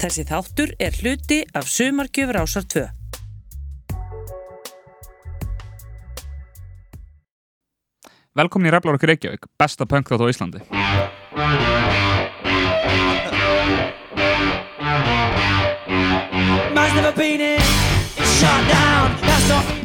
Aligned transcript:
Þessi 0.00 0.22
þáttur 0.24 0.70
er 0.80 0.94
hluti 0.96 1.42
af 1.52 1.66
Sumarkjöfur 1.68 2.38
ásar 2.40 2.64
2. 2.72 2.86
Velkomin 8.40 8.70
í 8.70 8.72
Ræflar 8.72 8.96
okkur 8.96 9.12
Reykjavík, 9.12 9.44
besta 9.60 9.84
punk 9.84 10.08
þátt 10.08 10.24
á 10.24 10.32
Íslandi. 10.32 10.64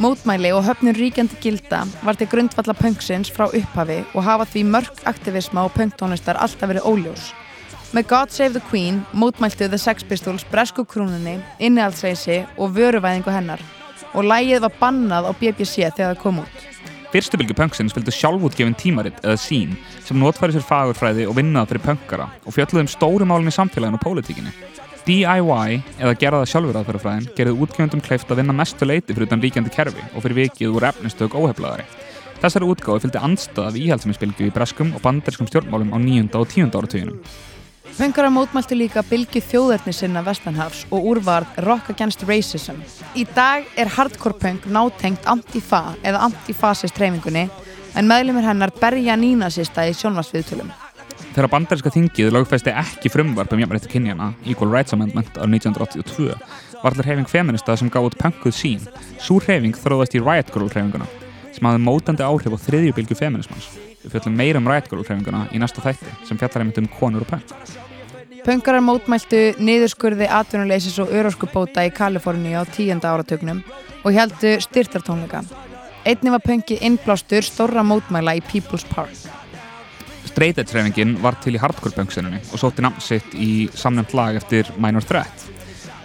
Mótmæli 0.00 0.56
og 0.56 0.64
höfnun 0.64 0.96
ríkjandi 0.96 1.36
gilda 1.44 1.84
var 2.00 2.16
til 2.16 2.32
grundvalla 2.32 2.72
punksins 2.72 3.28
frá 3.28 3.50
upphafi 3.50 4.00
og 4.14 4.24
hafa 4.24 4.48
því 4.48 4.70
mörg 4.72 5.08
aktivisma 5.12 5.68
og 5.68 5.76
punktónlistar 5.76 6.40
alltaf 6.40 6.72
verið 6.72 6.88
óljós. 6.88 7.34
Með 7.96 8.10
God 8.10 8.32
Save 8.34 8.52
the 8.52 8.60
Queen 8.68 8.98
mótmæltu 9.16 9.70
The 9.72 9.78
Sex 9.80 10.04
Pistols 10.04 10.42
bresku 10.50 10.82
krúnunni, 10.84 11.38
innihaldsreysi 11.64 12.42
og 12.60 12.74
vöruvæðingu 12.76 13.32
hennar 13.32 13.62
og 14.12 14.26
lægið 14.28 14.66
var 14.66 14.74
bannað 14.76 15.28
á 15.28 15.32
BBC 15.38 15.86
þegar 15.86 16.10
það 16.10 16.20
kom 16.20 16.42
út. 16.42 16.58
Fyrstu 17.14 17.40
bylgu 17.40 17.56
punksins 17.56 17.96
fylgdu 17.96 18.12
sjálfútgefin 18.12 18.76
tímaritt 18.76 19.22
eða 19.24 19.38
sín 19.40 19.72
sem 20.04 20.20
notfæri 20.20 20.58
sér 20.58 20.66
fagurfræði 20.68 21.24
og 21.24 21.38
vinnaði 21.38 21.72
fyrir 21.72 21.84
punkara 21.86 22.28
og 22.44 22.58
fjalluði 22.58 22.84
um 22.84 22.92
stóru 22.98 23.30
málum 23.30 23.48
í 23.48 23.56
samfélaginu 23.56 23.96
og 23.96 24.04
pólitíkinni. 24.04 24.52
DIY, 25.08 25.80
eða 25.96 26.20
gera 26.20 26.42
það 26.42 26.52
sjálfur 26.52 26.80
aðferðafræðin, 26.82 27.32
gerði 27.32 27.58
útgefundum 27.64 28.04
kleift 28.04 28.28
að 28.28 28.42
vinna 28.42 28.60
mestu 28.60 28.84
leiti 28.84 29.16
fyrir 29.16 29.30
utan 29.30 29.40
ríkjandi 29.40 29.72
kerfi 29.72 30.04
og 30.12 30.20
fyrir 30.20 30.42
vikið 30.42 30.76
úr 30.76 30.90
efnistök 30.92 31.40
óheflaðari. 31.40 31.88
Þessari 32.44 32.72
útgáfi 32.74 33.06
fylgdi 33.06 33.24
andstöða 33.24 33.72
við 33.72 33.88
íhaldsmiðsbylgu 33.88 34.50
í 34.50 34.52
breskum 34.52 34.92
og 34.92 35.00
banderskum 35.06 35.48
stjórnmálum 35.48 35.94
á 35.94 35.98
nýjunda 36.02 36.42
og 36.42 36.50
tíunda 36.52 36.82
áratöginum. 36.82 37.22
Punkara 37.96 38.28
mótmæltu 38.28 38.76
líka 38.76 39.00
bylgi 39.08 39.40
þjóðarni 39.40 39.92
sinna 39.96 40.20
Vestanhafs 40.20 40.82
og 40.92 41.06
úrvarð 41.14 41.54
Rock 41.64 41.88
Against 41.94 42.26
Racism. 42.28 42.82
Í 43.16 43.22
dag 43.32 43.64
er 43.72 43.88
hardcore 43.88 44.36
punk 44.36 44.66
nátengt 44.68 45.24
anti-fa 45.24 45.94
eða 46.02 46.26
anti-fasist 46.26 47.00
reyfingunni 47.00 47.46
en 47.96 48.10
meðlumir 48.10 48.44
hennar 48.44 48.74
berja 48.76 49.16
nínasista 49.16 49.86
í 49.88 49.96
sjónvarsviðtölum. 49.96 50.68
Þegar 51.32 51.50
bandaríska 51.54 51.94
þingið 51.94 52.34
lögfæsti 52.36 52.76
ekki 52.84 53.14
frumvarp 53.14 53.56
um 53.56 53.64
jafnrættu 53.64 53.88
kynjana, 53.94 54.34
Equal 54.44 54.74
Rights 54.76 54.92
Amendment 54.92 55.32
á 55.40 55.48
1982, 55.48 56.36
var 56.82 56.92
allir 56.92 57.08
reyfing 57.08 57.32
feminista 57.32 57.80
sem 57.80 57.88
gáði 57.88 58.12
út 58.12 58.20
punkuð 58.20 58.60
sín. 58.60 58.84
Sú 59.16 59.40
reyfing 59.40 59.72
þróðast 59.72 60.20
í 60.20 60.20
Riot 60.20 60.52
Girl 60.52 60.68
reyfinguna, 60.68 61.08
sem 61.56 61.64
hafði 61.64 61.84
mótandi 61.88 62.28
áhrif 62.28 62.60
á 62.60 62.64
þriðjubilgu 62.68 63.16
feminismans. 63.16 63.72
Við 64.06 64.14
fjöldum 64.14 64.36
meira 64.38 64.60
um 64.62 64.68
reyfinguna 64.70 65.48
í 65.50 65.58
næsta 65.58 65.82
þætti, 65.82 66.12
sem 66.28 66.38
fjallar 66.38 66.62
einmitt 66.62 66.76
um 66.78 66.86
konur 66.86 67.24
og 67.24 67.30
punk. 67.32 67.54
Punkarar 68.46 68.84
mótmæltu 68.86 69.40
niðurskurði 69.58 70.28
atvinnuleysis 70.30 71.00
og 71.02 71.10
öroskubóta 71.10 71.82
í 71.82 71.90
Kaliforníu 71.90 72.62
á 72.62 72.64
tíunda 72.70 73.10
áratögnum 73.10 73.64
og 74.06 74.14
heldu 74.14 74.52
styrtartónleika. 74.62 75.42
Einni 76.06 76.30
var 76.30 76.44
punki 76.44 76.78
innblástur 76.86 77.42
stórra 77.42 77.82
mótmæla 77.82 78.36
í 78.38 78.44
People's 78.46 78.86
Park. 78.86 79.10
Straight 80.30 80.62
Edge 80.62 80.78
reyfingin 80.78 81.18
var 81.18 81.40
til 81.42 81.58
í 81.58 81.62
hardcore 81.64 81.98
punksinunni 81.98 82.44
og 82.52 82.62
sótti 82.62 82.86
namn 82.86 83.02
sitt 83.02 83.34
í 83.34 83.66
samnefnt 83.74 84.14
lag 84.14 84.38
eftir 84.38 84.70
Minor 84.78 85.02
Threat. 85.02 85.48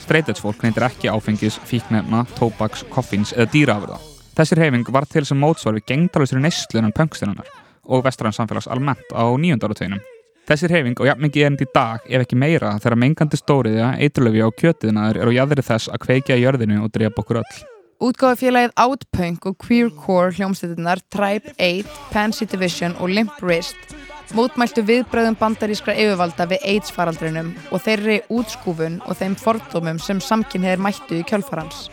Straight 0.01 0.33
Edge 0.33 0.41
fólk 0.41 0.65
neytir 0.65 0.89
ekki 0.89 1.13
áfengis, 1.13 1.61
fíknefna, 1.69 2.25
tóbaks, 2.39 2.87
koffins 2.89 3.37
eða 3.37 3.51
dýraafurða. 3.53 4.01
Þessi 4.33 4.57
reyfing 4.57 4.89
var 4.89 5.05
til 5.05 5.29
sem 5.29 5.37
mótsvar 5.37 5.77
við 5.77 5.91
gengdalusri 5.93 6.41
neyslunan 6.41 6.95
punksinunnar 6.97 7.60
og 7.85 8.05
vestræðan 8.05 8.37
samfélags 8.37 8.69
almennt 8.71 9.13
á 9.13 9.23
nýjöndarátveginum. 9.25 10.01
Þessi 10.49 10.69
reyfing 10.71 10.99
og 10.99 11.07
jafn 11.07 11.25
mikið 11.25 11.45
erindi 11.45 11.67
í 11.67 11.73
dag 11.73 12.07
ef 12.09 12.25
ekki 12.25 12.39
meira 12.39 12.73
þegar 12.81 12.97
mengandi 13.03 13.37
stóriðja, 13.39 13.91
eiturlöfi 14.01 14.41
og 14.45 14.55
kjötiðnaður 14.59 15.21
eru 15.21 15.35
jæðri 15.37 15.67
þess 15.67 15.91
að 15.91 16.03
kveikja 16.07 16.39
í 16.39 16.43
jörðinu 16.45 16.81
og 16.83 16.91
drepa 16.95 17.23
okkur 17.23 17.41
öll. 17.43 17.61
Útgáðafélagið 18.01 18.71
Outpunk 18.81 19.45
og 19.45 19.57
Queercore 19.61 20.33
hljómsveitinnar 20.33 21.03
Tribe 21.13 21.53
8, 21.61 21.99
Pansy 22.09 22.49
Division 22.49 22.97
og 22.97 23.13
Limp 23.13 23.37
Wrist 23.45 23.93
mótmæltu 24.35 24.83
viðbröðum 24.87 25.35
bandarískra 25.39 25.95
yfirvalda 25.99 26.47
við 26.51 26.67
AIDS-faraldrinum 26.73 27.51
og 27.71 27.83
þeirri 27.83 28.19
útskúfun 28.31 28.99
og 29.05 29.17
þeim 29.19 29.35
fordómum 29.39 29.99
sem 29.99 30.21
samkynniðir 30.23 30.81
mættu 30.83 31.19
í 31.19 31.25
kjölfarhans. 31.27 31.89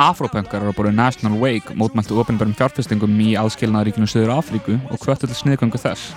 Afropunkar 0.00 0.62
eru 0.62 0.72
búin 0.72 0.96
National 0.96 1.36
Wake 1.36 1.74
mótmæltu 1.76 2.16
ofinbærum 2.22 2.54
fjárfestingum 2.56 3.18
í 3.20 3.34
aðskilnaðaríkinu 3.36 4.06
Suður 4.08 4.30
Afríku 4.38 4.78
og 4.88 5.02
hvöttu 5.02 5.28
til 5.28 5.36
sniðgöngu 5.36 5.76
þess. 5.82 6.14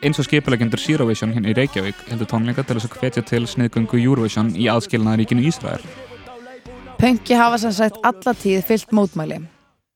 Eins 0.00 0.16
og 0.16 0.24
skipilegendur 0.24 0.80
Zero 0.80 1.04
Vision 1.10 1.34
hérna 1.34 1.52
í 1.52 1.56
Reykjavík 1.58 2.00
heldur 2.08 2.30
tónleika 2.30 2.64
til 2.64 2.78
þess 2.78 2.88
að 2.88 2.96
hvetja 3.02 3.26
til 3.28 3.42
sniðgöngu 3.44 4.00
Eurovision 4.00 4.54
í 4.56 4.70
aðskilnaðaríkinu 4.72 5.44
Ísrael. 5.44 5.84
Punki 6.96 7.36
hafa 7.36 7.60
sem 7.60 7.76
sagt 7.76 8.00
alla 8.00 8.32
tíð 8.32 8.64
fyllt 8.64 8.96
mótmæli. 8.96 9.42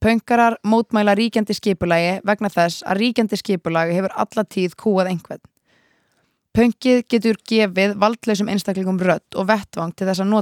Punkarar 0.04 0.60
mótmæla 0.60 1.16
ríkjandi 1.16 1.56
skipulagi 1.56 2.18
vegna 2.20 2.52
þess 2.52 2.84
að 2.84 3.00
ríkjandi 3.00 3.40
skipulagi 3.40 3.96
hefur 3.96 4.12
alla 4.12 4.44
tíð 4.44 4.76
kúað 4.76 5.14
einhvern. 5.14 5.46
Punkið 6.52 7.06
getur 7.08 7.40
gefið 7.48 7.96
valdlausum 7.96 8.52
einstaklingum 8.52 9.00
rött 9.00 9.40
og 9.40 9.48
vettvang 9.48 9.96
til 9.96 10.04
þess 10.04 10.20
að 10.20 10.34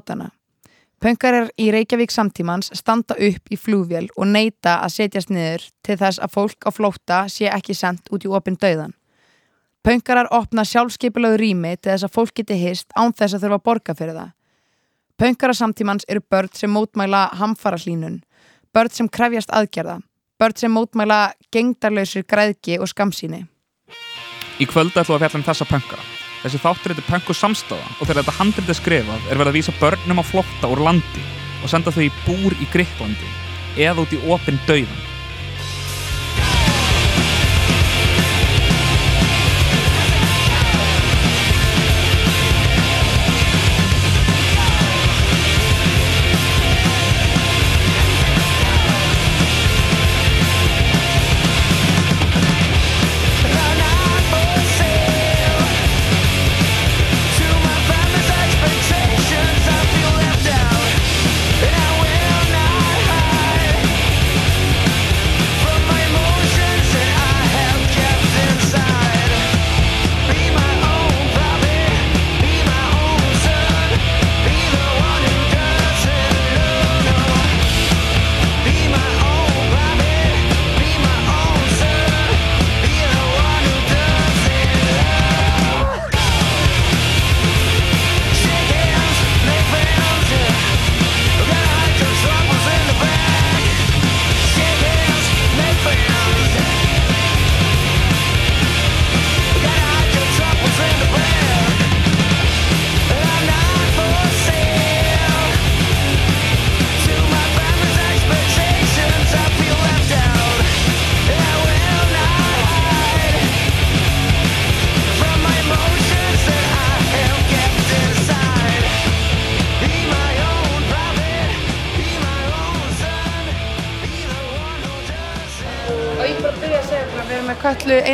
Punkarar 1.05 1.51
í 1.61 1.67
Reykjavík 1.69 2.09
samtímans 2.09 2.71
standa 2.73 3.13
upp 3.21 3.51
í 3.53 3.59
flúvél 3.61 4.07
og 4.17 4.25
neyta 4.25 4.79
að 4.81 4.95
setjast 4.95 5.29
niður 5.29 5.67
til 5.85 5.99
þess 6.01 6.23
að 6.25 6.33
fólk 6.33 6.65
á 6.65 6.71
flótta 6.73 7.19
sé 7.29 7.51
ekki 7.53 7.77
sendt 7.77 8.09
út 8.09 8.25
í 8.25 8.31
opinn 8.33 8.57
döðan. 8.57 8.95
Punkarar 9.85 10.31
opna 10.33 10.65
sjálfskeipulegu 10.65 11.37
rými 11.43 11.75
til 11.77 11.93
þess 11.93 12.09
að 12.09 12.15
fólk 12.17 12.33
geti 12.41 12.57
hist 12.57 12.89
án 12.97 13.13
þess 13.13 13.37
að 13.37 13.45
þurfa 13.45 13.61
að 13.61 13.67
borga 13.69 13.99
fyrir 14.01 14.17
það. 14.17 14.33
Punkarar 15.21 15.61
samtímans 15.61 16.09
eru 16.09 16.25
börn 16.25 16.49
sem 16.57 16.73
mótmæla 16.73 17.27
hamfara 17.37 17.85
hlínun, 17.85 18.23
börn 18.73 18.97
sem 18.97 19.13
krefjast 19.13 19.53
aðgerða, 19.53 20.01
börn 20.41 20.57
sem 20.57 20.73
mótmæla 20.73 21.23
gengdarlausir 21.53 22.25
græðki 22.25 22.81
og 22.81 22.89
skamsíni. 22.89 23.45
Í 24.57 24.65
kvöldu 24.65 25.05
ætlum 25.05 25.19
við 25.19 25.21
að 25.21 25.27
fjalla 25.29 25.45
um 25.45 25.51
þessa 25.53 25.69
punkara. 25.69 26.24
Þessi 26.45 26.61
þáttur 26.61 26.93
heitir 26.93 27.07
og 27.33 27.37
samstafa 27.39 27.87
og 27.95 28.03
þegar 28.05 28.19
þetta 28.19 28.37
handrið 28.37 28.73
er 28.75 28.77
skrifað 28.77 29.29
er 29.31 29.39
verið 29.41 29.51
að 29.51 29.57
vísa 29.57 29.73
börnum 29.81 30.21
á 30.21 30.25
flotta 30.29 30.69
úr 30.69 30.83
landi 30.85 31.25
og 31.65 31.73
senda 31.73 31.95
þau 31.95 32.05
í 32.05 32.13
búr 32.27 32.57
í 32.61 32.69
Greiklandi 32.69 33.31
eða 33.81 34.05
út 34.05 34.13
í 34.13 34.21
opinn 34.29 34.61
dauðan. 34.69 35.14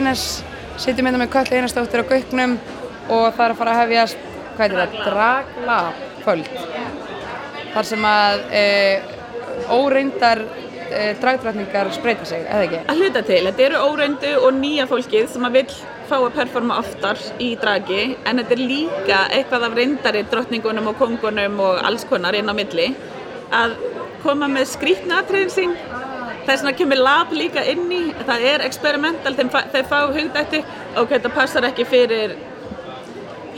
Einars, 0.00 0.40
sitjum 0.80 1.04
hérna 1.10 1.18
með 1.20 1.28
Köllu 1.34 1.56
Einarsdóttir 1.58 2.00
á 2.00 2.08
Gauknum 2.08 2.54
og 3.12 3.34
það 3.36 3.42
er 3.44 3.52
að 3.52 3.58
fara 3.58 3.72
að 3.74 3.80
hefjast 3.82 4.22
hvað 4.56 4.62
er 4.64 4.78
þetta, 4.78 5.02
draglab 5.04 5.98
kvöld 6.22 6.48
þar 7.74 7.88
sem 7.90 8.06
að 8.08 8.44
uh, 8.62 9.10
óreindar 9.76 10.40
uh, 10.46 11.10
dragdrætningar 11.20 11.92
spreita 11.92 12.30
sig, 12.30 12.46
eða 12.46 12.64
ekki? 12.64 12.80
Að 12.94 13.02
hluta 13.02 13.24
til, 13.28 13.42
þetta 13.50 13.66
eru 13.66 13.82
óreindu 13.90 14.32
og 14.40 14.56
nýja 14.56 14.88
fólkið 14.88 15.28
sem 15.34 15.44
að 15.50 15.58
vill 15.58 15.76
fá 16.08 16.16
að 16.16 16.32
performa 16.38 16.80
oftar 16.80 17.20
í 17.36 17.50
dragi 17.60 18.02
en 18.24 18.40
þetta 18.40 18.56
er 18.56 18.66
líka 18.72 19.22
eitthvað 19.36 19.68
af 19.68 19.76
reyndari 19.82 20.24
drottningunum 20.32 20.94
og 20.94 21.00
kongunum 21.02 21.60
og 21.66 21.84
alls 21.84 22.08
konar 22.08 22.40
inn 22.40 22.48
á 22.48 22.56
milli 22.56 22.94
að 23.52 23.76
koma 24.24 24.48
með 24.48 24.72
skrítna 24.72 25.20
atriðin 25.20 25.52
sín 25.58 25.76
það 26.50 26.56
er 26.56 26.62
svona 26.64 26.76
kemur 26.82 26.98
lab 27.06 27.32
líka 27.36 27.62
inn 27.70 27.84
í 27.94 28.02
það 28.26 28.44
er 28.52 28.64
fa- 29.52 29.66
þeir 29.72 29.84
fá 29.86 29.98
hugdætti 30.16 30.62
ok, 30.98 31.10
þetta 31.12 31.30
passar 31.34 31.66
ekki 31.70 31.84
fyrir 31.86 32.34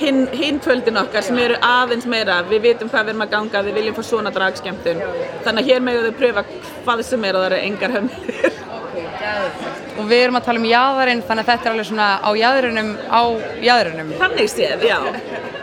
hinn 0.03 0.27
hin 0.37 0.59
kvöldin 0.61 0.99
okkar 1.01 1.23
sem 1.25 1.39
eru 1.39 1.57
aðeins 1.63 2.05
meira, 2.11 2.41
við 2.49 2.63
vitum 2.67 2.89
hvað 2.93 3.05
við 3.07 3.13
erum 3.15 3.25
að 3.27 3.33
ganga 3.37 3.63
við 3.67 3.77
viljum 3.79 3.97
fá 3.97 4.03
svona 4.09 4.33
dragskemmtun. 4.35 5.03
Þannig 5.45 5.63
að 5.63 5.69
hér 5.71 5.85
megum 5.89 6.07
þau 6.09 6.17
pröfa 6.21 6.45
hvað 6.87 7.03
sem 7.07 7.25
er 7.29 7.39
og 7.39 7.45
það 7.45 7.51
eru 7.53 7.61
engar 7.69 7.97
hömlir 7.97 9.72
Og 9.93 10.07
við 10.09 10.23
erum 10.25 10.39
að 10.39 10.47
tala 10.47 10.61
um 10.63 10.67
jaðarinn, 10.71 11.23
þannig 11.29 11.45
að 11.45 11.51
þetta 11.53 11.69
er 11.69 11.75
alveg 11.75 11.89
svona 11.91 12.09
á 12.25 12.31
jaðrinum, 12.39 12.93
á 13.13 13.23
jaðrinum. 13.67 14.13
Þannig 14.23 14.49
séð, 14.49 14.85
já. 14.89 14.99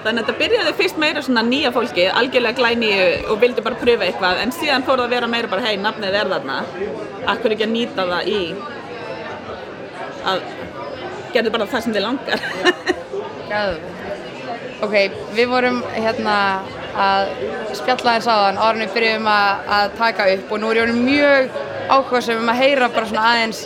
Þannig 0.04 0.10
að 0.10 0.20
þetta 0.20 0.36
byrjaði 0.42 0.74
fyrst 0.80 1.00
meira 1.02 1.24
svona 1.26 1.44
nýja 1.48 1.72
fólki, 1.76 2.06
algjörlega 2.22 2.60
glænýju 2.60 3.08
og 3.34 3.42
vildi 3.42 3.64
bara 3.66 3.80
pröfa 3.82 4.06
eitthvað, 4.06 4.44
en 4.44 4.54
síðan 4.56 4.86
fór 4.88 5.02
það 5.02 5.08
að 5.08 5.16
vera 5.16 5.32
meira 5.34 5.52
bara, 5.52 5.66
hei, 5.66 5.80
nafnið 5.82 6.20
er 6.22 6.30
þarna, 6.36 6.60
akkur 7.34 7.56
ekki 7.56 7.66
að 7.66 7.74
nýta 7.74 8.06
það 8.12 8.30
í 8.30 8.42
að 10.30 10.46
gerðu 11.34 11.56
bara 11.56 11.70
það 11.74 11.86
sem 11.86 11.96
þið 11.98 12.06
langar. 12.06 12.40
Ok, 14.80 14.96
við 15.36 15.50
vorum 15.52 15.82
hérna 15.92 16.36
að 17.00 17.34
spjalla 17.76 18.16
aðan 18.20 18.60
áður 18.60 18.78
en 18.78 18.84
við 18.86 18.94
byrjum 18.96 19.28
að, 19.32 19.66
að 19.76 19.98
taka 20.00 20.28
upp 20.36 20.54
og 20.54 20.62
nú 20.62 20.72
er 20.72 20.80
ég 20.82 20.96
mjög 20.96 21.52
áhugaðsum 21.90 22.42
um 22.44 22.52
að 22.54 22.62
heyra 22.62 22.90
bara 22.94 23.10
svona 23.10 23.26
aðeins 23.34 23.62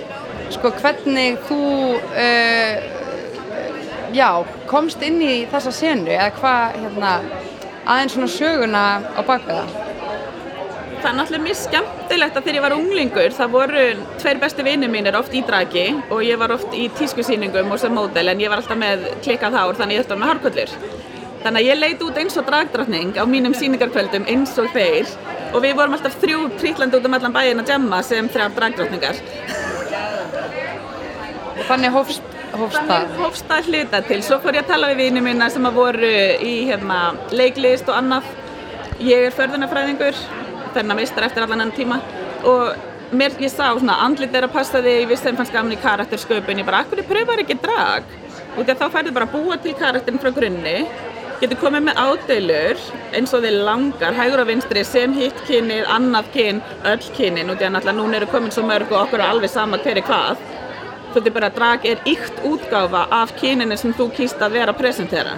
sko 0.55 0.73
hvernig 0.79 1.39
þú 1.47 1.61
uh, 1.99 3.01
já, 4.13 4.29
komst 4.69 5.01
inn 5.05 5.21
í 5.23 5.33
þessa 5.51 5.73
senu 5.73 6.11
eða 6.13 6.29
hvað 6.37 6.77
hérna 6.83 7.15
aðeins 7.83 8.15
svona 8.15 8.31
söguna 8.31 8.83
á 9.17 9.21
baka 9.25 9.57
það. 9.57 9.73
Það 11.03 11.09
er 11.09 11.15
náttúrulega 11.17 11.43
mjög 11.43 11.57
skemmtilegt 11.59 12.37
að 12.37 12.45
þegar 12.45 12.57
ég 12.57 12.63
var 12.63 12.75
unglingur, 12.77 13.33
það 13.35 13.55
voru 13.57 13.81
tveir 14.21 14.37
bestu 14.39 14.63
vinnir 14.63 14.91
mínir 14.91 15.17
oft 15.19 15.33
í 15.35 15.41
dragi 15.43 15.89
og 16.07 16.21
ég 16.23 16.39
var 16.39 16.53
oft 16.55 16.77
í 16.79 16.85
tískusýningum 16.95 17.73
og 17.75 17.81
sem 17.81 17.91
módel 17.91 18.31
en 18.31 18.43
ég 18.43 18.53
var 18.53 18.61
alltaf 18.61 18.79
með 18.79 19.09
klikkað 19.25 19.57
hár 19.59 19.75
þannig 19.81 19.99
ég 19.99 20.05
ætti 20.05 20.19
með 20.21 20.31
hárkvöldur. 20.31 20.75
Þannig 21.43 21.59
að 21.59 21.67
ég 21.67 21.79
leit 21.81 22.03
út 22.07 22.19
eins 22.21 22.39
og 22.39 22.47
dragdrottning 22.47 23.17
á 23.19 23.23
mínum 23.27 23.55
sýningarkvöldum 23.57 24.29
eins 24.31 24.55
og 24.61 24.71
þeir 24.71 25.11
og 25.51 25.59
við 25.65 25.75
vorum 25.75 25.97
alltaf 25.97 26.15
þrjú 26.21 26.45
trítlandi 26.61 27.01
út 27.01 27.09
um 27.09 27.17
allan 27.19 27.35
bæinn 27.35 27.59
að 27.59 27.73
jamma 27.75 27.99
sem 28.07 28.31
þrjár 28.31 28.55
dragdrottningar. 28.55 29.19
Og 31.53 31.65
þannig 31.67 31.93
hófst. 31.93 32.29
Þannig 32.53 33.17
hófst 33.17 33.49
það 33.49 33.69
hluta 33.71 34.01
til. 34.05 34.21
Svo 34.25 34.37
fór 34.43 34.59
ég 34.59 34.65
að 34.65 34.71
tala 34.75 34.91
við 34.91 35.07
vinið 35.07 35.25
mína 35.25 35.49
sem 35.49 35.65
að 35.65 35.77
voru 35.79 36.13
í 36.45 36.53
hérna, 36.69 36.99
leiklist 37.33 37.89
og 37.89 37.97
annað. 37.97 38.27
Ég 39.01 39.27
er 39.27 39.33
förðunafræðingur, 39.33 40.19
þennan 40.75 40.99
mistar 40.99 41.25
eftir 41.27 41.45
allan 41.45 41.65
enn 41.65 41.73
tíma 41.73 41.97
og 42.45 42.75
mér, 43.13 43.33
ég 43.41 43.51
sá 43.51 43.71
svona 43.71 43.95
andlit 44.05 44.35
er 44.35 44.47
að 44.47 44.53
passa 44.53 44.81
þig, 44.83 45.03
ég 45.03 45.09
vissi 45.09 45.27
þeim 45.27 45.39
fannst 45.39 45.53
gaman 45.55 45.75
í 45.75 45.79
karaktersköpun, 45.81 46.61
ég 46.61 46.67
bara, 46.67 46.83
akkur 46.83 47.01
ég 47.01 47.09
pröfar 47.09 47.41
ekki 47.43 47.57
drag? 47.61 48.07
Þá 48.53 48.85
færðu 48.93 49.13
bara 49.15 49.27
að 49.27 49.33
búa 49.33 49.57
til 49.61 49.73
karakterin 49.77 50.21
frá 50.21 50.31
grunni, 50.35 50.77
getur 51.41 51.59
komið 51.61 51.85
með 51.87 51.99
ádeilur 52.01 52.81
eins 53.17 53.33
og 53.35 53.43
þið 53.45 53.57
langar, 53.67 54.15
hægur 54.17 54.43
og 54.43 54.49
vinstri, 54.49 54.83
sem 54.87 55.13
hitt 55.17 55.39
kynið, 55.47 55.83
annað 55.91 56.29
kyn, 56.35 56.61
öll 56.89 57.09
kynin, 57.17 57.51
út 57.51 57.61
af 57.61 57.67
að 57.67 57.75
náttúrulega 57.77 57.97
núna 57.99 58.19
eru 58.19 58.29
komin 58.31 58.53
svo 58.53 58.65
mörg 58.67 58.91
og 58.91 59.01
okkur 59.05 59.21
er 59.21 59.29
alveg 59.29 59.51
sama 59.53 59.79
hver 59.83 59.99
er 59.99 60.07
hvað. 60.07 60.45
Þú 61.13 61.23
veit 61.25 61.35
bara 61.35 61.49
að 61.51 61.57
drag 61.59 61.89
er 61.89 62.07
ykt 62.09 62.39
útgáfa 62.49 63.03
af 63.21 63.35
kyninu 63.39 63.77
sem 63.77 63.93
þú 63.97 64.09
kýst 64.17 64.41
að 64.41 64.57
vera 64.59 64.73
að 64.73 64.79
presentera. 64.81 65.35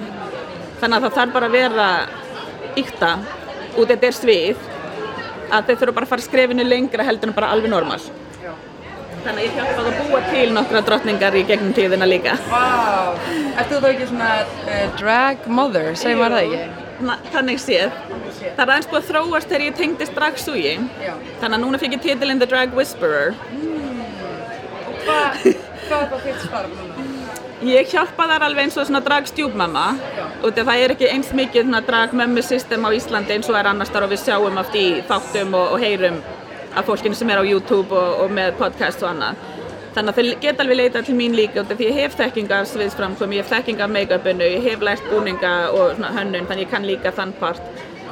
Þannig 0.80 0.97
að 0.97 1.07
það 1.07 1.18
þarf 1.19 1.33
bara 1.36 1.50
að 1.50 1.57
vera 1.57 1.89
ykta 2.80 3.12
út 3.75 3.89
þetta 3.92 4.07
er 4.07 4.19
svið 4.19 4.69
að 5.51 5.68
þeir 5.68 5.81
þurfa 5.81 5.97
bara 5.97 6.07
að 6.07 6.13
fara 6.13 6.25
skrefinu 6.25 6.68
lengra 6.68 7.07
heldur 7.07 7.31
en 7.31 7.38
bara 7.38 7.51
alveg 7.56 7.71
normal. 7.71 8.00
Þannig 9.25 9.39
að 9.39 9.45
ég 9.45 9.56
hjálpaði 9.57 9.92
að 9.92 10.00
búa 10.00 10.19
til 10.30 10.48
nokkra 10.54 10.81
drottningar 10.86 11.36
í 11.36 11.44
gegnum 11.50 11.74
tíðina 11.74 12.06
líka. 12.06 12.36
Vá, 12.51 13.16
ertu 13.57 13.80
þá 13.81 13.88
ekki 13.89 14.10
svona 14.12 14.31
uh, 14.45 14.83
drag 15.00 15.48
mother, 15.50 15.94
segir 15.98 16.19
maður 16.19 16.36
það 16.38 16.45
ekki? 16.45 16.83
Na, 17.06 17.16
þannig 17.33 17.62
séð. 17.63 17.95
Það 18.45 18.62
er 18.62 18.74
aðeins 18.75 18.89
búið 18.92 19.00
að 19.01 19.07
þróast 19.10 19.50
þegar 19.50 19.66
ég 19.66 19.80
tengdist 19.80 20.16
dragsúi. 20.19 20.75
Já. 21.01 21.13
Þannig 21.42 21.57
að 21.57 21.63
núna 21.66 21.81
fikk 21.81 21.98
ég 21.98 22.04
titilinn 22.06 22.44
The 22.44 22.50
Drag 22.54 22.77
Whisperer. 22.77 23.33
Hvað 25.06 25.50
hvað 25.86 26.06
er 26.06 26.13
það 26.13 26.24
þitt 26.28 26.45
starf 26.45 26.78
núna? 26.78 27.06
Ég 27.66 27.89
hjálpa 27.89 28.28
þar 28.30 28.45
alveg 28.45 28.68
eins 28.68 28.78
og 28.78 28.86
svona 28.86 29.01
dragstjúpmamma 29.06 29.86
og 30.44 30.57
það 30.57 30.71
er 30.75 30.94
ekki 30.94 31.07
eins 31.10 31.31
mikið 31.33 31.71
dragmömmu 31.88 32.44
system 32.45 32.86
á 32.86 32.89
Íslandi 32.94 33.38
eins 33.38 33.50
og 33.50 33.57
er 33.57 33.69
annars 33.71 33.94
þar 33.94 34.06
og 34.06 34.12
við 34.12 34.25
sjáum 34.25 34.60
oft 34.62 34.75
í 34.75 34.88
þáttum 35.07 35.56
og, 35.56 35.71
og 35.74 35.81
heyrum 35.81 36.19
af 36.75 36.88
fólkinu 36.88 37.16
sem 37.16 37.30
er 37.30 37.42
á 37.42 37.45
YouTube 37.45 37.95
og, 37.95 38.25
og 38.25 38.33
með 38.36 38.57
podcast 38.60 39.04
og 39.04 39.13
annað. 39.13 39.39
Þannig 39.95 40.12
að 40.12 40.18
þau 40.18 40.39
geta 40.44 40.63
alveg 40.63 40.77
leita 40.77 41.01
til 41.07 41.16
mín 41.16 41.36
líka 41.38 41.62
út 41.62 41.69
af 41.72 41.77
því 41.80 41.86
ég 41.88 41.98
hef 42.01 42.16
þekkinga 42.19 42.56
af 42.60 42.66
sviðsframkomi, 42.68 43.38
ég 43.38 43.45
hef 43.45 43.51
þekkinga 43.54 43.86
af 43.86 43.94
make-upinu, 43.95 44.48
ég 44.57 44.66
hef 44.68 44.80
lært 44.83 45.06
búninga 45.07 45.51
og 45.72 46.01
hönnun 46.18 46.48
þannig 46.50 46.66
ég 46.66 46.74
kann 46.74 46.88
líka 46.88 47.13
þann 47.16 47.31
part. 47.39 47.63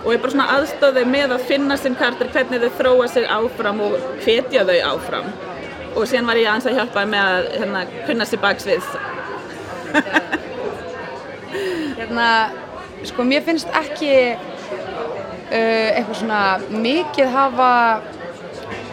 Og 0.03 0.11
ég 0.11 0.17
er 0.17 0.23
bara 0.23 0.35
svona 0.35 0.53
aðstóðið 0.57 1.11
með 1.11 1.35
að 1.35 1.45
finna 1.49 1.75
sinn 1.79 1.99
kartur 1.99 2.31
hvernig 2.31 2.63
þau 2.63 2.77
þróa 2.79 3.09
sig 3.11 3.27
áfram 3.27 3.83
og 3.83 3.97
hvetja 4.23 4.63
þau 4.69 4.79
áfram. 4.93 5.27
Og 5.93 6.07
síðan 6.07 6.31
var 6.31 6.39
ég 6.39 6.49
aðeins 6.51 6.69
að 6.71 6.79
hjálpa 6.79 7.05
með 7.07 7.35
að 7.35 7.51
hérna, 7.59 7.85
kunna 8.07 8.27
sér 8.27 8.43
baksvið 8.43 8.83
Hérna, 11.99 12.27
sko 13.05 13.27
mér 13.27 13.43
finnst 13.45 13.69
ekki 13.77 14.13
uh, 14.33 15.53
eitthvað 15.53 16.19
svona 16.23 16.43
mikið 16.71 17.31
hafa 17.35 17.71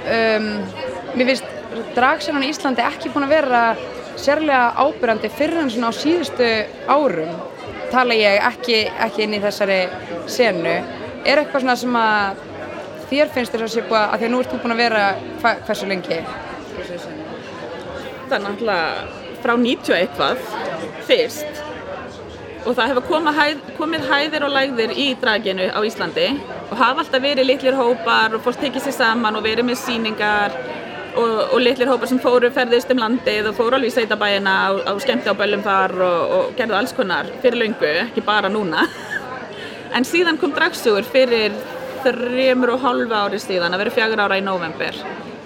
um, 0.04 0.50
mér 1.14 1.32
finnst 1.32 1.56
dragsennan 1.96 2.44
í 2.46 2.50
Íslandi 2.52 2.84
ekki 2.84 3.12
búin 3.14 3.28
að 3.28 3.34
vera 3.36 3.62
sérlega 4.20 4.74
ábyrjandi 4.80 5.30
fyrir 5.32 5.62
en 5.62 5.72
svona 5.72 5.92
á 5.92 5.94
síðustu 5.96 6.50
árum 6.90 7.32
tala 7.90 8.14
ég 8.14 8.38
ekki, 8.46 8.84
ekki 9.06 9.24
inn 9.26 9.36
í 9.36 9.42
þessari 9.42 9.80
senu. 10.30 10.76
Er 11.26 11.42
eitthvað 11.42 11.64
svona 11.64 11.76
sem 11.78 11.96
að 11.98 12.44
þér 13.10 13.32
finnst 13.34 13.54
þér 13.54 13.64
að 13.66 13.72
sé 13.74 13.86
búið 13.88 14.02
að 14.02 14.14
því 14.20 14.28
að 14.28 14.34
nú 14.34 14.42
ert 14.42 14.52
þú 14.52 14.60
búin 14.62 14.74
að 14.74 14.82
vera 14.84 15.06
hva, 15.42 15.54
hversu 15.66 15.88
lengi? 15.90 16.20
Það 18.28 18.36
er 18.36 18.44
náttúrulega 18.46 19.40
frá 19.40 19.54
90 19.64 19.96
eitthvað 19.98 20.44
fyrst 21.08 21.69
og 22.66 22.74
það 22.76 22.90
hefur 22.92 23.06
komið, 23.08 23.38
hæð, 23.38 23.62
komið 23.78 24.06
hæðir 24.10 24.44
og 24.46 24.52
lægðir 24.54 24.92
í 24.92 25.06
draginu 25.20 25.70
á 25.72 25.80
Íslandi 25.86 26.26
og 26.68 26.76
hafa 26.76 27.04
alltaf 27.04 27.22
verið 27.24 27.48
litlir 27.48 27.78
hópar 27.78 28.36
og 28.36 28.44
fólk 28.44 28.60
tekið 28.60 28.86
sér 28.86 28.96
saman 28.98 29.38
og 29.38 29.46
verið 29.46 29.66
með 29.70 29.80
síningar 29.80 30.56
og, 31.16 31.54
og 31.54 31.58
litlir 31.62 31.90
hópar 31.90 32.10
sem 32.10 32.20
fóru 32.22 32.50
ferðist 32.54 32.92
um 32.92 33.00
landið 33.00 33.50
og 33.50 33.56
fóru 33.58 33.78
alveg 33.78 33.92
í 33.92 33.96
sveitabæina 33.96 34.56
á, 34.66 34.70
á 34.86 34.92
skemmti 35.02 35.32
á 35.32 35.34
böllum 35.38 35.64
þar 35.64 35.96
og, 36.04 36.36
og 36.36 36.52
gerðu 36.58 36.78
alls 36.78 36.94
konar 36.96 37.30
fyrir 37.40 37.64
löngu, 37.64 37.90
ekki 38.06 38.24
bara 38.26 38.52
núna. 38.52 38.86
En 39.90 40.04
síðan 40.06 40.36
kom 40.38 40.52
dragsugur 40.54 41.02
fyrir 41.02 41.56
þrjumur 42.04 42.76
og 42.76 42.84
hálfa 42.84 43.24
ári 43.26 43.40
síðan 43.42 43.74
að 43.74 43.82
vera 43.82 43.94
fjagur 43.96 44.22
ára 44.22 44.38
í 44.38 44.44
november 44.44 44.94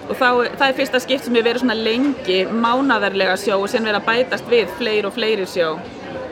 og 0.05 0.13
þá, 0.13 0.27
það 0.53 0.67
er 0.67 0.75
fyrsta 0.77 1.01
skipt 1.01 1.25
sem 1.25 1.37
ég 1.39 1.45
verið 1.47 1.63
svona 1.63 1.77
lengi 1.79 2.43
mánaðarlega 2.45 3.39
sjó 3.41 3.57
og 3.57 3.71
sen 3.71 3.87
verið 3.87 4.03
að 4.03 4.09
bætast 4.11 4.51
við 4.51 4.69
fleiri 4.77 5.09
og 5.09 5.15
fleiri 5.15 5.47
sjó 5.49 5.71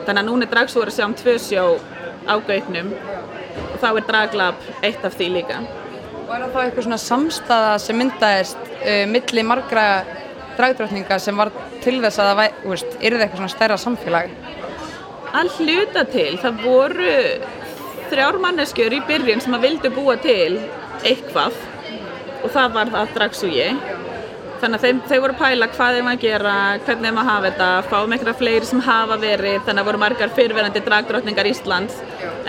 þannig 0.06 0.22
að 0.22 0.28
núna 0.28 0.46
er 0.46 0.52
dragsúður 0.52 0.92
að 0.92 0.98
sjá 0.98 1.06
um 1.06 1.16
tvö 1.18 1.34
sjó 1.42 1.64
á 2.24 2.34
gautnum. 2.48 2.92
Og 3.72 3.78
þá 3.82 3.88
er 3.90 4.06
draglab 4.08 4.68
eitt 4.86 5.06
af 5.06 5.16
því 5.18 5.30
líka. 5.38 5.62
Og 6.24 6.32
er 6.32 6.44
það 6.44 6.54
þá 6.54 6.60
eitthvað 6.62 6.86
svona 6.86 7.00
samstaða 7.02 7.72
sem 7.82 7.98
myndaðist 8.00 8.70
uh, 8.80 9.04
milli 9.10 9.44
margra 9.46 9.86
dragdrottninga 10.58 11.18
sem 11.20 11.36
var 11.36 11.50
til 11.82 11.98
þess 12.02 12.20
að 12.22 12.30
það 12.30 12.40
væ, 12.40 12.46
þú 12.62 12.72
veist, 12.74 12.96
yrði 13.00 13.24
eitthvað 13.24 13.42
svona 13.42 13.54
stærra 13.54 13.78
samfélag? 13.80 14.34
All 15.34 15.50
hluta 15.58 16.04
til, 16.12 16.30
það 16.38 16.60
voru 16.62 17.14
þrjár 18.12 18.38
manneskjur 18.42 18.94
í 18.94 19.02
byrjun 19.08 19.42
sem 19.42 19.56
að 19.56 19.66
vildu 19.68 19.90
búa 19.94 20.16
til 20.22 20.60
eitthvað. 21.02 21.56
Og 22.44 22.52
það 22.52 22.74
var 22.76 22.92
það 22.92 23.14
dragsúgi 23.16 23.68
þannig 24.64 24.80
að 24.80 24.84
þeim, 24.86 25.00
þau 25.04 25.18
voru 25.20 25.34
að 25.34 25.40
pæla 25.42 25.66
hvað 25.74 25.96
þeim 25.98 26.06
að 26.08 26.22
gera 26.22 26.52
hvernig 26.86 27.10
þeim 27.10 27.18
að 27.20 27.26
hafa 27.28 27.48
þetta, 27.50 27.66
fáum 27.90 28.14
einhverja 28.14 28.36
fleiri 28.38 28.68
sem 28.68 28.80
hafa 28.86 29.18
verið, 29.20 29.58
þannig 29.66 29.82
að 29.82 29.88
voru 29.90 30.00
margar 30.00 30.32
fyrirverandi 30.38 30.82
dragdrottningar 30.86 31.48
Íslands. 31.50 31.98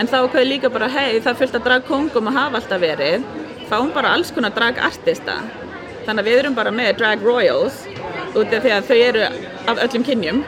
En 0.00 0.08
þá 0.08 0.16
okkur 0.22 0.46
líka 0.48 0.70
bara, 0.72 0.88
hei 0.92 1.20
það 1.24 1.42
að 1.46 1.66
dragkongum 1.66 2.30
að 2.30 2.38
hafa 2.38 2.60
alltaf 2.62 2.80
verið 2.80 3.26
fáum 3.68 3.92
bara 3.92 4.14
alls 4.16 4.32
konar 4.32 4.54
dragartista. 4.56 5.36
Þannig 6.06 6.22
að 6.22 6.30
við 6.30 6.40
erum 6.40 6.56
bara 6.56 6.72
með 6.72 6.92
drag 7.02 7.24
royals 7.26 7.82
út 8.36 8.52
af 8.54 8.62
því 8.64 8.72
að 8.76 8.88
þau 8.88 8.96
eru 8.96 9.26
af 9.66 9.84
öllum 9.84 10.06
kynjum. 10.06 10.42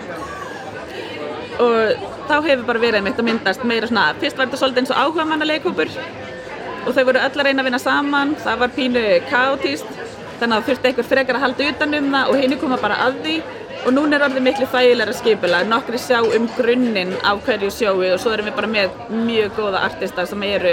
Og 1.59 2.09
þá 2.31 2.37
hefur 2.47 2.67
bara 2.69 2.83
verið 2.87 3.05
mitt 3.05 3.21
að 3.21 3.29
myndast 3.29 3.65
meira 3.67 3.91
svona, 3.91 4.13
fyrst 4.23 4.39
var 4.39 4.49
þetta 4.49 4.63
svolítið 4.63 4.85
eins 4.85 4.95
og 4.95 5.03
áhuga 5.03 5.29
manna 5.29 5.49
leikhópur 5.49 5.91
og 6.89 6.95
þau 6.95 7.05
voru 7.09 7.21
öll 7.21 7.35
að 7.35 7.45
reyna 7.45 7.61
að 7.61 7.67
vinna 7.67 7.81
saman, 7.83 8.37
það 8.41 8.61
var 8.63 8.71
pínu 8.77 9.03
kaotíst, 9.29 9.89
þannig 10.39 10.57
að 10.57 10.69
þurfti 10.69 10.91
einhver 10.91 11.09
frekar 11.09 11.39
að 11.39 11.45
halda 11.47 11.71
utan 11.73 11.97
um 11.99 12.13
það 12.15 12.31
og 12.33 12.43
henni 12.43 12.61
koma 12.61 12.79
bara 12.83 13.01
að 13.07 13.19
því. 13.25 13.37
Og 13.87 13.95
núna 13.95 14.17
er 14.17 14.25
orðið 14.27 14.43
miklu 14.43 14.67
þægilega 14.73 15.15
skipula, 15.15 15.61
nokkri 15.71 16.01
sjá 16.03 16.19
um 16.23 16.49
grunninn 16.57 17.13
af 17.23 17.45
hverju 17.47 17.71
sjói 17.71 18.09
og 18.13 18.19
svo 18.21 18.33
erum 18.35 18.49
við 18.49 18.57
bara 18.57 18.71
með 18.73 18.97
mjög 19.15 19.53
góða 19.55 19.85
artista 19.87 20.25
sem 20.27 20.43
eru 20.49 20.73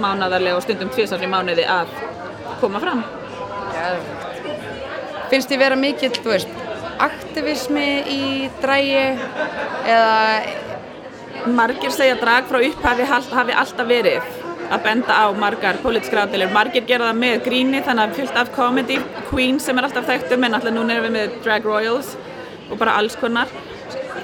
mánadarlega 0.00 0.60
og 0.60 0.62
stundum 0.62 0.92
tviðsarni 0.94 1.30
mánuði 1.32 1.66
að 1.66 1.90
koma 2.62 2.82
fram. 2.84 3.02
Finnst 5.32 5.50
þið 5.50 5.64
vera 5.64 5.80
mikill, 5.80 6.14
þú 6.14 6.30
veist, 6.30 6.54
aktivismi 7.02 7.88
í 8.06 8.22
drægi 8.62 9.02
eða 9.90 10.14
Margir 11.44 11.92
segja 11.92 12.16
drag 12.16 12.46
frá 12.48 12.62
upphafi 12.62 13.04
hafi 13.10 13.52
alltaf 13.52 13.88
verið 13.88 14.43
að 14.72 14.84
benda 14.86 15.16
á 15.16 15.26
margar 15.36 15.78
pólitískra 15.82 16.24
ádeilir. 16.26 16.52
Margir 16.54 16.86
gera 16.88 17.10
það 17.10 17.20
með 17.20 17.44
gríni 17.48 17.82
þannig 17.84 18.04
að 18.04 18.18
fyllt 18.18 18.40
af 18.40 18.52
comedy, 18.54 18.98
Queen 19.28 19.60
sem 19.60 19.78
er 19.78 19.88
alltaf 19.88 20.08
þekktum 20.08 20.46
en 20.46 20.58
alltaf 20.58 20.74
núna 20.74 20.96
erum 20.96 21.08
við 21.08 21.16
með 21.18 21.38
Drag 21.44 21.68
Royals 21.68 22.14
og 22.70 22.76
bara 22.80 22.98
alls 23.00 23.16
konar. 23.20 23.50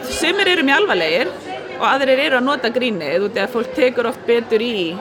Sumir 0.09 0.49
eru 0.51 0.65
mjög 0.67 0.83
alvarlegir 0.83 1.33
og 1.79 1.87
aðrir 1.89 2.25
eru 2.27 2.41
að 2.41 2.47
nota 2.47 2.71
grínið 2.73 3.27
út 3.29 3.39
í 3.39 3.43
að 3.43 3.55
fólk 3.55 3.75
tekur 3.77 4.11
oft 4.11 4.23
betur 4.29 4.63
í 4.65 4.93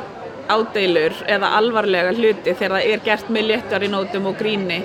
ádeilur 0.50 1.14
eða 1.30 1.54
alvarlega 1.60 2.16
hluti 2.18 2.56
þegar 2.56 2.76
það 2.78 2.94
er 2.94 3.06
gert 3.06 3.30
með 3.34 3.48
léttar 3.52 3.86
í 3.86 3.92
nótum 3.92 4.30
og 4.32 4.40
gríni 4.40 4.80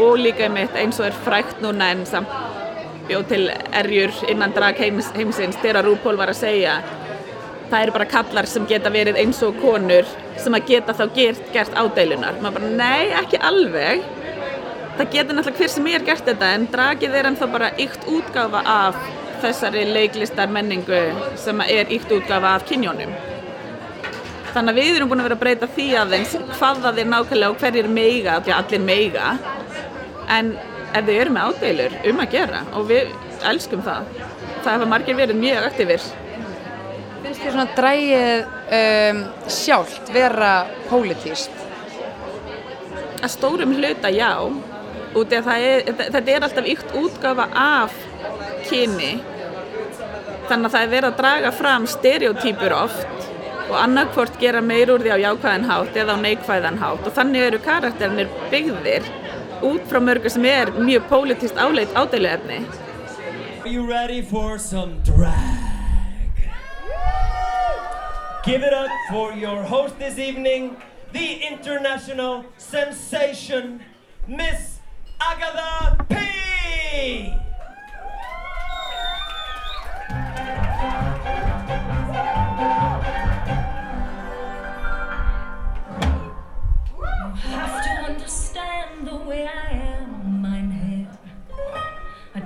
og 0.00 0.18
líka 0.18 0.48
einmitt 0.48 0.74
eins 0.78 0.98
og 0.98 1.08
er 1.08 1.18
frækt 1.26 1.62
núna 1.62 1.92
en 1.94 2.02
samt 2.08 2.32
bjóð 3.08 3.26
til 3.30 3.42
erjur 3.76 4.14
innan 4.32 4.54
drag 4.56 4.80
heims, 4.80 5.10
heimsins 5.14 5.58
þegar 5.62 5.86
RuPaul 5.86 6.16
var 6.18 6.32
að 6.32 6.40
segja 6.40 6.78
það 7.70 7.80
eru 7.80 7.96
bara 7.96 8.10
kallar 8.10 8.48
sem 8.50 8.66
geta 8.70 8.92
verið 8.92 9.18
eins 9.22 9.40
og 9.46 9.58
konur 9.62 10.08
sem 10.40 10.56
að 10.56 10.70
geta 10.70 10.94
þá 10.96 11.04
gert, 11.16 11.44
gert 11.54 11.76
ádeilunar 11.78 12.40
maður 12.42 12.60
bara, 12.60 12.72
nei, 12.78 13.12
ekki 13.22 13.40
alveg. 13.50 14.04
Það 14.94 15.10
getur 15.10 15.38
náttúrulega 15.38 15.60
hver 15.60 15.72
sem 15.74 15.86
er 15.90 16.06
gert 16.06 16.28
þetta 16.28 16.54
en 16.54 16.66
dragið 16.70 17.18
er 17.18 17.28
ennþá 17.30 17.50
bara 17.50 17.70
ykt 17.82 18.08
útgáfa 18.10 18.60
af 18.70 18.98
þessari 19.42 19.84
leiklistar 19.90 20.52
menningu 20.54 21.00
sem 21.40 21.62
er 21.66 21.90
ykt 21.92 22.12
útgáfa 22.14 22.54
af 22.54 22.66
kynjónum 22.68 23.14
þannig 24.54 24.70
að 24.70 24.78
við 24.78 24.96
erum 24.98 25.10
búin 25.10 25.22
að 25.22 25.28
vera 25.28 25.36
að 25.36 25.42
breyta 25.42 25.68
því 25.74 25.86
aðeins 25.98 26.34
hvað 26.54 26.82
það 26.84 27.00
er 27.02 27.08
nákvæmlega 27.10 27.50
og 27.50 27.62
hverjir 27.62 27.88
meiga 27.90 28.36
því 28.44 28.54
að 28.54 28.60
allir 28.60 28.84
meiga 28.84 29.30
en 30.36 30.52
ef 30.94 31.08
þau 31.08 31.14
eru 31.16 31.34
með 31.34 31.48
ádeilur 31.48 31.96
um 32.10 32.22
að 32.22 32.36
gera 32.36 32.60
og 32.78 32.86
við 32.92 33.10
elskum 33.50 33.82
það 33.84 34.12
það 34.20 34.70
hafa 34.70 34.90
margir 34.92 35.18
verið 35.18 35.40
mjög 35.42 35.66
aktífir 35.70 36.06
finnst 37.34 37.44
þið 37.44 37.54
svona 37.56 37.76
drægið 37.76 38.48
um, 38.78 39.22
sjálft 39.50 40.14
vera 40.14 40.54
pólitíst? 40.88 41.64
að 43.24 43.32
stórum 43.32 43.72
hluta 43.78 44.10
já 44.12 44.32
út 45.14 45.32
af 45.32 45.46
það 45.46 45.66
er, 45.68 45.86
þetta 46.00 46.32
er 46.32 46.46
alltaf 46.46 46.68
ykt 46.68 46.96
útgáfa 46.98 47.46
af 47.56 47.94
kyni 48.68 49.14
þannig 50.48 50.68
að 50.68 50.74
það 50.74 50.80
er 50.82 50.92
verið 50.92 51.08
að 51.08 51.18
draga 51.22 51.52
fram 51.54 51.88
stereotýpur 51.88 52.76
oft 52.76 53.30
og 53.64 53.76
annarkvort 53.80 54.36
gera 54.42 54.60
meir 54.60 54.92
úr 54.92 55.04
því 55.04 55.14
á 55.16 55.24
jákvæðan 55.24 55.68
hátt 55.70 56.00
eða 56.02 56.18
á 56.20 56.24
neikvæðan 56.26 56.80
hátt 56.82 57.08
og 57.08 57.16
þannig 57.16 57.48
eru 57.48 57.62
karakterinir 57.64 58.32
byggðir 58.52 59.12
út 59.64 59.88
frá 59.88 60.02
mörgu 60.04 60.32
sem 60.32 60.44
er 60.50 60.74
mjög 60.76 61.08
pólitíst 61.12 61.60
áleit 61.60 61.96
ádeiluefni 61.96 62.64
Are 63.64 63.72
you 63.72 63.86
ready 63.88 64.20
for 64.20 64.58
some 64.58 65.00
drag? 65.06 65.63
Give 68.44 68.62
it 68.62 68.74
up 68.74 68.90
for 69.10 69.32
your 69.32 69.62
host 69.62 69.98
this 69.98 70.18
evening, 70.18 70.76
the 71.12 71.40
international 71.46 72.44
sensation, 72.58 73.80
Miss 74.28 74.80
Agatha 75.20 76.04
P. 76.08 76.14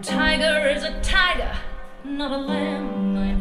tiger 0.02 0.68
is 0.68 0.84
a 0.84 1.00
tiger, 1.02 1.52
not 2.04 2.30
a 2.30 2.36
lamb, 2.36 3.37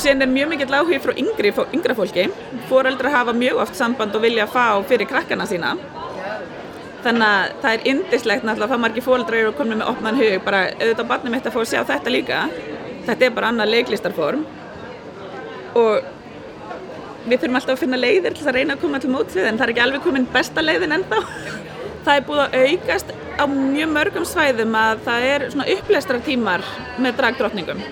og 0.00 0.06
síðan 0.06 0.24
er 0.24 0.30
mjög 0.32 0.48
mikill 0.48 0.72
áhugi 0.72 0.98
frá 1.04 1.12
yngri, 1.20 1.50
yngra 1.76 1.94
fólki. 1.96 2.22
Foreldrar 2.70 3.12
hafa 3.12 3.34
mjög 3.36 3.58
oft 3.60 3.76
samband 3.76 4.14
og 4.16 4.22
vilja 4.24 4.46
fá 4.48 4.80
fyrir 4.88 5.08
krakkana 5.10 5.44
sína. 5.46 5.74
Þannig 7.04 7.26
að 7.26 7.52
það 7.60 7.74
er 7.74 7.84
indislegt 7.92 8.46
náttúrulega 8.46 8.72
það 8.72 8.82
margir 8.84 9.04
foreldrar 9.04 9.40
eru 9.42 9.52
komin 9.58 9.80
með 9.80 9.90
opnan 9.92 10.20
hug. 10.20 10.38
Bara 10.46 10.62
auðvitað 10.70 11.10
barnið 11.12 11.34
mitt 11.34 11.50
að 11.50 11.56
fá 11.56 11.60
að 11.60 11.68
sjá 11.72 11.84
þetta 11.92 12.14
líka. 12.14 12.40
Þetta 13.08 13.26
er 13.26 13.36
bara 13.36 13.52
annað 13.52 13.72
leiklistarform. 13.74 14.44
Og 15.80 16.08
við 17.28 17.36
þurfum 17.36 17.60
alltaf 17.60 17.76
að 17.76 17.82
finna 17.84 18.00
leiðir 18.00 18.36
til 18.38 18.48
að 18.48 18.56
reyna 18.56 18.76
að 18.76 18.84
koma 18.86 19.00
til 19.02 19.12
móts 19.12 19.36
við 19.36 19.50
en 19.50 19.60
það 19.60 19.66
er 19.66 19.74
ekki 19.74 19.84
alveg 19.84 20.06
komin 20.06 20.28
besta 20.32 20.64
leiðin 20.64 20.96
ennþá. 20.96 21.22
Það 22.00 22.14
er 22.16 22.22
búið 22.24 22.38
að 22.46 22.54
aukast 22.64 23.10
á 23.36 23.44
mjög 23.44 23.90
mörgum 23.92 24.24
svæðum 24.24 24.76
að 24.80 25.02
það 25.04 25.24
er 25.34 25.42
svona 25.52 25.66
uppleistra 25.74 26.20
tímar 26.24 26.64
með 26.96 27.18
dragdrottningum 27.18 27.82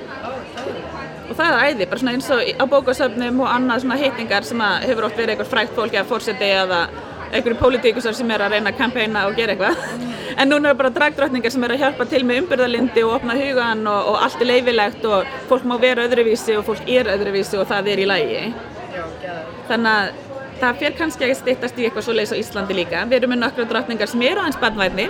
það 1.39 1.61
æði, 1.65 1.87
bara 1.89 2.03
svona 2.03 2.15
eins 2.17 2.31
og 2.35 2.43
á 2.59 2.65
bókasöfnum 2.73 3.43
og 3.45 3.53
annað 3.53 3.85
svona 3.85 4.01
hittingar 4.01 4.47
sem 4.47 4.63
að 4.65 4.89
hefur 4.91 5.09
oft 5.09 5.21
verið 5.21 5.35
einhver 5.35 5.51
frækt 5.53 5.77
fólki 5.77 6.01
að 6.01 6.11
fórseti 6.11 6.51
eða 6.59 6.81
einhverju 7.29 7.59
pólitíkusar 7.61 8.17
sem 8.17 8.31
er 8.33 8.45
að 8.45 8.57
reyna 8.57 8.73
að 8.73 8.79
kampæna 8.79 9.27
og 9.29 9.37
gera 9.39 9.55
eitthvað. 9.55 9.83
En 10.39 10.51
núna 10.53 10.71
er 10.71 10.77
bara 10.79 10.93
dragdrottningar 10.95 11.51
sem 11.51 11.65
er 11.67 11.73
að 11.75 11.81
hjálpa 11.83 12.05
til 12.07 12.21
með 12.27 12.45
umbyrðalindi 12.45 13.03
og 13.03 13.15
opna 13.17 13.35
hugan 13.35 13.81
og, 13.91 14.11
og 14.13 14.19
allt 14.23 14.43
er 14.45 14.51
leifilegt 14.53 15.07
og 15.09 15.33
fólk 15.51 15.65
má 15.67 15.75
vera 15.83 16.05
öðruvísi 16.07 16.55
og 16.61 16.67
fólk 16.69 16.85
er 16.87 17.11
öðruvísi 17.11 17.59
og 17.59 17.67
það 17.67 17.89
er 17.95 18.03
í 18.05 18.07
lægi 18.07 18.43
þannig 19.69 19.91
að 19.91 20.13
það 20.61 20.79
fer 20.83 20.95
kannski 21.01 21.27
að 21.27 21.35
styttast 21.41 21.81
í 21.81 21.89
eitthvað 21.89 22.07
svo 22.07 22.15
leiðis 22.17 22.35
á 22.35 22.41
Íslandi 22.43 22.77
líka. 22.77 23.03
Við 23.09 23.21
erum 23.21 23.35
með 23.35 23.43
nokkra 23.45 23.67
drottningar 23.73 24.11
sem 24.11 24.23
eru 24.27 24.43
aðeins 24.43 24.61
barnvæðni 24.63 25.09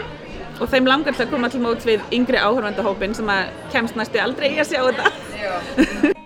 og 0.59 0.71
þeim 0.73 0.89
langar 0.91 1.17
til 1.17 1.27
að 1.27 1.35
koma 1.35 1.51
til 1.53 1.63
móts 1.65 1.89
við 1.89 2.01
yngri 2.15 2.39
áhörvandahópin 2.43 3.17
sem 3.19 3.29
að 3.33 3.53
kemst 3.75 3.99
næstu 3.99 4.23
aldrei 4.23 4.49
í 4.55 4.63
að 4.63 4.73
sjá 4.73 4.81
þetta 4.89 6.17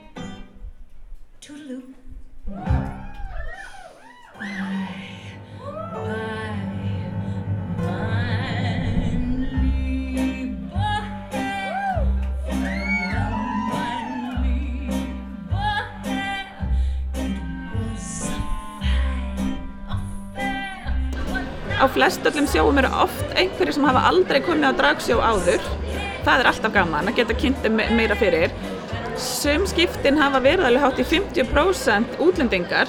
á 21.82 21.86
flestöllum 21.90 22.46
sjóum 22.46 22.78
eru 22.78 22.90
oft 23.04 23.34
einhverjir 23.34 23.74
sem 23.76 23.84
hafa 23.88 24.04
aldrei 24.10 24.40
komið 24.46 24.70
á 24.70 24.78
dragsjó 24.78 25.18
áður. 25.20 25.62
Það 26.22 26.40
er 26.44 26.50
alltaf 26.52 26.72
gaman 26.76 27.10
að 27.10 27.16
geta 27.18 27.34
kynnt 27.34 27.62
þeim 27.64 27.74
me- 27.80 27.88
meira 27.98 28.14
fyrir. 28.18 28.52
Sum 29.18 29.66
skiptin 29.66 30.16
hafa 30.22 30.38
verið 30.40 30.68
alveg 30.70 30.82
hátt 30.86 31.00
í 31.02 31.04
50% 31.10 32.20
útlendingar 32.22 32.88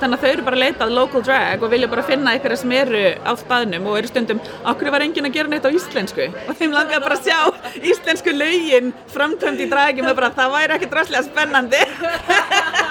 þannig 0.00 0.18
að 0.18 0.24
þau 0.24 0.30
eru 0.34 0.42
bara 0.44 0.56
að 0.56 0.62
leita 0.64 0.84
að 0.84 0.94
local 0.96 1.22
drag 1.22 1.62
og 1.62 1.70
vilja 1.70 1.88
bara 1.88 2.02
finna 2.02 2.32
einhverja 2.34 2.58
sem 2.58 2.72
eru 2.76 3.02
á 3.22 3.32
staðnum 3.38 3.86
og 3.86 3.98
eru 4.00 4.08
stundum 4.10 4.40
okkur 4.66 4.90
var 4.90 5.04
enginn 5.06 5.28
að 5.28 5.36
gera 5.36 5.48
neitt 5.52 5.64
á 5.64 5.70
íslensku? 5.70 6.26
Og 6.50 6.56
þeim 6.58 6.74
langar 6.74 7.00
bara 7.04 7.14
að 7.14 7.28
sjá 7.30 7.38
íslensku 7.92 8.34
lögin 8.34 8.90
framtönd 9.14 9.62
í 9.62 9.68
dragum 9.70 10.10
og 10.10 10.16
bara 10.18 10.32
það 10.34 10.56
væri 10.58 10.76
ekki 10.80 10.90
draslega 10.90 11.22
spennandi 11.28 11.84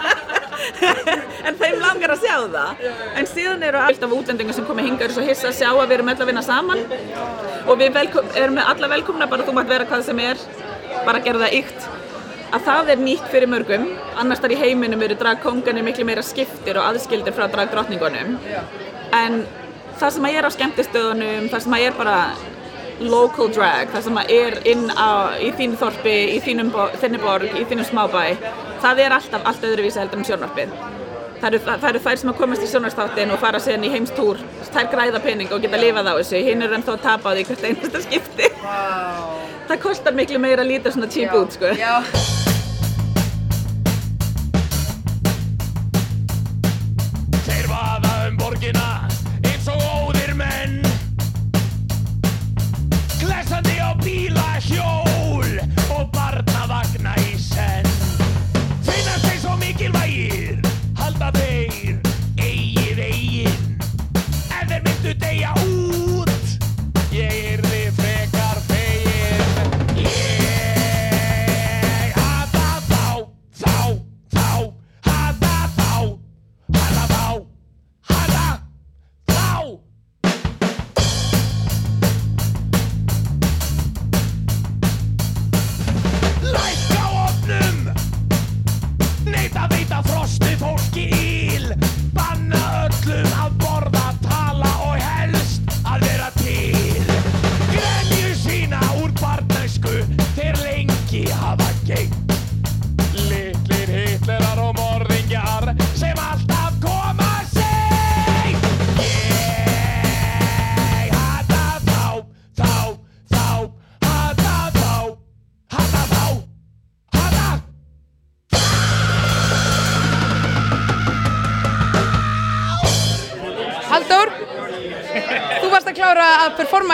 en 1.47 1.57
þeim 1.59 1.79
langar 1.81 2.13
að 2.15 2.25
sjá 2.25 2.35
það. 2.53 2.83
En 3.19 3.29
síðan 3.29 3.65
eru 3.67 3.81
allt 3.81 4.05
af 4.05 4.15
útlendingar 4.17 4.57
sem 4.57 4.67
komið 4.67 4.89
hinga 4.89 5.07
eru 5.07 5.17
svo 5.17 5.25
hissa 5.25 5.49
að 5.49 5.57
sjá 5.59 5.69
að 5.71 5.83
við 5.87 5.95
erum 5.97 6.13
öll 6.13 6.19
að 6.19 6.31
vinna 6.31 6.45
saman. 6.45 6.85
Og 7.67 7.81
við 7.81 7.99
erum 8.39 8.61
alla 8.63 8.91
velkomna 8.95 9.29
bara 9.31 9.47
þú 9.47 9.57
mátt 9.57 9.71
vera 9.71 9.89
hvað 9.89 10.07
sem 10.07 10.23
er. 10.23 10.45
Bara 11.07 11.23
gera 11.25 11.43
það 11.43 11.57
ykt. 11.59 11.89
Að 12.53 12.65
það 12.67 12.93
er 12.93 13.01
nýtt 13.01 13.27
fyrir 13.33 13.49
mörgum. 13.49 13.89
Annars 14.21 14.43
þar 14.43 14.55
í 14.55 14.61
heiminum 14.61 15.03
eru 15.05 15.17
dragkonganir 15.17 15.85
miklu 15.85 16.05
meira 16.07 16.23
skiptir 16.25 16.77
og 16.77 16.91
aðskildir 16.91 17.35
frá 17.35 17.47
dragdrottningunum. 17.51 18.37
En 19.13 19.43
það 19.99 20.15
sem 20.15 20.27
að 20.27 20.37
er 20.37 20.47
á 20.47 20.51
skemmtistöðunum 20.53 21.47
það 21.51 21.65
sem 21.65 21.77
að 21.77 21.87
er 21.87 21.97
bara 21.97 22.17
local 23.01 23.49
drag, 23.53 23.89
það 23.93 24.07
sem 24.07 24.19
er 24.23 24.59
inn 24.69 24.89
á, 24.93 25.33
í 25.41 25.53
þínu 25.57 25.79
þorpi, 25.81 26.17
í 26.35 26.41
þinni 26.43 27.21
borg, 27.23 27.49
í 27.49 27.65
þínum 27.69 27.87
smábæ 27.89 28.25
það 28.83 29.05
er 29.05 29.17
alltaf 29.17 29.47
allt 29.49 29.65
öðruvísi 29.69 30.01
heldur 30.01 30.21
en 30.21 30.27
sjónvarpið 30.27 30.77
það 31.43 31.49
eru, 31.49 31.61
það 31.65 31.89
eru 31.89 32.03
þær 32.05 32.21
sem 32.21 32.31
að 32.31 32.39
komast 32.39 32.63
í 32.63 32.69
sjónarstáttin 32.71 33.33
og 33.35 33.41
fara 33.41 33.59
síðan 33.63 33.87
í 33.87 33.91
heimstúr, 33.93 34.39
þær 34.69 34.89
græða 34.93 35.23
pening 35.25 35.51
og 35.51 35.65
geta 35.65 35.81
lifað 35.81 36.11
á 36.11 36.13
þessu, 36.21 36.39
hinn 36.47 36.63
er 36.63 36.77
ennþá 36.77 36.95
að 36.95 37.03
tapa 37.09 37.33
á 37.33 37.35
því 37.35 37.45
hvert 37.49 37.67
einasta 37.67 38.03
skipti. 38.05 38.49
Wow. 38.63 39.35
Það 39.67 39.83
kostar 39.83 40.15
miklu 40.15 40.39
meira 40.43 40.63
að 40.63 40.71
líta 40.71 40.95
svona 40.95 41.11
cheap 41.11 41.35
út, 41.35 41.57
sko. 41.57 41.75
Já. 41.79 42.52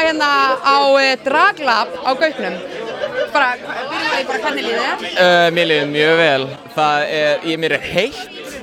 Hérna 0.10 0.58
á 0.66 0.78
uh, 0.90 1.24
Draglab 1.24 1.90
á 2.02 2.12
Gauknum. 2.18 2.56
Bara, 3.34 3.50
byrjum 3.62 4.14
við 4.16 4.28
bara 4.30 4.40
hvernig 4.44 4.66
líðið 4.66 4.86
þér? 4.86 5.04
Uh, 5.14 5.48
mér 5.54 5.68
líður 5.70 5.90
mjög 5.94 6.14
vel. 6.20 6.46
Það 6.74 7.04
er, 7.18 7.44
ég 7.52 7.60
mér 7.62 7.76
er 7.78 7.84
heitt, 7.86 8.56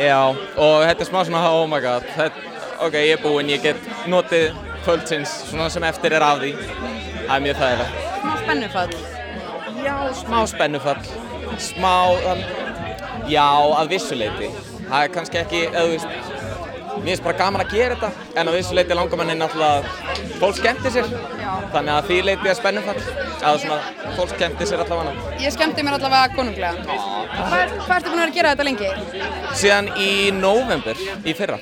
já, 0.00 0.20
og 0.56 0.76
þetta 0.86 1.04
er 1.04 1.10
smá 1.10 1.18
svona, 1.28 1.42
oh 1.52 1.66
my 1.68 1.80
god, 1.84 2.06
þetta, 2.16 2.54
ok, 2.86 2.96
ég 3.02 3.12
er 3.18 3.22
búinn, 3.24 3.52
ég 3.52 3.64
get 3.66 3.90
notið 4.08 4.56
kvöldsins, 4.86 5.34
svona 5.50 5.68
sem 5.72 5.84
eftir 5.88 6.16
er 6.16 6.24
af 6.24 6.40
því. 6.40 6.54
Það 7.26 7.34
er 7.36 7.44
mjög 7.44 7.60
þægilegt. 7.60 8.00
Smá 8.22 8.38
spennufall. 8.44 8.96
Já, 9.84 9.96
smá 10.22 10.38
spennufall, 10.48 11.10
smá, 11.60 11.94
um, 12.32 12.46
já, 13.28 13.48
að 13.82 13.92
vissuleiti. 13.92 14.50
Það 14.86 15.00
er 15.02 15.12
kannski 15.12 15.42
ekki, 15.42 15.62
veist, 15.76 16.35
mér 16.96 17.10
finnst 17.12 17.24
bara 17.26 17.38
gaman 17.38 17.62
að 17.64 17.72
gera 17.76 17.94
þetta, 17.96 18.10
en 18.40 18.48
að 18.50 18.56
vissuleiti 18.58 18.96
langar 18.98 19.20
manni 19.20 19.36
náttúrulega 19.38 19.76
að 19.76 19.84
fólk 20.40 20.56
skemmti 20.60 20.92
sér. 20.96 21.10
Þannig 21.72 21.92
að 21.96 22.08
því 22.10 22.18
leiti 22.28 22.50
er 22.52 22.58
spennufall, 22.58 23.00
að 23.50 23.60
svona, 23.64 23.78
fólk 24.16 24.32
skemmti 24.34 24.66
sér 24.70 24.82
allavega. 24.84 25.34
Ég 25.42 25.54
skemmti 25.54 25.84
mér 25.86 25.98
allavega 25.98 26.34
konunglega. 26.36 26.74
Hvað, 27.36 27.58
er- 27.60 27.74
hvað 27.84 27.96
ertu 27.98 28.10
búin 28.10 28.20
að 28.20 28.24
vera 28.24 28.30
að 28.30 28.38
gera 28.40 28.54
þetta 28.54 28.68
lengi? 28.70 28.90
síðan 29.56 29.86
í 29.96 30.10
november 30.36 30.96
í 31.24 31.32
fyrra 31.36 31.58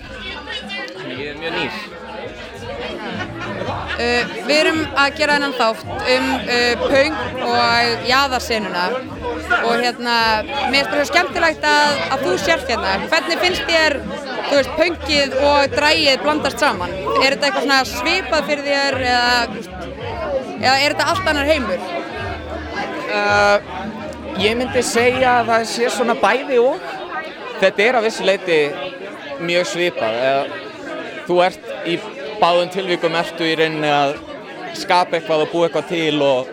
ég 1.15 1.29
er 1.31 1.37
mjög 1.39 1.53
nýr 1.55 1.71
Uh, 3.95 4.33
við 4.49 4.57
erum 4.57 4.81
að 4.99 5.19
gera 5.21 5.37
þennan 5.37 5.53
þátt 5.55 5.85
um 6.15 6.25
uh, 6.35 6.81
punk 6.83 7.43
og 7.47 8.07
jaðarsenuna 8.09 8.87
og 9.55 9.83
hérna, 9.85 10.17
mér 10.73 10.89
finnst 10.89 10.97
svo 10.97 11.05
skemmtilegt 11.13 11.67
að, 11.69 12.01
að 12.17 12.25
þú 12.25 12.33
sért 12.43 12.73
hérna. 12.73 12.95
Hvernig 13.13 13.45
finnst 13.45 13.69
þér, 13.69 13.99
þú 14.49 14.57
veist, 14.59 14.73
punkið 14.81 15.37
og 15.51 15.77
drægið 15.77 16.25
blandast 16.25 16.65
saman? 16.65 16.97
Er 17.21 17.37
þetta 17.37 17.53
eitthvað 17.53 17.93
svipað 17.93 18.51
fyrir 18.51 18.67
þér 18.73 18.99
eða, 19.13 19.69
eða 20.59 20.75
er 20.81 20.97
þetta 20.97 21.13
allt 21.13 21.31
annar 21.35 21.53
heimur? 21.53 21.87
uh, 23.15 23.59
ég 24.43 24.57
myndi 24.59 24.83
segja 24.87 25.39
að 25.41 25.53
það 25.53 25.67
sé 25.73 25.91
svona 25.93 26.17
bæði 26.19 26.61
og 26.63 26.93
þetta 27.63 27.87
er 27.87 27.99
að 27.99 28.09
vissu 28.09 28.27
leiti 28.27 28.61
mjög 29.45 29.71
svipað 29.71 30.21
þú 31.29 31.41
ert 31.45 31.73
í 31.89 31.99
báðum 32.41 32.71
tilvíkum 32.75 33.17
ertu 33.19 33.47
í 33.47 33.57
rauninni 33.59 33.91
að 33.91 34.19
skapa 34.79 35.19
eitthvað 35.19 35.45
og 35.47 35.53
búa 35.53 35.69
eitthvað 35.69 35.91
til 35.91 36.23
og 36.25 36.53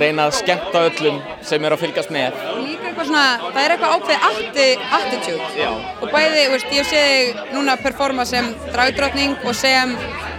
reyna 0.00 0.28
að 0.28 0.36
skemmta 0.38 0.84
öllum 0.88 1.20
sem 1.44 1.64
eru 1.64 1.76
að 1.76 1.84
fylgjast 1.84 2.12
með. 2.14 2.38
Líka 2.62 2.88
eitthvað 2.90 3.08
svona, 3.10 3.24
það 3.44 3.62
er 3.62 3.74
eitthvað 3.74 3.96
ákveðið 3.96 4.26
atti, 4.28 4.66
attitude. 4.98 5.48
Já. 5.58 5.70
og 6.00 6.12
bæði, 6.14 6.44
veist, 6.54 6.74
ég 6.78 6.88
sé 6.88 7.02
þig 7.08 7.54
núna 7.56 7.76
að 7.76 7.86
performa 7.86 8.26
sem 8.28 8.52
dragdrottning 8.72 9.36
og 9.44 9.56
sem 9.58 9.96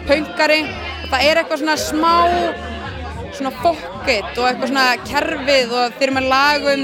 punkari 0.10 0.62
og 0.65 1.10
það 1.12 1.28
er 1.30 1.41
eitthvað 1.41 1.63
svona 1.63 1.78
smá 1.80 2.13
svona 3.38 3.52
fokkit 3.62 4.38
og 4.38 4.48
eitthvað 4.48 4.72
svona 4.72 4.86
kerfið 5.08 5.74
og 5.80 5.98
þeir 5.98 6.08
eru 6.08 6.15
með 6.17 6.30
lag 6.34 6.67
um 6.74 6.84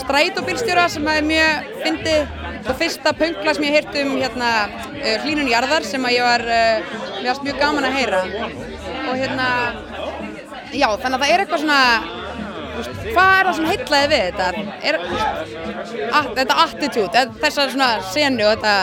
strætóbílstjóra 0.00 0.88
sem 0.92 1.08
er 1.12 1.28
mjög 1.28 1.70
fyndið. 1.84 2.34
Og 2.64 2.78
fyrsta 2.80 3.12
punklag 3.18 3.58
sem 3.58 3.66
ég 3.68 3.74
heirt 3.76 3.96
um 4.00 4.14
hérna 4.16 4.50
uh, 4.70 5.16
hlínun 5.24 5.50
jarðar 5.50 5.84
sem 5.84 6.04
að 6.08 6.16
ég 6.16 6.24
var 6.24 6.44
uh, 6.48 6.92
mér 7.20 7.30
varst 7.30 7.46
mjög 7.46 7.58
gaman 7.60 7.88
að 7.88 7.98
heyra. 7.98 8.22
Og 9.04 9.16
hérna 9.20 9.48
já 10.74 10.88
þannig 10.98 11.16
að 11.18 11.24
það 11.24 11.32
er 11.32 11.44
eitthvað 11.44 11.64
svona 11.64 11.80
hvað 13.14 13.32
er 13.38 13.48
það 13.48 13.56
sem 13.58 13.66
heitlaði 13.70 14.10
við 14.10 14.22
þetta? 14.28 14.46
Er 14.82 14.98
að, 16.10 16.30
þetta 16.38 16.56
eða 17.04 17.26
þessar 17.42 17.74
svona 17.74 17.90
senu 18.10 18.48
þetta 18.48 18.76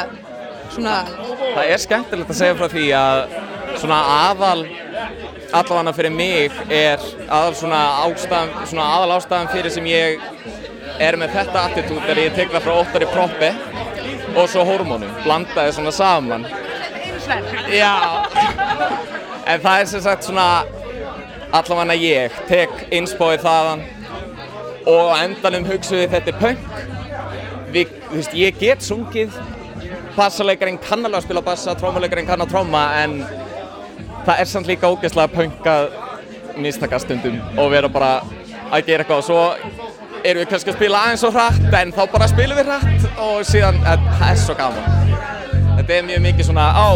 svona 0.71 0.97
Það 1.41 1.63
er 1.65 1.82
skemmtilegt 1.84 2.32
að 2.32 2.39
segja 2.39 2.58
frá 2.60 2.69
því 2.71 2.86
að 2.95 3.24
svona 3.79 3.99
aðal 4.29 4.65
allavega 5.51 5.93
fyrir 5.95 6.13
mig 6.15 6.57
er 6.71 7.01
aðal 7.27 7.55
svona 7.60 7.81
ástæðan, 8.05 8.53
svona 8.69 8.88
aðal 8.95 9.15
ástæðan 9.17 9.51
fyrir 9.51 9.73
sem 9.73 9.88
ég 9.89 10.25
er 11.01 11.17
með 11.19 11.36
þetta 11.36 11.65
attitút 11.67 12.10
er 12.12 12.21
ég 12.25 12.36
tek 12.36 12.51
það 12.53 12.67
frá 12.67 12.73
óttari 12.81 13.10
proppi 13.12 13.51
og 14.36 14.47
svo 14.49 14.63
hormónum, 14.67 15.12
blandaði 15.25 15.73
svona 15.75 15.91
saman. 15.95 16.45
Já. 17.71 17.95
En 19.47 19.62
það 19.63 19.79
er 19.79 19.89
sem 19.91 20.03
sagt 20.03 20.27
svona 20.27 20.47
allavega 21.51 21.97
ég 21.99 22.38
tek 22.47 22.86
innspóið 22.95 23.43
þaðan 23.45 23.86
og 24.91 25.15
endanum 25.19 25.67
hugsuði 25.67 26.07
þetta 26.12 26.31
er 26.31 26.39
punk. 26.41 26.77
Við, 27.71 27.91
þú 28.10 28.17
veist, 28.17 28.34
ég 28.36 28.57
get 28.60 28.84
sungið 28.84 29.36
bassalegarinn 30.15 30.79
kann 30.84 31.05
alveg 31.05 31.21
að 31.21 31.27
spila 31.27 31.43
bassa, 31.45 31.75
trómulegarinn 31.79 32.27
kann 32.27 32.43
að 32.43 32.51
tróma 32.51 32.84
en 32.99 33.21
það 34.25 34.39
er 34.43 34.49
samt 34.49 34.69
líka 34.69 34.91
ógeðslega 34.91 35.34
punk 35.34 35.67
að 35.71 35.89
mistaka 36.62 36.99
stundum 36.99 37.39
og 37.57 37.71
vera 37.71 37.89
bara 37.91 38.12
að 38.71 38.88
gera 38.88 39.03
eitthvað 39.03 39.21
og 39.21 39.27
svo 39.27 39.41
erum 40.23 40.43
við 40.43 40.49
kannski 40.51 40.71
að 40.73 40.77
spila 40.77 41.03
aðeins 41.05 41.23
svo 41.23 41.31
hratt 41.34 41.77
en 41.81 41.93
þá 41.95 42.01
bara 42.13 42.29
spilum 42.31 42.60
við 42.60 42.69
hratt 42.71 43.07
og 43.25 43.45
síðan, 43.47 43.79
það 43.84 44.27
er 44.29 44.41
svo 44.43 44.57
gaman. 44.60 45.15
Þetta 45.77 45.97
er 45.97 46.10
mjög 46.10 46.25
mikið 46.27 46.49
svona, 46.51 46.67
á, 46.77 46.89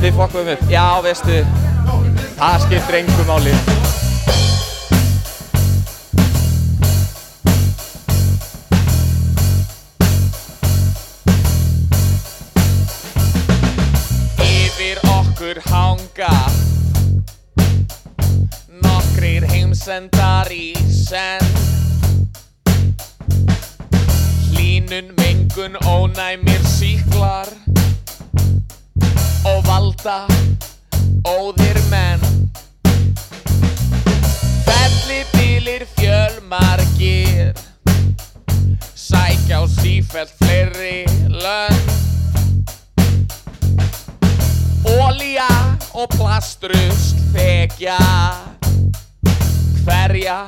við 0.00 0.16
fokkum 0.18 0.54
upp, 0.54 0.64
já, 0.72 0.86
veistu, 1.04 1.42
það 2.38 2.64
skiptir 2.66 3.02
engu 3.02 3.28
máli. 3.28 3.58
Okkur 15.42 15.60
hanga. 15.66 16.30
Nokkrir 18.82 19.42
heimsendar 19.50 20.50
í 20.54 20.74
senn. 20.86 21.42
Hlínun, 24.52 25.10
mengun, 25.18 25.74
ónæmir 25.82 26.62
síklar 26.68 27.50
Og 29.44 29.58
valda 29.66 30.20
óðir 31.26 31.80
menn. 31.90 32.22
Fellibilir 34.68 35.88
fjölmargir. 35.96 37.58
Sækja 38.94 39.58
á 39.58 39.66
sífælt 39.66 40.38
fleiri 40.38 41.02
lönd 41.26 42.11
Ólía 44.84 45.48
og 45.94 46.08
plastrust 46.16 47.18
þekja 47.34 47.98
hverja 49.84 50.38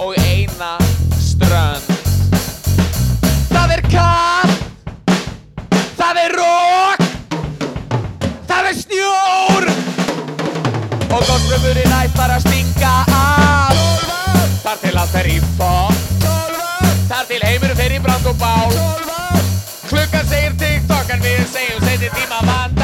og 0.00 0.14
eina 0.18 0.76
strönd. 1.20 1.90
Það 3.50 3.74
er 3.76 3.82
kall, 3.92 4.54
það 5.98 6.20
er 6.24 6.36
rók, 6.38 7.04
það 8.48 8.70
er 8.70 8.78
snjór. 8.80 9.68
Og 11.14 11.20
góðsfrömmurinn 11.28 11.98
ætlar 12.00 12.34
að 12.38 12.48
stinga 12.48 12.94
af. 13.14 13.84
Þar 14.64 14.80
til 14.82 14.96
allt 14.98 15.18
er 15.20 15.28
í 15.28 15.38
fótt 15.58 16.04
Þar 17.04 17.26
til 17.28 17.42
heimurinn 17.44 17.76
fer 17.78 17.92
í 17.94 18.00
brand 18.02 18.26
og 18.26 18.38
bál. 18.40 18.72
Klukkan 19.90 20.32
segir 20.32 20.56
TikTok 20.58 21.12
en 21.14 21.22
við 21.22 21.44
segjum 21.52 21.84
setja 21.84 22.10
tíma 22.16 22.40
vandamál 22.48 22.83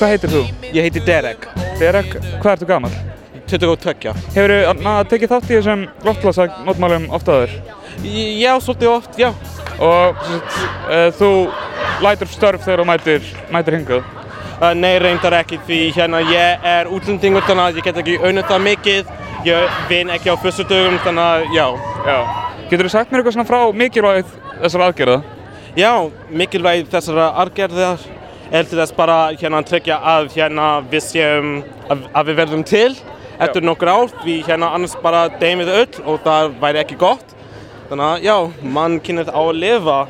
Hvað 0.00 0.14
heitir 0.14 0.30
þú? 0.32 0.38
Ég 0.72 0.86
heiti 0.86 1.00
Derek, 1.04 1.42
Derek, 1.76 2.14
hvað 2.40 2.54
ertu 2.54 2.66
gammal? 2.70 2.92
22. 3.50 4.12
Hefur 4.32 4.52
þú 4.80 4.92
tekið 5.10 5.28
þátt 5.28 5.48
í 5.50 5.56
þessum 5.58 5.80
loftlagsmótmálum 6.06 7.02
oft 7.12 7.26
aður? 7.28 7.50
Já, 8.00 8.54
svolítið 8.64 8.88
oft, 8.94 9.18
já. 9.20 9.28
Og 9.76 10.22
uh, 10.24 11.10
þú 11.18 11.28
lætur 12.00 12.30
störf 12.32 12.64
þegar 12.64 12.80
þú 12.80 12.86
mætir, 12.88 13.26
mætir 13.52 13.76
hingað? 13.76 14.06
Uh, 14.54 14.70
nei, 14.78 14.94
reyndar 15.04 15.36
ekki 15.36 15.58
því 15.66 15.80
hérna 15.98 16.22
ég 16.30 16.64
er 16.70 16.88
útlendingur 16.88 17.44
þannig 17.44 17.66
að 17.66 17.82
ég 17.82 17.88
get 17.90 18.00
ekki 18.00 18.16
það 18.48 18.64
mikið. 18.70 19.10
Ég 19.50 19.82
vinn 19.90 20.14
ekki 20.14 20.32
á 20.32 20.36
fyrstu 20.40 20.64
dögum 20.70 20.96
þannig 21.04 21.26
að 21.26 21.44
já. 21.58 21.66
Já. 22.08 22.16
Getur 22.72 22.88
þú 22.88 22.94
sagt 22.94 23.12
mér 23.12 23.20
eitthvað 23.20 23.36
svona 23.36 23.50
frá 23.52 23.76
mikilvægð 23.82 24.32
þessar 24.62 24.86
aðgerða? 24.86 25.20
Já, 25.76 25.92
mikilvæg 26.32 26.88
þessara 26.88 27.28
aðgerðar 27.44 28.08
er 28.50 28.66
til 28.66 28.78
þess 28.80 28.94
bara 28.96 29.18
hérna 29.38 29.60
að 29.62 29.68
tryggja 29.70 29.98
að 30.12 30.30
hérna 30.34 30.68
við 30.90 31.04
séum, 31.06 31.50
að, 31.90 32.06
að 32.14 32.30
við 32.30 32.40
verðum 32.42 32.64
til 32.66 32.92
eftir 33.40 33.64
nokkur 33.64 33.88
ár 33.90 34.10
því 34.20 34.38
hérna 34.48 34.72
annars 34.76 34.96
bara 35.02 35.26
deyjum 35.40 35.62
við 35.64 35.76
öll 35.78 36.02
og 36.04 36.24
það 36.26 36.56
væri 36.62 36.82
ekki 36.82 36.98
gott. 37.00 37.36
Þannig 37.90 38.06
að 38.06 38.26
já, 38.26 38.34
mann 38.76 38.98
kynir 39.02 39.30
á 39.32 39.40
að 39.40 39.56
lifa. 39.58 40.00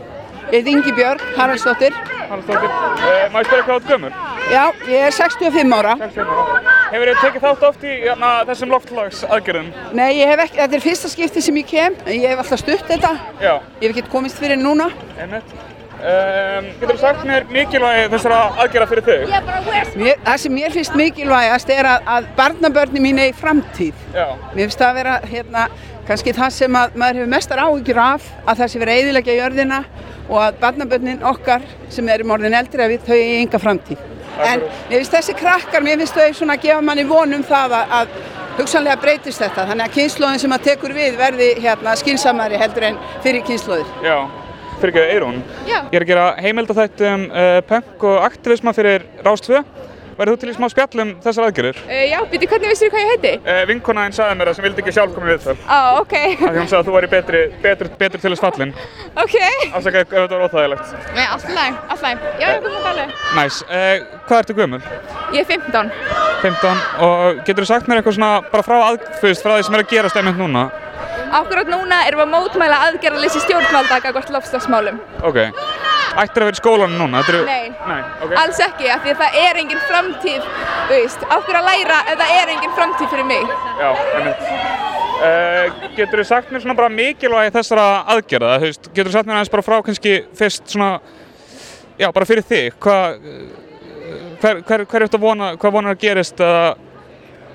Ég 0.50 0.56
heiti 0.58 0.72
Ingi 0.74 0.92
Björg 0.96 1.22
Haraldsdóttir. 1.36 1.94
Haraldsdóttir. 2.26 2.72
Uh, 3.00 3.22
Má 3.30 3.38
ég 3.40 3.46
spyrja 3.46 3.64
hvað 3.68 3.76
átt 3.78 3.88
gömur? 3.92 4.18
Já, 4.50 4.64
ég 4.90 5.06
er 5.06 5.14
65 5.14 5.74
ára. 5.78 5.94
65 6.00 6.34
ára. 6.34 6.76
Hefur 6.90 7.10
þið 7.12 7.20
tekið 7.22 7.44
þátt 7.46 7.66
oft 7.68 7.84
í 7.86 7.96
hérna, 8.02 8.30
þessum 8.48 8.74
loftlags 8.74 9.20
aðgerðum? 9.30 9.68
Nei, 9.94 10.08
ég 10.18 10.32
hef 10.32 10.44
ekki, 10.48 10.58
þetta 10.58 10.80
er 10.80 10.86
fyrsta 10.88 11.10
skipti 11.12 11.44
sem 11.46 11.60
ég 11.62 11.68
kem. 11.70 11.98
Ég 12.10 12.26
hef 12.32 12.42
alltaf 12.42 12.64
stutt 12.64 12.88
þetta. 12.90 13.12
Já. 13.38 13.52
Ég 13.78 13.84
hef 13.86 13.92
ekki 13.94 14.10
komist 14.10 14.42
fyrir 14.42 14.58
núna. 14.58 14.90
Einmitt. 15.14 15.69
Um, 16.00 16.68
getur 16.80 16.96
þú 16.96 17.00
sagt 17.02 17.24
mér 17.28 17.44
mikilvægi 17.52 18.06
þessara 18.14 18.36
aðgerða 18.62 18.86
fyrir 18.88 19.04
þig? 19.04 19.32
Mér, 20.00 20.20
það 20.24 20.38
sem 20.40 20.54
mér 20.56 20.72
finnst 20.72 20.94
mikilvægast 20.96 21.72
er 21.74 21.88
að, 21.90 22.06
að 22.14 22.28
barnabörni 22.38 23.02
mín 23.04 23.20
eigi 23.20 23.34
framtíð. 23.36 23.98
Já. 24.14 24.24
Mér 24.54 24.62
finnst 24.62 24.80
það 24.80 24.88
að 24.88 25.00
vera 25.00 25.18
hérna, 25.28 25.66
kannski 26.08 26.34
það 26.38 26.56
sem 26.56 26.80
að 26.80 26.96
maður 27.02 27.20
hefur 27.20 27.32
mestar 27.34 27.62
áhyggjur 27.66 28.02
af, 28.06 28.32
að 28.46 28.62
það 28.62 28.72
sé 28.72 28.82
verið 28.84 29.02
eiðilegja 29.02 29.38
jörðina 29.42 29.82
og 30.30 30.40
að 30.46 30.58
barnabörnin 30.64 31.28
okkar 31.34 31.68
sem 31.92 32.08
erum 32.16 32.32
orðin 32.32 32.56
eldri 32.62 32.86
að 32.86 32.94
við 32.94 33.08
þau 33.10 33.16
eigi 33.18 33.38
enga 33.44 33.62
framtíð. 33.68 34.04
En 34.40 34.64
mér 34.64 34.96
finnst 34.96 35.20
þessi 35.20 35.36
krakkar, 35.36 35.84
mér 35.84 36.00
finnst 36.00 36.16
þau 36.16 36.36
svona 36.40 36.56
að 36.56 36.68
gefa 36.68 36.82
manni 36.86 37.04
vonum 37.04 37.44
það 37.44 37.76
að, 37.76 37.96
að 38.00 38.20
hugsanlega 38.56 39.00
breytist 39.04 39.44
þetta. 39.44 39.68
Þannig 39.68 39.90
að 39.90 39.98
kynnslóðin 39.98 40.42
sem 40.48 40.56
að 40.56 40.68
tekur 40.70 40.96
við 40.96 41.20
verði 41.20 41.50
hérna 41.60 41.96
skinsamari 42.00 42.60
heldur 42.60 42.88
en 42.88 43.02
fyrir 43.20 43.44
kynnslóðir. 43.44 43.98
Fyrir 44.80 44.94
ekki 44.96 45.14
Eirún. 45.14 45.42
Já. 45.68 45.82
Ég 45.90 45.98
er 45.98 46.04
að 46.06 46.10
gera 46.14 46.26
heimildafætt 46.40 47.02
um 47.10 47.28
uh, 47.28 47.60
punk 47.68 48.04
og 48.08 48.24
aktivisma 48.24 48.72
fyrir 48.76 49.04
Rás 49.26 49.44
2. 49.44 49.60
Værið 50.20 50.34
þú 50.34 50.40
til 50.40 50.50
í 50.50 50.54
smá 50.56 50.66
spjall 50.68 51.00
um 51.00 51.10
þessar 51.24 51.46
aðgerðir? 51.46 51.78
Uh, 51.86 52.00
já, 52.08 52.16
býtu, 52.28 52.48
hvernig 52.48 52.72
vissir 52.72 52.88
þú 52.88 52.94
hvað 52.94 53.04
ég 53.04 53.12
heiti? 53.14 53.32
Uh, 53.44 53.60
vinkona 53.68 54.02
einn 54.04 54.16
sagði 54.16 54.38
mér 54.40 54.50
það 54.50 54.58
sem 54.58 54.66
vildi 54.66 54.82
ekki 54.84 54.94
sjálf 54.96 55.14
koma 55.16 55.28
í 55.28 55.32
viðtal. 55.34 55.54
Á, 55.64 55.76
oh, 55.76 56.00
ok. 56.00 56.16
Af 56.16 56.42
því 56.42 56.58
hún 56.58 56.70
sagði 56.72 56.80
að 56.80 56.88
þú 56.88 56.96
væri 56.96 57.10
betri, 57.14 57.40
betri, 57.64 57.92
betri 58.02 58.20
til 58.20 58.32
þess 58.34 58.44
fallin. 58.44 58.74
Ok. 59.20 59.36
Afsaka 59.70 60.02
ef 60.04 60.12
þetta 60.12 60.34
var 60.34 60.44
óþægilegt. 60.48 60.92
Nei, 61.16 61.24
alltaf 61.24 61.56
læg, 61.56 61.80
alltaf 61.86 62.04
læg. 62.08 62.26
Já, 62.40 62.46
ég 62.50 62.60
kom 62.66 62.76
að 62.80 62.86
tala. 62.88 63.08
Næs. 63.38 63.62
Hvað 64.28 64.42
ertu 64.42 64.58
gömul? 64.60 64.82
Ég 65.36 65.40
er 65.40 65.48
15. 65.48 65.92
15. 66.44 66.84
Og 67.06 67.40
getur 67.48 67.64
þú 67.64 67.72
sagt 67.72 67.88
mér 67.88 68.00
eitthvað 68.00 68.20
svona 68.20 68.34
bara 68.52 68.64
frá, 68.66 68.78
að, 68.90 69.02
fyrst, 69.24 69.44
frá 69.44 69.56
því 69.56 69.68
sem 69.68 69.76
er 69.76 69.84
að 69.84 69.92
gerast 69.94 70.20
einmitt 70.20 70.40
núna? 70.40 70.68
Akkurát 71.40 71.68
núna 71.70 72.00
erum 72.08 72.20
við 72.20 72.26
að 72.26 72.32
mótmæla 72.34 72.80
aðgerðarleysi 72.88 73.42
stjórnvalda 73.44 74.00
gagvart 74.04 74.32
lofslagsmálum. 74.34 74.98
Ok. 75.26 75.38
Ættir 76.18 76.42
að 76.42 76.48
vera 76.48 76.56
í 76.56 76.58
skólanum 76.58 76.96
núna? 76.98 77.22
Eru... 77.22 77.42
Nei. 77.46 77.70
Nei, 77.86 78.00
ok. 78.24 78.34
Alls 78.42 78.58
ekki, 78.64 78.88
af 78.90 79.04
því 79.04 79.12
að 79.14 79.20
það 79.20 79.36
er 79.44 79.60
engin 79.62 79.82
framtíð, 79.86 80.48
þú 80.88 80.96
veist, 80.96 81.26
okkur 81.36 81.58
að 81.60 81.68
læra 81.68 82.00
ef 82.10 82.18
það 82.18 82.32
er 82.40 82.52
engin 82.56 82.74
framtíð 82.78 83.12
fyrir 83.12 83.28
mig. 83.30 83.54
Já, 83.78 83.90
einmitt. 84.18 84.48
Uh, 85.20 85.86
getur 85.98 86.22
þú 86.22 86.26
sagt 86.26 86.50
mér 86.50 86.64
svona 86.64 86.76
bara 86.78 86.90
mikilvægi 86.96 87.54
þessara 87.54 87.86
aðgerða, 88.14 88.58
þú 88.58 88.70
veist, 88.70 88.90
getur 88.90 89.10
þú 89.10 89.14
sagt 89.14 89.30
mér 89.30 89.38
aðeins 89.38 89.54
bara 89.54 89.66
frá 89.66 89.78
kannski 89.86 90.14
fyrst 90.40 90.74
svona, 90.74 90.90
já, 92.00 92.08
bara 92.16 92.28
fyrir 92.28 92.46
þig, 92.48 92.78
hvað, 92.80 93.18
hver, 94.40 94.62
hver, 94.64 94.86
hver 94.88 95.02
er 95.04 95.06
þetta 95.06 95.20
vona, 95.22 95.50
hvað 95.60 95.76
vonar 95.76 95.94
að 95.94 96.06
gerist 96.06 96.40
eða, 96.40 96.70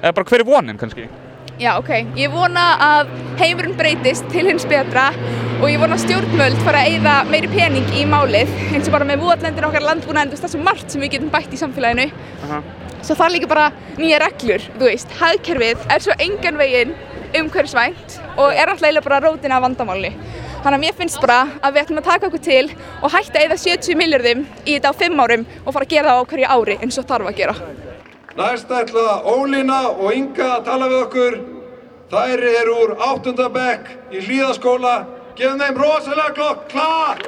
eða 0.03 0.15
bara 0.19 0.29
hver 0.29 0.45
er 0.45 0.49
vonin 0.51 0.79
kannski? 0.79 1.09
Já, 1.55 1.77
ok. 1.79 1.89
Ég 2.19 2.31
vona 2.33 2.63
að 2.83 3.11
heimurinn 3.39 3.77
breytist 3.79 4.25
til 4.33 4.43
hins 4.49 4.65
betra 4.67 5.05
og 5.61 5.69
ég 5.71 5.79
vona 5.79 5.95
að 5.95 6.03
stjórnvöld 6.03 6.57
fara 6.65 6.81
að 6.83 6.97
eyða 6.97 7.13
meiri 7.29 7.47
pening 7.53 7.93
í 7.95 8.03
málið 8.11 8.51
eins 8.73 8.89
og 8.89 8.95
bara 8.97 9.07
með 9.07 9.23
vóðlendin 9.23 9.67
okkar 9.69 9.85
landbúnaðin, 9.85 10.33
þú 10.33 10.35
veist, 10.35 10.43
það 10.43 10.49
er 10.49 10.53
svo 10.57 10.65
margt 10.65 10.91
sem 10.91 11.05
við 11.05 11.13
getum 11.15 11.31
bætt 11.31 11.55
í 11.55 11.61
samfélaginu. 11.61 12.09
Aha. 12.43 12.59
Svo 12.99 13.15
það 13.15 13.25
er 13.27 13.33
líka 13.37 13.51
bara 13.53 13.69
nýja 13.95 14.19
reglur, 14.25 14.67
þú 14.75 14.89
veist, 14.89 15.15
hagkerfið 15.21 15.87
er 15.95 16.03
svo 16.03 16.19
engan 16.27 16.59
veginn 16.59 16.93
umhverfisvænt 17.39 18.19
og 18.35 18.51
er 18.51 18.67
alltaf 18.67 18.89
eiginlega 18.89 19.07
bara 19.07 19.23
rótin 19.23 19.55
af 19.55 19.63
vandamálni. 19.63 20.11
Þannig 20.65 20.75
að 20.75 20.83
mér 20.83 20.99
finnst 20.99 21.23
bara 21.23 21.41
að 21.61 21.75
við 21.77 21.85
ætlum 21.85 22.03
að 22.03 22.09
taka 22.11 22.31
okkur 22.31 22.45
til 22.51 22.63
og 22.99 23.11
hætta 23.15 23.39
að 23.39 23.43
eyða 23.45 23.61
70 23.63 23.99
miljardum 24.01 24.45
í 24.65 24.75
þetta 24.75 24.91
á 24.91 24.99
5 25.07 25.23
árum 25.23 25.49
og 25.63 25.75
fara 25.75 25.87
að 25.87 25.93
gera 25.95 26.15
það 26.15 26.19
á 26.19 26.29
hverju 26.31 26.53
ári 26.55 26.79
eins 26.81 26.99
og 26.99 27.07
þarf 27.07 27.31
að 27.31 27.37
gera. 27.39 27.94
Næst 28.35 28.71
ætla 28.71 29.23
Ólína 29.23 29.77
og 29.95 30.09
Inga 30.11 30.47
að 30.57 30.63
tala 30.67 30.87
við 30.91 31.03
okkur. 31.05 31.35
Þær 32.11 32.41
eru 32.49 32.73
úr 32.83 32.91
8. 33.05 33.31
bekk 33.55 33.85
í 34.11 34.23
Hlíðaskóla. 34.25 34.95
Gefum 35.39 35.61
þeim 35.63 35.79
rosalega 35.79 36.33
klokk, 36.35 36.65
klart! 36.73 37.23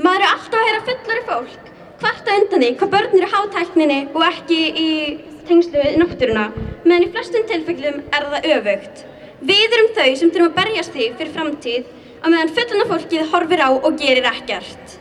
Maður 0.00 0.24
er 0.24 0.26
alltaf 0.30 0.58
að 0.62 0.66
heyra 0.70 0.82
fullari 0.88 1.26
fólk 1.28 1.70
hvarta 2.00 2.40
undan 2.40 2.64
því 2.64 2.74
hvað 2.80 2.92
börn 2.96 3.20
eru 3.20 3.32
hátækninni 3.36 4.02
og 4.14 4.26
ekki 4.30 4.60
í 4.64 4.90
tengslu 5.50 5.76
við 5.76 6.00
náttúruna, 6.00 6.48
meðan 6.86 7.04
í 7.04 7.12
flestum 7.12 7.48
tilfellum 7.52 8.00
er 8.16 8.30
það 8.32 8.52
öfugt. 8.56 9.08
Við 9.44 9.76
erum 9.76 9.96
þau 9.96 10.10
sem 10.16 10.32
þurfum 10.32 10.54
að 10.54 10.60
berjast 10.62 10.96
því 10.96 11.14
fyrir 11.20 11.36
framtíð 11.36 11.96
á 12.20 12.26
meðan 12.28 12.52
fullana 12.56 12.86
fólkið 12.90 13.30
horfir 13.32 13.62
á 13.64 13.68
og 13.72 13.92
gerir 14.00 14.26
ekkert. 14.28 14.96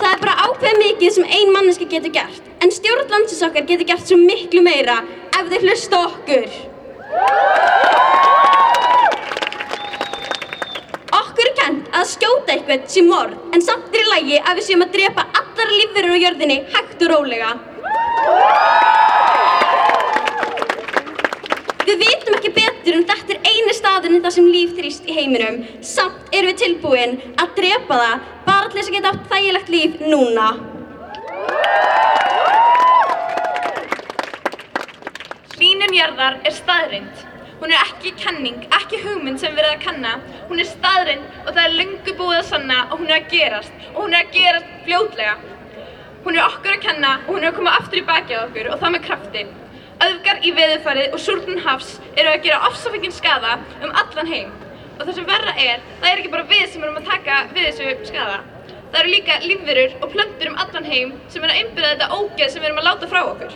Það 0.00 0.10
er 0.10 0.20
bara 0.24 0.34
ákveð 0.48 0.80
mikið 0.82 1.14
sem 1.16 1.26
ein 1.38 1.52
manneski 1.54 1.86
getur 1.90 2.12
gert, 2.14 2.44
en 2.62 2.74
stjórn 2.74 3.10
landsins 3.12 3.44
okkar 3.46 3.66
getur 3.68 3.88
gert 3.88 4.06
svo 4.08 4.18
miklu 4.20 4.62
meira 4.66 5.00
ef 5.30 5.50
þeir 5.52 5.66
hlusta 5.68 6.00
okkur. 6.08 6.48
Okkur 11.14 11.50
er 11.50 11.54
kent 11.60 11.94
að 11.94 12.10
skjóta 12.16 12.56
eitthvað 12.56 12.88
sé 12.96 13.04
morð, 13.06 13.38
en 13.54 13.62
samt 13.62 13.94
er 13.94 14.02
í 14.02 14.10
lagi 14.10 14.40
að 14.42 14.58
við 14.58 14.68
séum 14.70 14.86
að 14.88 14.96
drepa 14.98 15.28
allar 15.42 15.76
lífverður 15.78 16.18
á 16.18 16.22
jörðinni 16.26 16.58
hægt 16.74 17.06
og 17.06 17.14
rólega. 17.14 17.54
Við 21.84 22.00
vitum 22.00 22.36
ekki 22.38 22.50
betur 22.56 22.96
en 22.96 23.02
þetta 23.08 23.34
er 23.34 23.40
eini 23.44 23.72
staðurinn 23.76 24.22
þar 24.24 24.32
sem 24.32 24.46
líf 24.48 24.70
þrýst 24.78 25.08
í 25.08 25.16
heiminum. 25.16 25.58
Samt 25.84 26.30
erum 26.32 26.52
við 26.52 26.60
tilbúin 26.62 27.18
að 27.34 27.50
drepa 27.58 27.98
það 28.00 28.30
bara 28.46 28.70
til 28.70 28.78
þess 28.78 28.88
að 28.88 28.94
geta 28.96 29.10
átt 29.10 29.26
þægilegt 29.32 29.72
líf 29.74 29.98
núna. 30.00 30.46
Hlýnun 35.54 35.96
jarðar 35.96 36.38
er 36.40 36.56
staðrind. 36.56 37.26
Hún 37.60 37.72
er 37.72 37.82
ekki 37.84 38.14
kenning, 38.20 38.64
ekki 38.78 39.02
hugmynd 39.04 39.42
sem 39.42 39.52
erum 39.52 39.76
að 39.76 39.84
kanna. 39.84 40.14
Hún 40.48 40.62
er 40.64 40.68
staðrind 40.68 41.36
og 41.44 41.50
það 41.52 41.60
er 41.66 41.76
löngu 41.82 42.14
búið 42.16 42.38
að 42.38 42.48
sanna 42.48 42.78
og 42.86 42.96
hún 43.02 43.12
er 43.12 43.20
að 43.20 43.28
gerast. 43.34 43.76
Og 43.92 44.06
hún 44.06 44.16
er 44.16 44.24
að 44.24 44.32
gerast 44.38 44.72
fljótlega. 44.88 45.36
Hún 46.24 46.40
er 46.40 46.48
okkur 46.48 46.78
að 46.78 46.82
kenna 46.88 47.12
og 47.26 47.30
hún 47.34 47.44
er 47.44 47.52
að 47.52 47.60
koma 47.60 47.76
aftur 47.76 48.00
í 48.00 48.06
baki 48.08 48.40
á 48.40 48.46
okkur 48.46 48.72
og 48.72 48.80
það 48.80 48.96
með 48.96 49.06
krafti. 49.10 49.44
Öfgar 50.04 50.42
í 50.44 50.50
veðurfarið 50.52 51.14
og 51.16 51.20
súrnun 51.22 51.62
hafs 51.64 51.94
eru 52.12 52.28
að 52.28 52.42
gera 52.44 52.66
ofsafengin 52.68 53.14
skada 53.14 53.54
um 53.78 53.92
allan 54.02 54.28
heim. 54.28 54.50
Og 54.98 55.06
það 55.06 55.14
sem 55.16 55.28
verra 55.30 55.54
er, 55.56 55.84
það 56.02 56.08
er 56.10 56.20
ekki 56.20 56.32
bara 56.34 56.48
við 56.50 56.64
sem 56.72 56.82
erum 56.84 56.98
að 57.00 57.08
taka 57.08 57.38
við 57.54 57.68
þessu 57.70 58.10
skada. 58.10 58.42
Það 58.92 58.98
eru 59.00 59.12
líka 59.14 59.38
lífverur 59.42 59.94
og 60.00 60.12
plöntur 60.12 60.50
um 60.50 60.58
allan 60.64 60.88
heim 60.90 61.14
sem 61.32 61.42
eru 61.42 61.54
að 61.54 61.60
einbyrða 61.62 61.92
þetta 61.94 62.18
ógeð 62.18 62.52
sem 62.52 62.60
við 62.60 62.68
erum 62.68 62.82
að 62.82 62.88
láta 62.90 63.08
frá 63.14 63.20
okkur. 63.30 63.52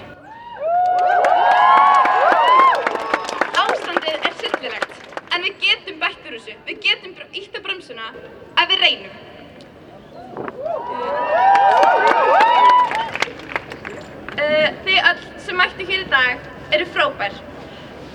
Ástandið 3.64 4.16
er 4.16 4.34
sillilegt, 4.40 4.92
en 5.28 5.44
við 5.44 5.54
getum 5.66 6.00
bætt 6.00 6.26
úr 6.26 6.38
þessu. 6.38 6.56
Við 6.70 6.76
getum 6.86 7.12
ítt 7.42 7.54
á 7.54 7.60
bremsuna 7.66 8.06
ef 8.56 8.72
við 8.72 8.78
reynum. 8.86 9.14
Uh, 14.38 14.68
þið 14.86 14.98
öll 15.12 15.37
sem 15.48 15.56
mættu 15.56 15.84
hér 15.88 16.02
í 16.04 16.08
dag 16.12 16.38
eru 16.76 16.86
frábær. 16.92 17.32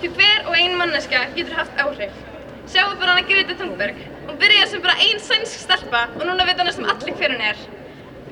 Því 0.00 0.08
hver 0.14 0.40
og 0.46 0.54
ein 0.54 0.76
manneska 0.78 1.20
getur 1.34 1.56
haft 1.58 1.80
áhrif. 1.82 2.12
Sjáu 2.70 2.92
bara 3.00 3.10
hana 3.16 3.24
Greta 3.26 3.54
Thunberg. 3.58 3.96
Hún 4.28 4.36
byrjaði 4.38 4.68
sem 4.70 4.82
bara 4.84 5.00
ein 5.02 5.18
sænsk 5.28 5.56
stelpa 5.64 6.02
og 6.14 6.22
núna 6.22 6.46
veit 6.46 6.58
hann 6.62 6.72
sem 6.76 6.86
allir 6.92 7.14
hver 7.18 7.32
hún 7.34 7.42
er. 7.48 7.58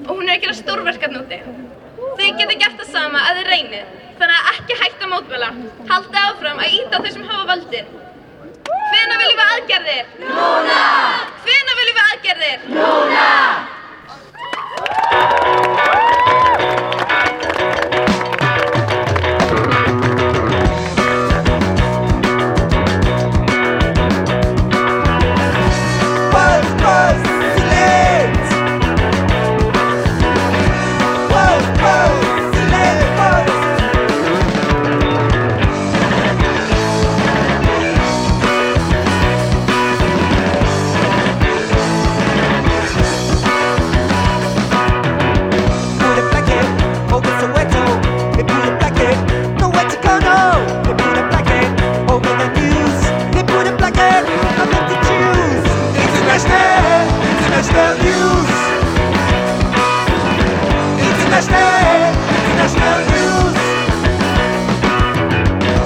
Og 0.06 0.12
hún 0.12 0.28
er 0.28 0.34
að 0.36 0.42
gera 0.44 0.54
stórverkat 0.60 1.12
núti. 1.16 1.38
Þið 2.20 2.38
geta 2.38 2.54
gert 2.62 2.78
það 2.78 2.88
sama 2.94 3.18
að 3.26 3.34
þið 3.40 3.46
reynið. 3.54 3.86
Þannig 4.20 4.38
að 4.38 4.48
ekki 4.52 4.74
hægt 4.82 5.00
að 5.02 5.12
mótmæla. 5.14 5.50
Haldið 5.90 6.22
áfram 6.22 6.62
að 6.62 6.72
íta 6.78 6.96
þeir 7.02 7.14
sem 7.16 7.28
hafa 7.32 7.44
valdið. 7.50 7.86
Hvena 8.92 9.14
viljum 9.18 9.38
við 9.40 9.48
aðgerðir? 9.56 10.06
Núna! 10.28 10.80
Hvena 11.42 11.72
viljum 11.80 11.96
við 11.98 12.06
aðgerðir? 12.06 12.58
Núna! 12.78 13.28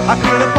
I 0.09 0.15
could 0.15 0.41
have 0.41 0.56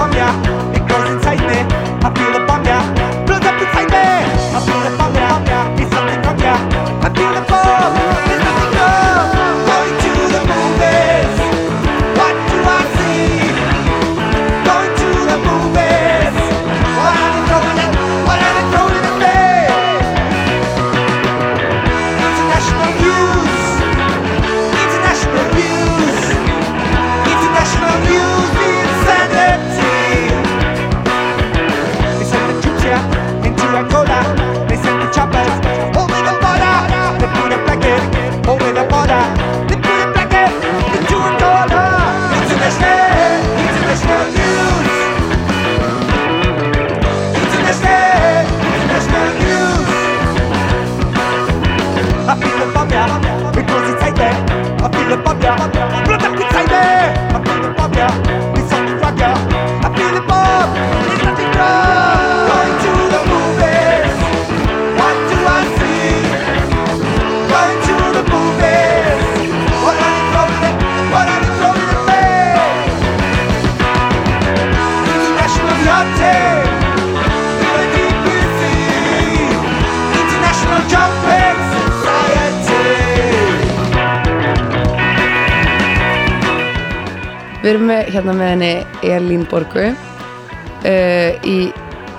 Borgu 89.57 89.87
uh, 89.89 91.31
í 91.49 91.57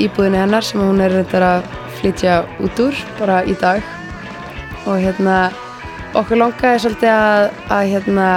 íbúðinni 0.03 0.40
hennar 0.40 0.64
sem 0.66 0.81
hún 0.83 0.98
er 1.03 1.12
reyndar 1.14 1.44
að 1.46 1.68
flytja 2.01 2.40
út 2.62 2.81
úr 2.83 2.98
bara 3.18 3.44
í 3.46 3.55
dag 3.59 3.83
og 4.88 4.98
hérna 4.98 5.37
okkur 6.18 6.40
langaði 6.40 6.83
svolítið 6.83 7.12
að, 7.12 7.44
að 7.74 7.90
hérna 7.92 8.29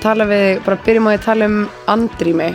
tala 0.00 0.28
við, 0.30 0.48
bara 0.64 0.80
byrjum 0.86 1.08
á 1.08 1.10
því 1.10 1.18
að 1.18 1.26
tala 1.26 1.48
um 1.50 1.58
andrými 1.92 2.48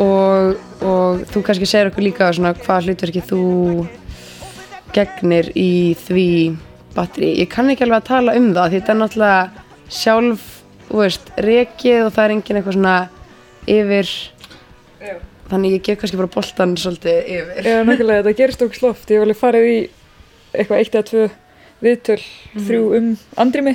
og, 0.00 0.58
og 0.80 1.24
þú 1.32 1.44
kannski 1.44 1.68
segir 1.68 1.92
okkur 1.92 2.06
líka 2.08 2.32
svona 2.32 2.56
hvað 2.56 2.88
hlutverki 2.88 3.24
þú 3.28 3.44
gegnir 4.96 5.48
í 5.56 5.92
því 6.06 6.28
batteri. 6.96 7.34
Ég 7.40 7.52
kann 7.52 7.68
ekki 7.72 7.84
alveg 7.84 8.00
að 8.00 8.10
tala 8.10 8.36
um 8.40 8.52
það 8.52 8.68
því 8.68 8.80
þetta 8.80 8.92
er 8.94 9.00
náttúrulega 9.00 9.66
sjálf, 9.92 10.46
þú 10.88 11.02
veist, 11.04 11.32
rekið 11.48 12.06
og 12.06 12.14
það 12.14 12.24
er 12.24 12.34
engin 12.36 12.60
eitthvað 12.60 12.78
svona 12.78 12.96
yfir 13.72 14.14
þannig 15.50 15.72
ég 15.76 15.82
gef 15.86 15.98
kannski 16.00 16.16
bara 16.20 16.30
boltan 16.32 16.76
svolítið 16.76 17.18
yfir 17.36 17.66
Já, 17.68 17.78
nákvæmlega, 17.84 18.22
þetta 18.22 18.36
gerist 18.38 18.62
okkur 18.62 18.78
sloft. 18.78 19.10
Ég 19.10 19.18
hef 19.18 19.26
alveg 19.26 19.40
farið 19.40 19.66
í 19.72 19.78
eitthvað 20.54 20.78
eitt 20.78 20.94
eða 20.94 21.08
tvö 21.10 21.24
viðtöl, 21.82 22.20
Mhm. 22.54 22.66
þrjú 22.68 22.82
um 22.96 23.18
andrými 23.36 23.74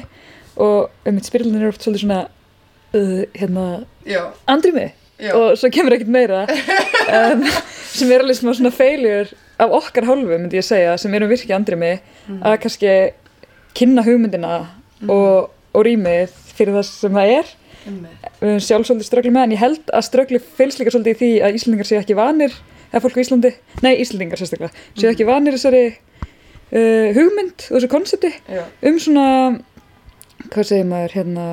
og 0.57 0.89
um 1.05 1.15
mitt 1.15 1.25
spyrlun 1.25 1.55
er 1.61 1.67
oft 1.67 1.81
svolítið 1.81 2.03
svona, 2.05 2.27
uh, 2.93 3.25
hérna, 3.35 3.85
Já. 4.05 4.31
andrými 4.47 4.91
Já. 5.19 5.33
og 5.35 5.57
svo 5.57 5.69
kemur 5.69 5.91
ekkert 5.97 6.07
meira 6.07 6.45
um, 7.33 7.43
sem 7.91 8.11
er 8.11 8.19
alveg 8.23 8.37
smá 8.39 8.53
svona 8.55 8.71
failure 8.71 9.27
af 9.59 9.69
okkar 9.71 10.05
hálfu, 10.05 10.37
myndi 10.37 10.57
ég 10.57 10.63
segja, 10.63 10.97
sem 10.97 11.13
erum 11.13 11.29
virkið 11.29 11.55
andrými 11.57 11.99
Mhm. 12.27 12.41
að 12.43 12.57
kannski 12.61 13.11
kynna 13.75 14.03
hugmyndina 14.05 14.67
Mhm. 15.01 15.09
og, 15.09 15.49
og 15.73 15.85
rýmið 15.85 16.29
fyrir 16.57 16.73
það 16.73 16.85
sem 16.85 17.11
það 17.13 17.37
er 17.39 17.45
við 17.87 18.47
höfum 18.47 18.63
sjálf 18.63 18.89
svolítið 18.89 19.09
ströggli 19.09 19.33
með 19.35 19.47
en 19.47 19.55
ég 19.55 19.63
held 19.63 19.93
að 19.93 20.07
ströggli 20.07 20.41
fylgst 20.59 20.81
líka 20.81 20.93
svolítið 20.93 21.15
í 21.15 21.19
því 21.21 21.31
að 21.47 21.57
Íslandingar 21.59 21.89
séu 21.89 22.01
ekki 22.01 22.17
vanir 22.17 22.57
eða 22.91 23.03
fólk 23.03 23.17
á 23.19 23.23
Íslandi, 23.23 23.53
nei 23.83 23.93
Íslandingar 24.01 24.39
sérstaklega 24.39 24.71
séu 24.97 25.11
ekki 25.11 25.27
vanir 25.27 25.57
þessari 25.57 25.83
uh, 25.91 27.07
hugmynd 27.17 27.67
og 27.69 27.77
þessu 27.77 27.91
konsepti 27.91 28.33
Já. 28.47 28.63
um 28.87 28.99
svona 29.03 29.27
hvað 30.51 30.69
segir 30.71 30.87
maður 30.91 31.17
hérna 31.17 31.47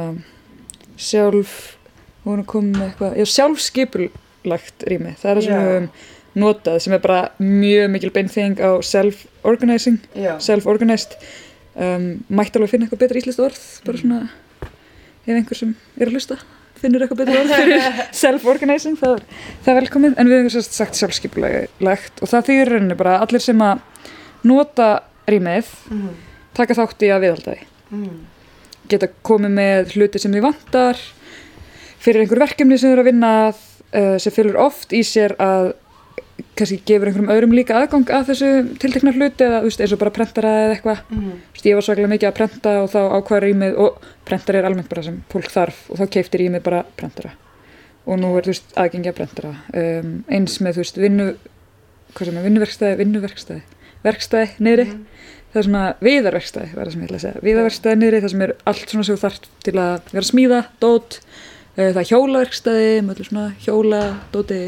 sjálf 1.00 1.54
hún 2.24 2.42
er 2.42 2.48
komið 2.48 2.76
með 2.78 2.86
eitthvað, 2.88 3.16
já 3.20 3.26
sjálfskipulagt 3.34 4.86
rými, 4.88 5.16
það 5.20 5.30
er 5.30 5.40
það 5.40 5.46
sem 5.46 5.56
við 5.58 5.72
höfum 5.72 5.88
notað 6.44 6.78
sem 6.82 6.94
er 6.96 7.02
bara 7.02 7.18
mjög 7.38 7.90
mikil 7.94 8.12
beinþing 8.14 8.58
á 8.58 8.70
self-organizing 8.82 10.00
self-organized. 10.42 11.18
Um, 11.74 12.24
mætti 12.30 12.58
alveg 12.58 12.70
finna 12.70 12.86
eitthvað 12.86 13.00
betra 13.02 13.20
íslenskt 13.20 13.42
orð 13.42 13.62
bara 13.86 13.98
svona 13.98 14.18
ef 15.26 15.32
einhver 15.34 15.56
sem 15.58 15.74
er 15.98 16.06
að 16.10 16.12
hlusta 16.18 16.36
finnur 16.80 17.04
eitthvað 17.04 17.20
betra 17.22 17.40
orð 17.40 17.54
fyrir 17.54 17.98
self-organizing 18.22 18.96
það, 19.00 19.22
það 19.64 19.72
er 19.74 19.80
velkomið 19.80 20.16
en 20.20 20.28
við 20.30 20.38
höfum 20.40 20.52
sérst 20.56 20.76
sagt 20.76 20.98
sjálfskipulagt 21.00 22.22
og 22.24 22.28
það 22.32 22.48
þýðir 22.50 22.66
í 22.66 22.72
rauninni 22.74 22.98
bara 23.00 23.18
allir 23.24 23.40
sem 23.44 23.62
að 23.64 23.82
nota 24.44 24.88
rýmið 25.30 25.70
Mhm. 25.90 26.10
taka 26.54 26.74
þátt 26.76 27.02
í 27.06 27.08
að 27.14 27.22
viðhalda 27.24 27.54
því 27.54 27.62
Mhm. 27.94 28.18
geta 28.88 29.08
komið 29.24 29.54
með 29.56 29.94
hluti 29.94 30.20
sem 30.20 30.32
þið 30.34 30.44
vantar 30.44 30.98
fyrir 32.04 32.20
einhver 32.24 32.42
verkefni 32.44 32.76
sem 32.78 32.90
þið 32.90 32.92
eru 32.98 33.02
að 33.04 33.08
vinna 33.12 33.32
uh, 33.48 34.18
sem 34.18 34.32
fylgur 34.34 34.60
oft 34.66 34.92
í 34.92 35.00
sér 35.06 35.36
að 35.40 35.72
kannski 36.58 36.80
gefur 36.86 37.10
einhverjum 37.10 37.30
öðrum 37.34 37.54
líka 37.54 37.76
aðgang 37.78 38.10
að 38.14 38.30
þessu 38.32 38.50
tiltekna 38.82 39.12
hluti 39.14 39.46
eða 39.46 39.60
veist, 39.64 39.80
eins 39.82 39.94
og 39.94 40.00
bara 40.00 40.12
prentara 40.14 40.52
eða 40.64 40.74
eitthvað. 40.76 41.00
Veist, 41.54 41.68
ég 41.68 41.78
var 41.78 41.86
svaklega 41.86 42.10
mikið 42.10 42.30
að 42.30 42.36
prenta 42.38 42.74
og 42.82 42.90
þá 42.92 43.00
ákvæða 43.18 43.40
rýmið 43.44 43.78
og 43.84 44.08
prentari 44.26 44.60
er 44.60 44.68
almennt 44.68 44.90
bara 44.90 45.04
sem 45.06 45.20
fólk 45.32 45.50
þarf 45.54 45.80
og 45.90 46.00
þá 46.00 46.04
keipti 46.16 46.42
rýmið 46.42 46.66
bara 46.66 46.82
prentara. 46.98 47.34
Og 48.04 48.20
nú 48.20 48.34
er 48.36 48.46
þú 48.46 48.52
veist 48.52 48.76
aðgengi 48.78 49.10
að 49.10 49.18
prentara. 49.20 49.54
Um, 49.72 50.12
eins 50.28 50.58
með 50.60 50.78
þú 50.78 50.84
veist 50.84 51.00
vinnu 51.00 51.30
hvað 52.14 52.28
sem 52.28 52.38
er 52.38 52.46
vinnuverkstæði, 52.48 53.00
vinnuverkstæði. 53.00 53.64
Verkstæði 54.04 54.66
niðri. 54.66 54.86
Það 55.54 55.60
er 55.60 55.66
svona 55.68 55.82
viðarverkstæði 56.02 56.70
var 56.74 56.88
það 56.88 56.94
sem 56.94 57.02
ég 57.02 57.08
ætla 57.08 57.18
að 57.18 57.24
segja. 57.24 57.42
Viðarverkstæði 57.46 57.98
niðri 58.00 58.22
það 58.24 58.32
sem 58.34 58.44
er 58.44 58.54
allt 58.70 58.88
svona 58.90 59.06
sem 59.06 59.16
þú 59.16 59.22
þarft 59.22 59.50
til 59.64 59.74
að 59.78 60.08
vera 60.10 60.28
smíða, 60.28 60.62
dót. 60.82 61.18
Uh, 61.74 61.90
það 61.94 62.00
er 62.02 62.08
hjólaverkstæði 62.10 62.96
með 63.06 63.22
hjóla, 63.64 64.02
dóti 64.34 64.62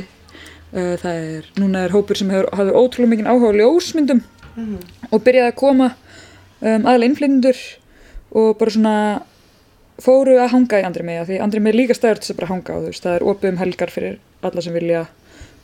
það 0.73 1.13
er, 1.15 1.51
núna 1.61 1.85
er 1.87 1.95
hópur 1.95 2.19
sem 2.19 2.31
hefur 2.33 2.51
hafði 2.57 2.75
ótrúlega 2.75 3.13
mikið 3.15 3.31
áhuga 3.31 3.53
á 3.55 3.59
ljósmyndum 3.61 4.23
og 5.11 5.23
byrjaði 5.23 5.53
að 5.53 5.59
koma 5.61 5.91
um, 5.93 6.87
aðlega 6.87 7.11
innflytjendur 7.11 7.61
og 8.37 8.57
bara 8.61 8.75
svona 8.75 8.95
fóru 10.03 10.39
að 10.41 10.53
hanga 10.53 10.81
í 10.81 10.87
andri 10.87 11.05
mig 11.07 11.23
því 11.29 11.39
andri 11.45 11.63
er 11.63 11.77
líka 11.77 11.97
stæður 11.97 12.21
til 12.21 12.27
þess 12.27 12.35
að 12.35 12.41
bara 12.41 12.51
hanga 12.53 12.75
á 12.75 12.79
þú 12.85 12.97
það 12.97 13.15
er 13.15 13.29
opið 13.33 13.53
um 13.53 13.61
helgar 13.63 13.93
fyrir 13.93 14.19
alla 14.45 14.65
sem 14.65 14.75
vilja 14.77 15.05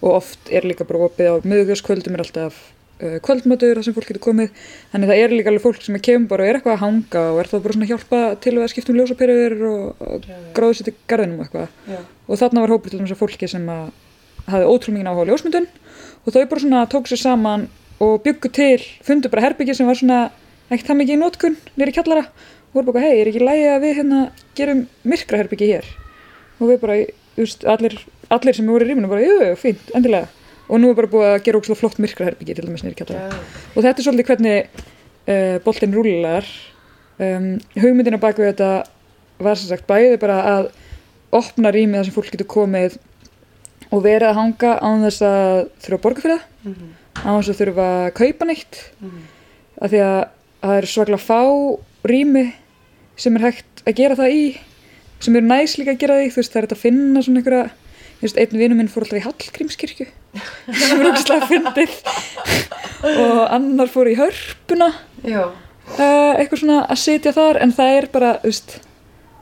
og 0.03 0.15
oft 0.19 0.53
er 0.53 0.67
líka 0.67 0.87
bara 0.89 1.09
opið 1.09 1.29
á 1.29 1.35
miðugjöskvöldum 1.47 2.17
er 2.17 2.25
alltaf 2.25 2.61
uh, 3.03 3.19
kvöldmötur 3.27 3.77
þar 3.77 3.87
sem 3.89 3.97
fólk 3.97 4.09
getur 4.09 4.25
komið 4.29 4.55
þannig 4.95 5.13
það 5.13 5.25
er 5.25 5.37
líka 5.37 5.53
alveg 5.53 5.67
fólk 5.67 5.85
sem 5.85 5.99
er 5.99 6.05
kemur 6.07 6.31
bara 6.33 6.47
og 6.47 6.53
er 6.53 6.61
eitthvað 6.61 6.79
að 6.79 6.85
hanga 6.87 7.27
og 7.33 7.43
er 7.43 7.51
þá 7.51 7.57
bara 7.59 7.77
svona 7.77 7.89
að 7.89 7.93
hjálpa 7.93 8.23
til 8.47 8.55
að 8.57 8.71
skipta 8.73 8.95
um 8.95 9.01
ljósapyrður 9.01 9.59
og, 9.69 10.07
og 10.07 10.31
gráðu 10.57 10.79
sér 10.79 10.89
til 10.89 10.97
garðinum 11.13 11.45
eitthvað. 11.45 11.77
Og 12.29 12.41
þarna 12.41 12.65
var 12.65 12.75
hópur 12.75 12.93
til 12.93 13.03
þess 13.03 13.15
að 13.15 13.23
fólki 13.23 13.51
sem 13.51 13.69
að 13.73 13.93
hafði 14.49 14.69
ótrúlega 14.69 14.99
mikið 14.99 15.11
áhuga 15.11 15.25
á 15.25 15.31
ljósmyndun 15.31 15.69
og 16.23 16.35
þau 16.35 16.43
bara 16.51 16.63
svona 16.65 16.83
tók 16.91 17.11
sér 17.11 17.21
saman 17.23 17.69
og 18.03 18.23
byggu 18.25 18.51
til, 18.55 18.83
fundu 19.07 19.31
bara 19.31 19.47
herbyggi 19.47 19.77
sem 19.79 19.87
var 19.87 19.99
svona 19.99 20.21
ekkert 20.69 20.91
það 20.91 21.01
mikið 21.01 21.15
í 21.15 21.21
nótkun 21.21 21.59
nýri 21.79 21.95
kjallara 21.95 22.25
og 22.73 22.79
voru 22.79 22.95
bara, 22.95 23.05
hei, 23.05 23.21
er 23.21 23.31
ekki 23.31 23.43
lægi 23.43 23.67
að 23.69 23.83
við 23.85 23.99
hérna 24.01 24.21
gerum 24.57 24.87
myrkra 25.05 25.43
herbyggi 25.43 25.69
hér? 25.69 25.89
Og 26.59 26.71
við 26.71 26.79
bara, 26.81 26.97
veist, 27.37 27.67
allir, 27.69 27.99
allir 28.33 28.57
sem 28.57 28.71
voru 28.73 28.87
í 28.87 28.89
rýminu 28.89 29.11
bara, 29.11 29.25
jú, 29.27 29.51
fínt, 29.61 29.93
endilega. 29.97 30.31
Og 30.73 30.81
nú 30.81 30.89
er 30.89 30.97
bara 30.97 31.11
búið 31.13 31.29
að 31.29 31.43
gera 31.45 31.61
ókslega 31.61 31.81
flott 31.83 32.01
myrkra 32.01 32.31
herbyggi 32.31 32.57
til 32.57 32.65
dæmis 32.65 32.85
nýri 32.87 32.97
kjallara. 32.97 33.43
Og 33.75 33.85
þetta 33.85 33.93
er 33.93 34.07
svolítið 34.07 34.31
hvernig 34.31 34.71
uh, 34.73 35.59
boltin 35.67 35.97
rúlar 35.99 36.49
um, 37.19 37.49
hugmyndina 37.77 38.21
bak 38.23 38.41
við 38.41 38.55
þetta 38.55 38.71
var 39.43 39.61
sem 39.61 39.69
sagt 39.69 39.89
bæði 39.91 40.17
bara 40.23 40.39
að 40.55 40.71
opna 41.35 41.73
rýmið 41.75 42.01
þar 42.01 42.09
sem 42.09 42.17
fólk 42.17 42.33
getur 42.33 42.51
komið 42.57 42.97
og 43.93 44.03
verið 44.05 44.29
að 44.31 44.39
hanga 44.41 44.73
án 44.81 45.05
þess 45.07 45.25
að 45.29 45.55
þurfa 45.85 45.99
að 45.99 46.05
borga 46.07 46.25
fyrir 46.25 46.41
það. 46.41 46.83
Án 47.23 47.37
þess 47.37 47.53
að 47.53 47.61
þurfa 47.61 47.87
að 47.93 48.11
kaupa 48.19 48.49
neitt. 48.49 48.81
Af 49.83 49.93
því 49.93 50.03
að 50.07 50.19
það 50.63 50.77
er 50.79 50.91
svaklega 50.93 51.27
fá 51.27 51.41
rými 52.13 52.45
sem 53.21 53.37
er 53.37 53.47
hægt 53.49 53.83
að 53.87 53.99
gera 53.99 54.19
það 54.19 54.37
í 54.39 54.45
sem 55.23 55.37
eru 55.39 55.47
næs 55.47 55.77
líka 55.79 55.95
að 55.95 56.03
gera 56.03 56.19
því 56.19 56.31
þú 56.33 56.41
veist 56.41 56.53
það 56.53 56.59
er 56.61 56.67
hægt 56.67 56.77
að 56.77 56.83
finna 56.83 57.23
svona 57.23 57.43
einhverja 57.43 57.65
þú 58.23 58.27
veist 58.27 58.39
einn 58.43 58.59
vinur 58.59 58.79
minn 58.79 58.91
fór 58.91 59.05
alltaf 59.05 59.19
í 59.19 59.25
Hallgrímskirkju. 59.27 60.07
Sem 60.79 61.03
er 61.03 61.11
ógæslega 61.11 61.49
fyndið. 61.51 61.99
Og 63.11 63.41
annar 63.59 63.91
fór 63.91 64.11
í 64.11 64.17
hörpuna. 64.19 64.89
Uh, 65.93 66.39
eitthvað 66.39 66.63
svona 66.63 66.79
að 66.87 67.01
sitja 67.03 67.33
þar 67.35 67.59
en 67.65 67.75
það 67.75 67.97
er 67.99 68.07
bara, 68.15 68.33
þú 68.43 68.53
veist 68.53 68.77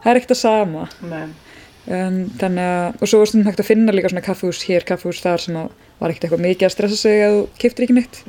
það 0.00 0.10
er 0.12 0.20
ekkert 0.20 0.34
að 0.34 0.40
sama. 0.40 0.86
Nei. 1.04 1.26
Um, 1.90 2.18
að, 2.40 2.96
og 3.03 3.11
svo 3.11 3.20
var 3.22 3.31
stundum 3.31 3.48
hægt 3.50 3.62
að 3.64 3.68
finna 3.70 3.94
líka 3.94 4.11
svona 4.12 4.24
kaffhús 4.24 4.62
hér, 4.68 4.85
kaffhús 4.88 5.20
þar 5.24 5.42
sem 5.44 5.57
að 5.61 5.70
var 6.00 6.12
ekkert 6.14 6.29
eitthvað 6.29 6.44
mikið 6.46 6.68
að 6.68 6.74
stressa 6.76 6.96
sig 7.00 7.22
að 7.26 7.37
þú 7.37 7.42
kiftir 7.64 7.87
ekki 7.87 7.96
neitt 7.98 8.20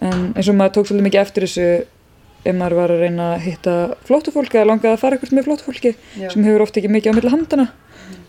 en 0.00 0.28
eins 0.38 0.48
og 0.48 0.56
maður 0.58 0.74
tók 0.78 0.88
svolítið 0.88 1.08
mikið 1.08 1.20
eftir 1.24 1.46
þessu 1.46 1.66
ef 2.48 2.54
maður 2.54 2.76
var 2.78 2.92
að 2.94 3.00
reyna 3.02 3.24
að 3.34 3.42
hitta 3.48 3.74
flóttufólk 4.06 4.54
eða 4.54 4.68
langaði 4.70 4.92
að 4.94 5.00
fara 5.02 5.16
eitthvað 5.18 5.34
með 5.40 5.48
flóttufólki 5.48 5.92
Já. 6.22 6.28
sem 6.32 6.44
hefur 6.46 6.64
oft 6.64 6.76
ekki 6.78 6.90
mikið 6.94 7.12
á 7.12 7.16
milli 7.18 7.32
handana 7.34 7.66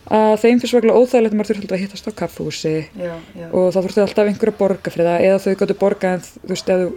að 0.10 0.34
þeim 0.42 0.58
finnst 0.60 0.74
svaklega 0.74 0.98
óþægilegt 0.98 1.36
að 1.36 1.38
maður 1.40 1.52
þurfti 1.60 1.76
að 1.78 1.84
hittast 1.84 2.10
á 2.10 2.12
kaffhúsi 2.24 2.74
Já, 2.98 3.14
já. 3.38 3.46
og 3.54 3.68
þá 3.70 3.80
þurfti 3.86 4.02
alltaf 4.02 4.32
einhver 4.32 4.50
að 4.52 4.58
borga 4.64 4.94
fyrir 4.96 5.10
það 5.12 5.26
eða 5.30 5.42
þau 5.46 5.54
gáttu 5.62 5.76
borga 5.84 6.14
en, 6.18 6.24
þú 6.26 6.50
veist, 6.56 6.72
eða, 6.74 6.88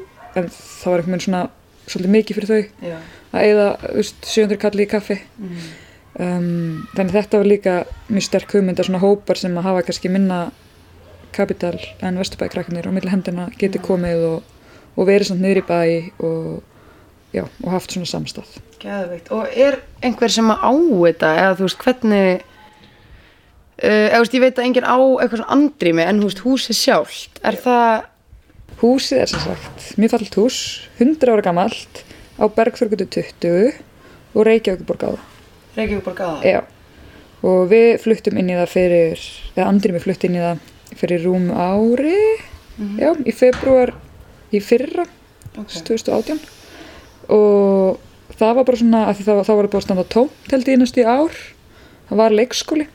en 0.40 0.48
það 0.56 0.88
var 0.94 1.02
einhvern 1.02 1.12
veginn 1.12 1.26
svona 1.26 1.42
svolítið 1.92 2.14
mikið 2.16 2.38
fyrir 2.40 2.50
þau 2.54 2.88
Já. 2.88 2.96
að 3.36 3.48
eða 3.52 3.66
þú 3.84 3.92
veist, 4.00 4.30
700 4.32 4.62
kalli 4.64 4.86
í 4.86 4.90
kaffi 4.96 5.18
Mhm. 5.36 5.68
Um, 6.18 6.82
þannig 6.96 7.16
þetta 7.16 7.40
var 7.40 7.48
líka 7.48 7.76
mjög 8.08 8.26
sterk 8.26 8.54
hugmynd 8.56 8.80
að 8.80 8.90
svona 8.90 9.02
hópar 9.02 9.40
sem 9.40 9.56
að 9.56 9.68
hafa 9.68 9.86
kannski 9.86 10.12
minna 10.12 10.42
kapital 11.32 11.78
en 12.04 12.20
vesturbækraknir 12.20 12.88
á 12.88 12.92
milli 12.92 13.12
hendina 13.12 13.48
geti 13.60 13.80
komið 13.82 14.26
og, 14.28 14.52
og 14.96 15.08
verið 15.08 15.30
svona 15.30 15.46
niður 15.46 15.62
í 15.62 15.66
bæ 15.68 15.80
og, 16.28 16.46
já, 17.32 17.44
og 17.46 17.68
haft 17.72 17.94
svona 17.94 18.10
samstað. 18.10 18.56
Geðveikt. 18.82 19.32
Og 19.32 19.48
er 19.56 19.80
einhver 20.04 20.32
sem 20.32 20.52
að 20.52 20.64
á 20.68 20.72
þetta? 20.74 21.34
Eða 21.42 21.58
þú 21.58 21.68
veist 21.68 21.84
hvernig 21.86 22.30
uh, 22.42 22.46
eða 23.82 24.16
þú 24.16 24.22
veist 24.24 24.38
ég 24.38 24.46
veit 24.46 24.56
að 24.56 24.68
enginn 24.68 24.88
á 24.88 24.98
eitthvað 25.00 25.38
svona 25.40 25.58
andrými 25.58 26.06
en 26.06 26.22
þú 26.22 26.30
veist 26.30 26.46
húsið 26.46 26.80
sjálft 26.82 27.44
er 27.44 27.60
það 27.64 28.08
Húsið 28.82 29.20
er 29.22 29.28
sem 29.30 29.42
sagt 29.44 29.84
mjög 30.00 30.10
fallt 30.16 30.36
hús, 30.40 30.56
100 30.98 31.30
ára 31.30 31.44
gamalt 31.46 32.00
á 32.34 32.50
Bergþorgutu 32.50 33.06
20 33.14 33.76
og 34.34 34.48
Reykjavík 34.48 34.82
borgáða 34.88 35.20
Reykjavík 35.76 36.04
borgaða? 36.04 36.42
Já, 36.44 36.60
og 37.42 37.68
við 37.72 37.98
fluttum 38.02 38.38
inn 38.38 38.50
í 38.52 38.56
það 38.58 38.68
fyrir, 38.74 39.22
eða 39.56 39.66
andrið 39.70 39.96
við 39.96 40.04
fluttum 40.06 40.30
inn 40.30 40.38
í 40.40 40.44
það 40.44 40.58
fyrir 41.00 41.24
rúm 41.26 41.50
ári, 41.54 42.18
Mhm. 42.78 42.98
já, 43.00 43.10
í 43.26 43.32
februar 43.32 43.92
í 44.52 44.60
fyrra, 44.60 45.06
Ok. 45.58 45.68
2018 45.84 46.40
og 47.28 47.98
það 48.38 48.54
var 48.56 48.64
bara 48.64 48.76
svona, 48.80 49.00
að 49.10 49.16
það, 49.24 49.44
það 49.46 49.56
var 49.56 49.68
að 49.68 49.82
standa 49.84 50.04
tómt 50.04 50.50
held 50.50 50.64
ég 50.68 50.78
næstu 50.80 51.02
í 51.02 51.06
ár, 51.06 51.32
það 52.10 52.16
var 52.16 52.30
leikskóli, 52.30 52.86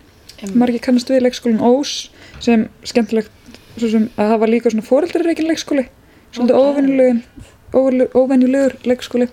margir 0.53 0.81
kannast 0.81 1.09
við 1.09 1.21
leikskólinn 1.25 1.61
Ós, 1.61 2.09
sem 2.39 2.67
skemmtilegt, 2.83 3.29
svo 3.77 3.89
sem 3.89 4.09
að 4.17 4.31
það 4.33 4.39
var 4.39 4.47
líka 4.53 4.71
svona 4.73 4.87
fóreldrareikin 4.89 5.47
leikskóli, 5.49 5.87
svolítið 6.33 6.57
óvenju- 6.57 8.11
óvenjulegur 8.17 8.75
leikskóli 8.85 9.29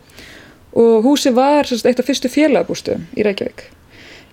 og 0.75 1.05
húsið 1.07 1.37
var 1.39 1.69
sérst, 1.71 1.87
eitt 1.87 2.01
af 2.03 2.07
fyrstu 2.09 2.29
félagabústöðum 2.33 3.05
í 3.17 3.23
Reykjavík 3.27 3.67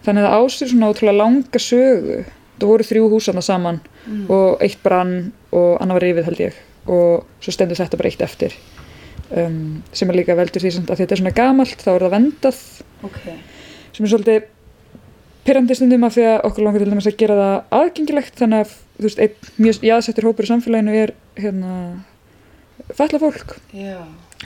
þannig 0.06 0.26
að 0.26 0.32
það 0.32 0.46
ásir 0.46 0.72
svona 0.72 0.90
ótrúlega 0.92 1.18
langa 1.22 1.60
sögu 1.62 2.20
það 2.62 2.68
voru 2.72 2.88
þrjú 2.92 3.10
húsana 3.16 3.42
saman 3.46 3.82
Mm. 4.02 4.24
og 4.34 4.58
eitt 4.66 4.80
brann 4.82 5.32
og 5.54 5.76
annar 5.78 6.00
var 6.00 6.02
rifið 6.02 6.26
held 6.26 6.40
ég 6.42 6.56
og 6.90 7.28
svo 7.38 7.52
stendur 7.54 7.78
þetta 7.78 7.98
bara 8.00 8.10
eitt 8.10 8.22
eftir 8.26 8.56
um, 9.38 9.84
sem 9.94 10.10
er 10.10 10.16
líka 10.18 10.34
veldur 10.34 10.64
því 10.64 10.72
að 10.90 10.98
þetta 11.04 11.14
er 11.14 11.20
svona 11.22 11.34
gamalt 11.38 11.84
þá 11.86 11.92
er 11.94 12.06
það 12.08 12.16
vendað 12.16 12.62
Ok. 13.06 13.20
sem 13.94 14.06
er 14.08 14.10
svolítið 14.10 14.48
pyrrandi 15.46 15.78
stundum 15.78 16.08
af 16.10 16.16
því 16.18 16.26
að 16.32 16.48
okkur 16.50 16.66
langar 16.66 16.82
til 16.82 16.90
dæmis 16.90 17.10
að 17.12 17.18
gera 17.22 17.38
það 17.44 17.78
aðgengilegt 17.84 18.42
þannig 18.42 18.64
að 18.66 18.74
þú 18.98 19.06
veist, 19.06 19.22
einn 19.22 19.54
mjög 19.68 19.86
jáðsettur 19.92 20.28
hópur 20.32 20.48
í 20.48 20.52
samfélaginu 20.52 20.98
er 21.04 21.14
hérna 21.38 21.76
fælla 22.98 23.20
fólk 23.22 23.56
Já. 23.76 23.98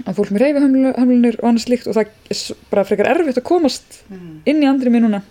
að 0.06 0.16
fólk 0.18 0.32
með 0.36 0.44
reyfihömlunir 0.46 1.38
og 1.40 1.50
annað 1.50 1.64
slíkt 1.66 1.88
og 1.88 1.96
það 1.96 2.10
er 2.34 2.58
bara 2.72 2.84
frekar 2.88 3.10
erfitt 3.14 3.38
að 3.40 3.48
komast 3.48 4.02
Mhm. 4.10 4.42
inn 4.46 4.64
í 4.64 4.68
andri 4.70 4.90
núna 4.90 5.22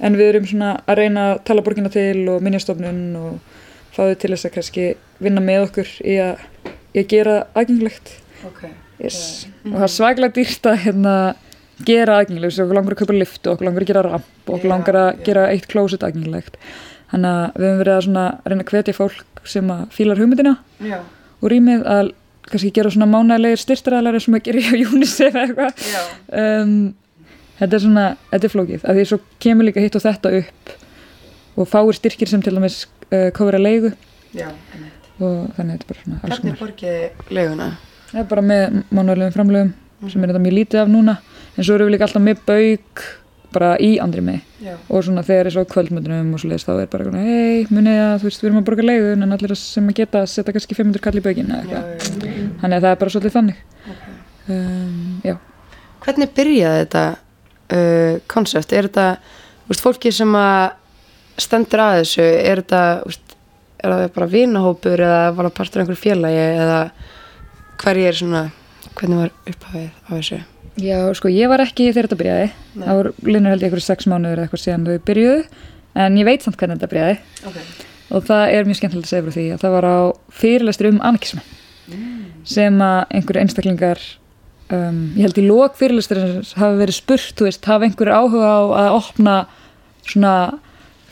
en 0.00 0.16
við 0.16 0.28
erum 0.34 0.44
svona 0.46 0.80
að 0.86 0.96
reyna 1.00 1.22
að 1.34 1.44
tala 1.44 1.62
borgina 1.62 1.88
til 1.90 2.28
og 2.28 2.42
minnjastofnun 2.44 3.16
og 3.16 3.38
fá 3.96 4.02
þau 4.04 4.18
til 4.20 4.30
þess 4.34 4.44
að 4.50 4.54
kannski 4.58 4.84
vinna 5.20 5.40
með 5.40 5.62
okkur 5.70 5.88
í 6.04 6.16
að, 6.20 6.38
í 6.94 6.98
að 7.00 7.08
gera 7.08 7.36
aðgengilegt 7.56 8.12
Ok. 8.44 8.66
yes. 9.00 9.46
og 9.64 9.72
það 9.78 9.82
er 9.88 9.94
svaklega 9.94 10.34
dýrt 10.36 10.68
að 10.68 10.76
hérna, 10.84 11.14
gera 11.84 12.18
aðgengilegt 12.20 12.60
okkur 12.60 12.74
langar 12.76 12.92
að 12.92 13.00
kaupa 13.00 13.16
lift 13.16 13.46
og 13.46 13.54
okkur 13.56 13.64
langar 13.70 13.82
að 13.82 13.86
gera 13.94 14.02
ramp 14.02 14.24
og 14.48 14.54
okkur 14.58 14.68
langar 14.74 14.94
að 15.00 15.24
gera 15.24 15.46
eitt 15.54 15.66
klósit 15.72 16.04
aðgengilegt 16.04 16.56
þannig 17.10 17.32
að 17.32 17.56
við 17.56 17.66
höfum 17.70 17.80
verið 17.80 17.96
að, 17.96 18.04
svona, 18.04 18.26
að 18.44 18.52
reyna 18.52 18.62
að 18.66 18.70
hvetja 18.74 18.94
fólk 19.00 19.42
sem 19.46 19.68
að 19.70 19.82
fílar 19.96 20.20
hugmyndina 20.20 20.56
Já. 20.84 21.00
og 21.40 21.50
rýmið 21.52 21.84
að 21.86 22.12
kannski 22.50 22.70
gera 22.76 22.90
svona 22.94 23.08
mánægilegir 23.10 23.62
styrstaræðlar 23.62 24.20
sem 24.22 24.36
að 24.38 24.44
gera 24.48 24.64
í 24.78 24.84
UNICEF 24.86 25.34
eða 25.34 25.44
eitthvað. 25.46 25.86
Um, 26.42 26.74
þetta 27.60 27.78
er 27.78 27.84
svona, 27.86 28.04
þetta 28.32 28.48
er 28.50 28.54
flókið 28.54 28.84
að 28.86 29.00
því 29.00 29.06
svo 29.10 29.18
kemur 29.46 29.68
líka 29.68 29.82
hitt 29.84 29.98
og 29.98 30.04
þetta 30.06 30.34
upp 30.42 30.74
og 31.56 31.70
fáir 31.72 31.96
styrkir 31.96 32.28
sem 32.30 32.42
til 32.44 32.54
dæmis 32.58 32.82
uh, 33.10 33.30
kofra 33.36 33.58
leigu. 33.62 33.92
Já. 34.36 34.50
og 35.16 35.46
þannig 35.56 35.70
að 35.70 35.78
þetta 35.78 35.84
er 35.84 35.88
bara 35.88 36.00
svona 36.02 36.16
alls 36.20 36.32
Hvernig 36.34 36.42
konar. 36.44 36.58
borgið 36.60 37.30
leguna? 37.38 37.68
það 38.10 38.18
er 38.20 38.26
bara 38.30 38.42
með 38.44 38.74
mánuðlegum 38.92 39.32
framlögum 39.32 40.10
sem 40.12 40.22
er 40.26 40.28
þetta 40.32 40.42
mjög 40.44 40.56
lítið 40.58 40.80
af 40.82 40.90
núna. 40.92 41.14
En 41.56 41.64
svo 41.64 41.74
erum 41.78 41.88
við 41.88 41.94
líka 41.96 42.04
alltaf 42.06 42.22
með 42.26 42.42
bauk 42.50 43.04
bara 43.56 43.72
í 43.82 43.96
andri 44.02 44.22
með 44.24 44.70
og 44.88 45.04
svona 45.04 45.24
þegar 45.26 45.48
er 45.48 45.54
svo 45.54 45.64
kvöldmöndunum 45.70 46.34
og 46.36 46.42
svo 46.42 46.50
leiðist 46.50 46.68
þá 46.68 46.72
er 46.76 46.88
bara 46.92 47.06
eitthvað, 47.06 47.26
hei, 47.26 47.66
munið 47.72 48.00
að 48.04 48.14
þú 48.20 48.28
veist 48.28 48.42
við 48.42 48.48
erum 48.48 48.60
að 48.60 48.66
borga 48.68 48.86
leigun 48.86 49.26
en 49.26 49.36
allir 49.36 49.54
sem 49.60 49.90
að 49.90 49.98
geta 50.00 50.22
að 50.22 50.30
setja 50.32 50.54
kannski 50.56 50.78
500 50.78 51.04
kall 51.04 51.20
í 51.20 51.24
baukinn 51.24 51.52
eða 51.52 51.60
eitthvað. 51.62 52.32
Þannig 52.62 52.76
að 52.76 52.86
það 52.86 52.90
er 52.90 53.00
bara 53.02 53.14
svolítið 53.14 53.36
þannig. 53.36 53.60
Um, 54.46 55.20
já. 55.26 55.36
Hvernig 56.06 56.34
byrjaði 56.36 56.82
þetta 56.84 57.04
uh, 57.76 58.18
koncept? 58.30 58.74
Er 58.74 58.90
þetta, 58.90 59.06
þú 59.64 59.72
veist, 59.74 59.84
fólki 59.86 60.12
sem 60.14 60.36
að 60.38 60.64
stendur 61.46 61.84
að 61.84 62.00
þessu, 62.00 62.26
er 62.26 62.62
þetta, 62.62 62.82
þú 63.02 63.12
veist, 63.12 63.36
er 63.76 63.94
það 63.94 64.04
bara 64.16 64.30
vinahópur 64.32 65.06
eða 65.06 65.22
var 65.36 65.50
það 65.50 65.56
partur 65.60 65.82
af 65.82 65.84
einhverju 65.84 66.02
félagi 66.02 66.44
eða 66.46 66.82
hverju 67.82 68.10
er 68.10 68.20
svona, 68.20 68.44
hvernig 68.96 69.24
var 69.24 69.34
upphafið 69.52 69.88
á 69.92 70.10
þessu? 70.16 70.44
Já, 70.76 70.98
sko, 71.16 71.30
ég 71.32 71.48
var 71.48 71.62
ekki 71.64 71.88
þegar 71.88 72.08
þetta 72.10 72.20
byrjaði. 72.20 72.48
Nei. 72.76 72.84
Það 72.84 72.98
voru 72.98 73.12
linnur 73.24 73.54
held 73.54 73.62
ég 73.62 73.70
einhverju 73.70 73.86
sex 73.86 74.08
mánuður 74.10 74.36
eða 74.36 74.46
eitthvað 74.46 74.62
síðan 74.62 74.86
þau 74.86 75.04
byrjuðu, 75.08 75.38
en 76.04 76.18
ég 76.20 76.28
veit 76.28 76.44
samt 76.44 76.58
hvernig 76.60 76.76
þetta 76.76 76.90
byrjaði. 76.92 77.16
Ok. 77.48 77.86
Og 78.06 78.26
það 78.28 78.42
er 78.52 78.68
mjög 78.68 78.78
skemmtilegt 78.80 79.08
að 79.08 79.12
segja 79.14 79.24
frá 79.24 79.36
því 79.36 79.46
að 79.54 79.62
það 79.64 79.74
var 79.76 79.86
á 79.88 79.98
fyrirlestur 80.40 80.90
um 80.92 81.00
anarkismi 81.02 81.44
sem 82.46 82.82
að 82.82 82.98
einhverju 83.18 83.42
einstaklingar, 83.42 84.02
um, 84.74 85.00
ég 85.16 85.26
held 85.26 85.40
í 85.40 85.46
lók 85.46 85.78
fyrirlestur 85.78 86.20
hafi 86.58 86.78
verið 86.82 86.98
spurt, 86.98 87.32
þú 87.38 87.48
veist, 87.48 87.66
hafi 87.66 87.88
einhverju 87.88 88.20
áhuga 88.20 88.52
á 88.52 88.60
að 88.82 88.98
opna 89.00 89.34
svona 90.06 90.34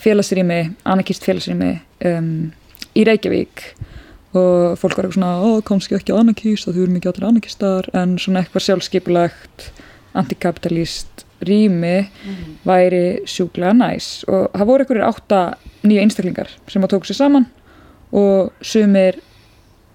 félagsrými, 0.04 0.60
anarkist 0.84 1.26
félagsrými 1.26 1.72
um, 2.10 2.30
í 2.94 3.06
Reykjavík 3.08 3.64
og 4.34 4.78
fólk 4.80 4.96
var 4.98 5.06
eitthvað 5.06 5.18
svona, 5.18 5.32
ó, 5.42 5.50
kannski 5.66 5.96
ekki 5.98 6.14
anarkist 6.14 6.68
og 6.68 6.74
þau 6.74 6.84
eru 6.84 6.94
mikið 6.94 7.10
allir 7.12 7.28
anarkistar. 7.28 7.88
En 7.96 8.16
svona 8.18 8.42
eitthvað 8.42 8.66
sjálfskeipulagt 8.66 9.68
antikapitalist 10.18 11.24
rými 11.44 12.08
væri 12.66 13.04
sjúklega 13.28 13.74
næs. 13.76 14.24
Og 14.28 14.48
það 14.54 14.68
voru 14.70 14.84
einhverjir 14.84 15.06
átta 15.08 15.40
nýja 15.84 16.04
einstaklingar 16.04 16.50
sem 16.70 16.84
að 16.84 16.94
tóku 16.94 17.10
sér 17.10 17.20
saman 17.20 17.48
og 18.14 18.52
sumir 18.64 19.20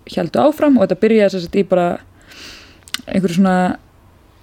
heldu 0.10 0.42
áfram 0.42 0.78
og 0.78 0.86
þetta 0.86 1.02
byrjaði 1.04 1.36
þess 1.36 1.50
að 1.50 1.60
í 1.60 1.66
bara 1.70 1.88
einhverju 3.08 3.40
svona 3.40 3.58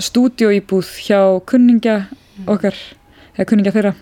stúdíóíbúð 0.03 0.89
hjá 1.07 1.21
kunningja 1.49 1.97
okkar, 2.47 2.77
eða 3.37 3.49
kunningja 3.49 3.75
þeirra. 3.75 3.95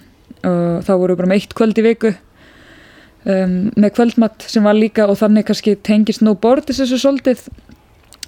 Og 0.45 0.84
þá 0.84 0.92
voru 0.99 1.14
við 1.14 1.20
bara 1.20 1.30
með 1.30 1.40
eitt 1.40 1.57
kvöld 1.57 1.78
í 1.80 1.84
viku 1.86 2.14
um, 3.25 3.59
með 3.77 3.93
kvöldmatt 3.99 4.47
sem 4.51 4.64
var 4.64 4.77
líka 4.79 5.09
og 5.09 5.18
þannig 5.20 5.49
kannski 5.49 5.77
tengist 5.87 6.25
no 6.25 6.37
bordis 6.39 6.81
þessu 6.83 7.01
svolítið. 7.01 7.45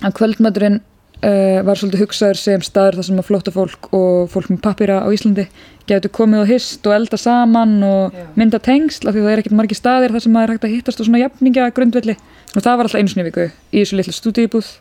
Að 0.04 0.14
kvöldmatturinn 0.18 0.80
uh, 0.80 1.62
var 1.66 1.78
svolítið 1.78 2.04
hugsaður 2.04 2.40
sem 2.40 2.64
staður 2.64 2.98
þar 2.98 3.08
sem 3.08 3.22
að 3.22 3.28
flótta 3.30 3.54
fólk 3.54 3.88
og 3.96 4.28
fólk 4.32 4.50
með 4.52 4.60
pappira 4.66 5.00
á 5.04 5.08
Íslandi 5.14 5.46
getur 5.88 6.12
komið 6.12 6.44
á 6.44 6.50
hist 6.50 6.86
og 6.88 6.96
elda 6.96 7.20
saman 7.20 7.76
og 7.86 8.16
mynda 8.38 8.60
tengsl 8.62 9.08
af 9.08 9.14
því 9.14 9.24
það 9.24 9.32
er 9.32 9.42
ekkert 9.42 9.58
margir 9.60 9.78
staðir 9.78 10.14
þar 10.14 10.24
sem 10.24 10.34
maður 10.34 10.52
er 10.52 10.56
hægt 10.56 10.68
að 10.68 10.74
hittast 10.74 11.02
og 11.02 11.08
svona 11.08 11.22
jafninga 11.22 11.68
grundvelli 11.76 12.16
og 12.56 12.60
það 12.60 12.72
var 12.72 12.88
alltaf 12.88 13.00
einu 13.00 13.12
sinni 13.12 13.24
í 13.24 13.28
viku 13.30 13.46
í 13.46 13.82
þessu 13.82 14.00
litla 14.00 14.16
stúdíubúð. 14.16 14.72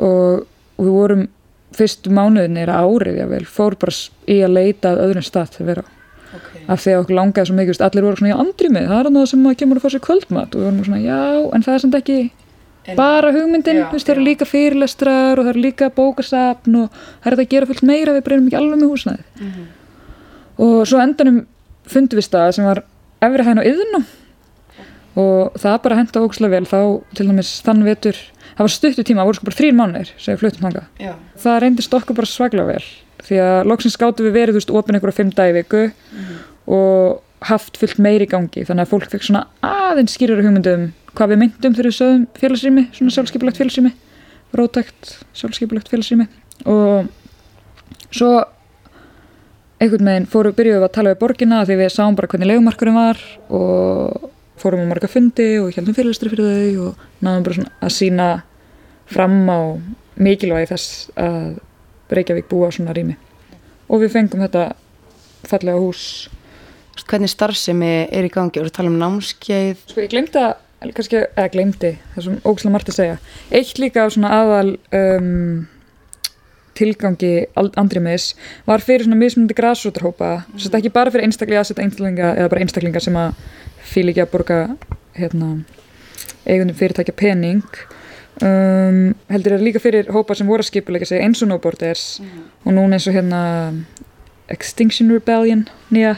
Og, 0.00 0.44
og 0.80 0.84
við 0.86 0.96
vorum 0.96 1.24
fyrstu 1.76 2.12
mánuðin 2.14 2.58
er 2.60 2.72
árið 2.72 3.20
jável, 3.20 3.46
fór 3.46 3.76
bara 3.80 3.94
í 4.26 4.40
að 4.42 4.54
leita 4.56 4.94
að 4.94 5.02
öðrum 5.06 5.26
stað 5.26 5.54
til 5.54 5.64
að 5.64 5.72
vera. 5.74 5.84
á 5.86 5.99
Okay. 6.30 6.62
af 6.70 6.84
því 6.84 6.92
að 6.94 7.00
okkur 7.02 7.16
langaði 7.16 7.48
svo 7.48 7.56
mikið, 7.58 7.80
allir 7.82 8.04
voru 8.06 8.18
svona 8.20 8.30
í 8.30 8.36
andri 8.38 8.68
með, 8.70 8.84
það 8.86 9.00
er 9.00 9.08
annað 9.10 9.24
sem 9.32 9.46
að 9.50 9.56
kemur 9.62 9.80
að 9.80 9.82
fá 9.82 9.90
sér 9.90 10.02
kvöldmat. 10.04 10.52
Og 10.54 10.60
við 10.60 10.68
vorum 10.68 10.84
svona, 10.86 11.00
já, 11.02 11.22
en 11.56 11.64
það 11.66 11.74
er 11.74 11.82
samt 11.84 11.96
ekki 11.98 12.18
bara 12.96 13.32
hugmyndin, 13.34 13.80
veist, 13.90 14.06
það 14.06 14.14
eru 14.14 14.26
líka 14.28 14.46
fyrirlestrar 14.48 15.40
og 15.40 15.46
það 15.46 15.52
eru 15.52 15.64
líka 15.64 15.90
bókasafn 15.96 16.78
og 16.80 16.94
það 16.94 17.26
er 17.26 17.36
þetta 17.36 17.46
að 17.46 17.52
gera 17.56 17.70
fullt 17.70 17.84
meira, 17.90 18.14
við 18.14 18.24
breynum 18.28 18.46
ekki 18.46 18.60
alveg 18.60 18.80
með 18.80 18.94
húsnæðið. 18.94 19.58
Og 20.60 20.78
svo 20.88 21.02
endanum 21.02 21.42
fundum 21.90 22.20
við 22.20 22.28
stað 22.28 22.54
sem 22.56 22.68
var 22.68 22.84
efri 23.24 23.46
hæðin 23.46 23.62
á 23.62 23.68
yðnum 23.68 24.08
og 25.20 25.58
það 25.58 25.78
bara 25.84 25.98
henda 25.98 26.22
ógslag 26.22 26.52
vel 26.54 26.66
þá 26.68 26.78
til 27.18 27.26
dæmis 27.26 27.50
þann 27.66 27.82
vetur 27.84 28.18
það 28.60 28.66
var 28.66 28.74
stuttu 28.74 29.04
tíma, 29.08 29.22
það 29.22 29.30
voru 29.30 29.38
sko 29.40 29.48
bara 29.48 29.56
þrýr 29.56 29.76
mánuðir 29.78 30.12
sem 30.20 30.34
við 30.34 30.42
fluttum 30.42 30.66
þangað 30.66 31.00
Já. 31.00 31.12
það 31.40 31.58
reyndist 31.64 31.96
okkur 31.96 32.18
bara 32.20 32.28
svaglega 32.28 32.68
vel 32.68 32.84
því 33.24 33.40
að 33.40 33.58
loksins 33.72 33.98
gáttu 34.00 34.26
við 34.26 34.36
verið, 34.36 34.54
þú 34.54 34.60
veist, 34.60 34.72
opin 34.76 34.96
einhverja 34.96 35.16
fimm 35.16 35.32
dagi 35.36 35.52
í 35.52 35.56
viku 35.58 35.82
og 36.76 37.20
haft 37.48 37.78
fullt 37.80 38.00
meiri 38.02 38.26
í 38.26 38.30
gangi. 38.30 38.64
Þannig 38.68 38.84
að 38.84 38.92
fólk 38.92 39.12
fekk 39.12 39.26
svona 39.26 39.46
aðeins 39.64 40.16
skýrara 40.16 40.44
hugmyndum 40.44 40.90
hvað 41.16 41.32
við 41.32 41.40
myndum 41.42 41.76
við 41.76 41.90
sögum 41.96 42.26
félagsrými 42.38 42.86
svona 42.94 43.14
sjálfskipulegt 43.16 43.60
félagsrými 43.60 43.92
rótækt 44.56 45.14
sjálfskipulegt 45.36 45.90
félagsrými 45.90 46.26
og 46.70 47.08
svo 48.14 48.30
einhvern 49.80 50.10
veginn 50.10 50.28
fóru, 50.30 50.52
byrjuðum 50.54 50.82
við 50.82 50.88
að 50.88 50.94
tala 50.96 51.14
við 51.14 51.22
borgina 51.22 51.62
því 51.66 51.78
við 51.80 51.92
sáum 51.94 52.18
bara 52.18 52.30
hvernig 52.30 52.50
legumarkurinn 52.50 52.98
var 52.98 53.22
og 53.48 54.30
fórum 54.60 54.84
á 54.84 54.90
marga 54.90 55.10
fundi 55.10 55.48
og 55.62 55.72
heldum 55.74 55.96
fyrirlestri 55.96 56.30
fyrir 56.32 56.50
þau 56.50 56.88
og 56.90 57.04
náðum 57.24 57.46
bara 57.46 57.58
svona 57.58 57.74
að 57.80 57.94
sína 57.96 58.28
fram 59.10 59.40
á 59.50 59.60
mikilvægi 60.20 60.70
þess 60.72 61.10
að 61.18 61.58
Reykjavík 62.10 62.48
búa 62.50 62.70
á 62.70 62.74
svona 62.74 62.94
rými 62.96 63.16
og 63.90 64.02
við 64.02 64.14
fengum 64.16 64.42
þetta 64.42 64.70
fallega 65.46 65.80
hús 65.80 66.28
Hvernig 67.08 67.30
starfsemi 67.32 68.08
er 68.12 68.26
í 68.26 68.30
gangi? 68.30 68.58
Þú 68.58 68.66
ert 68.66 68.72
að 68.72 68.76
tala 68.76 68.90
um 68.92 68.98
námskeið? 69.00 69.84
Sko 69.90 70.02
ég 70.04 70.10
glemdi 70.12 70.40
að, 70.40 70.92
kannski, 70.96 71.22
eða 71.26 71.52
glemdi, 71.54 71.92
það 72.12 72.20
er 72.20 72.26
svona 72.26 72.42
ógæslega 72.44 72.74
margt 72.74 72.90
að 72.92 72.98
segja. 72.98 73.16
Eitt 73.56 73.80
líka 73.82 74.04
af 74.04 74.12
svona 74.14 74.32
aðal 74.36 74.74
um, 75.00 75.62
tilgangi 76.78 77.32
Al- 77.60 77.72
Andrimis 77.80 78.30
var 78.68 78.84
fyrir 78.84 79.06
svona 79.06 79.18
mismunandi 79.20 79.56
grasrótarhópa, 79.58 80.32
mm. 80.42 80.60
sérst 80.60 80.78
ekki 80.78 80.92
bara 80.94 81.12
fyrir 81.14 81.28
einstaklega 81.28 81.64
aðsetta 81.64 81.84
einstaklinga 81.84 82.34
eða 82.36 82.52
bara 82.52 82.64
einstaklinga 82.66 83.02
sem 83.04 83.18
að 83.20 83.40
fíl 83.90 84.06
ekki 84.12 84.24
að 84.24 84.32
borga 84.34 84.60
hérna, 85.18 85.50
eigundum 86.46 86.78
fyrirtækja 86.78 87.16
pening 87.18 87.64
um, 88.46 89.00
heldur 89.30 89.56
er 89.56 89.64
líka 89.64 89.82
fyrir 89.82 90.10
hópa 90.14 90.36
sem 90.36 90.48
voru 90.48 90.64
að 90.64 90.70
skipulega 90.70 91.08
sig 91.08 91.22
eins 91.24 91.42
og 91.44 91.50
no 91.50 91.58
borders 91.62 92.20
og 92.64 92.72
núna 92.74 92.98
eins 92.98 93.08
og 93.10 93.16
hérna 93.16 93.40
Extinction 94.50 95.12
Rebellion 95.12 95.66
nýja, 95.94 96.16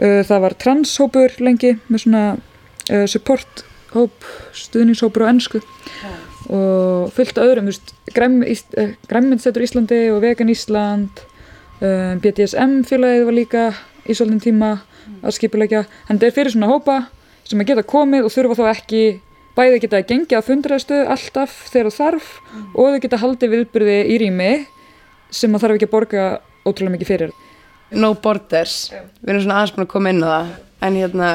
uh, 0.00 0.22
það 0.24 0.44
var 0.46 0.58
transhópur 0.60 1.38
lengi 1.44 1.74
með 1.88 2.06
svona 2.06 2.24
uh, 2.34 3.06
support 3.10 3.64
hóp, 3.94 4.24
stuðningshópur 4.56 5.26
á 5.26 5.30
ennsku 5.30 5.60
og 6.44 7.12
fullt 7.16 7.38
öðrum, 7.40 7.70
þú 7.70 7.72
veist, 7.72 7.92
Græmmyndsetur 9.08 9.64
Íslandi 9.64 10.00
og 10.12 10.20
Vegan 10.24 10.50
Ísland 10.52 11.22
um, 11.80 12.18
BDSM 12.20 12.82
félagið 12.88 13.28
var 13.28 13.36
líka 13.38 13.62
í 14.04 14.16
svolítinn 14.16 14.42
tíma 14.50 14.72
að 15.24 15.36
skipulegja, 15.38 15.84
en 16.08 16.18
þetta 16.18 16.28
er 16.28 16.36
fyrir 16.36 16.52
svona 16.52 16.68
hópa 16.68 16.98
sem 17.48 17.60
að 17.60 17.70
geta 17.70 17.86
komið 17.88 18.26
og 18.26 18.34
þurfa 18.34 18.58
þá 18.60 18.66
ekki 18.74 19.04
bæði 19.54 19.80
geta 19.84 20.00
að 20.00 20.08
gengja 20.10 20.40
að 20.40 20.48
fundræðstöð 20.48 21.10
alltaf 21.14 21.56
þegar 21.70 21.90
það 21.90 21.98
þarf 21.98 22.30
og 22.74 22.94
þau 22.94 23.02
geta 23.04 23.20
haldið 23.22 23.52
viðbyrði 23.54 23.98
í 24.10 24.20
rými 24.22 24.52
sem 25.34 25.54
að 25.54 25.64
þarf 25.64 25.76
ekki 25.78 25.88
að 25.88 25.94
borga 25.94 26.24
ótrúlega 26.64 26.94
mikið 26.94 27.10
fyrir. 27.10 27.34
No 27.94 28.14
Borders, 28.18 28.78
við 29.20 29.34
erum 29.34 29.44
svona 29.44 29.60
aðeins 29.60 29.74
búin 29.76 29.86
að 29.86 29.92
koma 29.92 30.14
inn 30.14 30.24
á 30.24 30.28
það. 30.30 30.54
En 30.84 30.98
hérna 30.98 31.28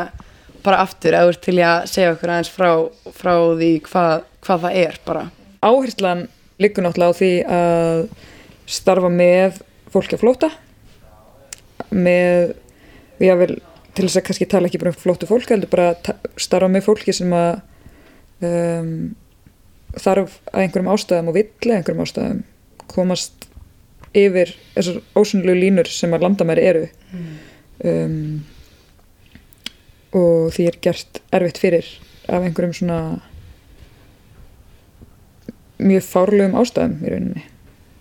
bara 0.65 0.81
aftur, 0.83 1.15
ert 1.15 1.41
til 1.43 1.55
í 1.59 1.63
að 1.63 1.85
segja 1.91 2.13
okkur 2.15 2.33
aðeins 2.33 2.51
frá, 2.51 2.71
frá 3.15 3.33
því 3.59 3.71
hvað, 3.87 4.25
hvað 4.45 4.65
það 4.65 4.79
er 4.81 4.99
bara. 5.05 5.23
Áherslan 5.63 6.25
liggur 6.59 6.83
náttúrulega 6.83 7.15
á 7.15 7.19
því 7.19 7.31
að 7.55 8.03
starfa 8.69 9.11
með 9.13 9.61
fólki 9.89 10.17
að 10.17 10.23
flóta 10.25 10.49
með 11.95 12.53
við 13.19 13.29
jável 13.29 13.53
til 13.95 14.05
þess 14.05 14.19
að 14.19 14.25
kannski 14.27 14.47
tala 14.49 14.69
ekki 14.69 14.81
bara 14.81 14.93
um 14.93 14.99
flóttu 14.99 15.27
fólk 15.29 15.49
heldur 15.49 15.71
bara 15.71 16.17
starfa 16.39 16.69
með 16.71 16.85
fólki 16.85 17.15
sem 17.15 17.31
að 17.35 17.61
um, 18.45 18.93
þarf 19.97 20.39
að 20.51 20.63
einhverjum 20.63 20.91
ástæðum 20.93 21.31
og 21.31 21.37
vill 21.37 21.49
að 21.69 21.75
einhverjum 21.77 22.03
ástæðum 22.05 22.41
komast 22.89 23.49
yfir 24.17 24.51
þessar 24.73 25.01
ósunnlegu 25.17 25.59
línur 25.59 25.89
sem 25.91 26.13
að 26.15 26.25
landamæri 26.25 26.65
eru. 26.69 26.85
Um, 27.79 28.45
og 30.15 30.49
því 30.55 30.65
er 30.69 30.79
gert 30.81 31.21
erfitt 31.35 31.61
fyrir 31.61 31.89
af 32.29 32.43
einhverjum 32.45 32.75
svona 32.75 32.99
mjög 35.79 36.05
fárlegum 36.09 36.57
ástæðum 36.59 36.99
í 37.05 37.13
rauninni. 37.13 37.45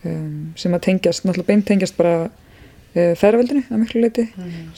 Um, 0.06 0.52
sem 0.56 0.74
að 0.74 0.84
tengjast, 0.88 1.24
náttúrulega 1.26 1.50
beint 1.50 1.66
tengjast 1.68 1.96
bara 1.98 2.28
uh, 2.28 3.14
ferðarveldinu 3.18 3.64
að 3.66 3.82
miklu 3.82 4.02
leiti 4.04 4.28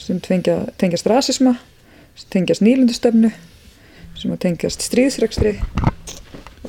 sem 0.01 0.19
tengja, 0.23 0.63
tengjast 0.81 1.07
rasisma 1.09 1.55
sem 2.17 2.31
tengjast 2.33 2.63
nýlundustefnu 2.65 3.29
sem 4.21 4.33
að 4.33 4.43
tengjast 4.45 4.87
stríðsrekstri 4.87 5.55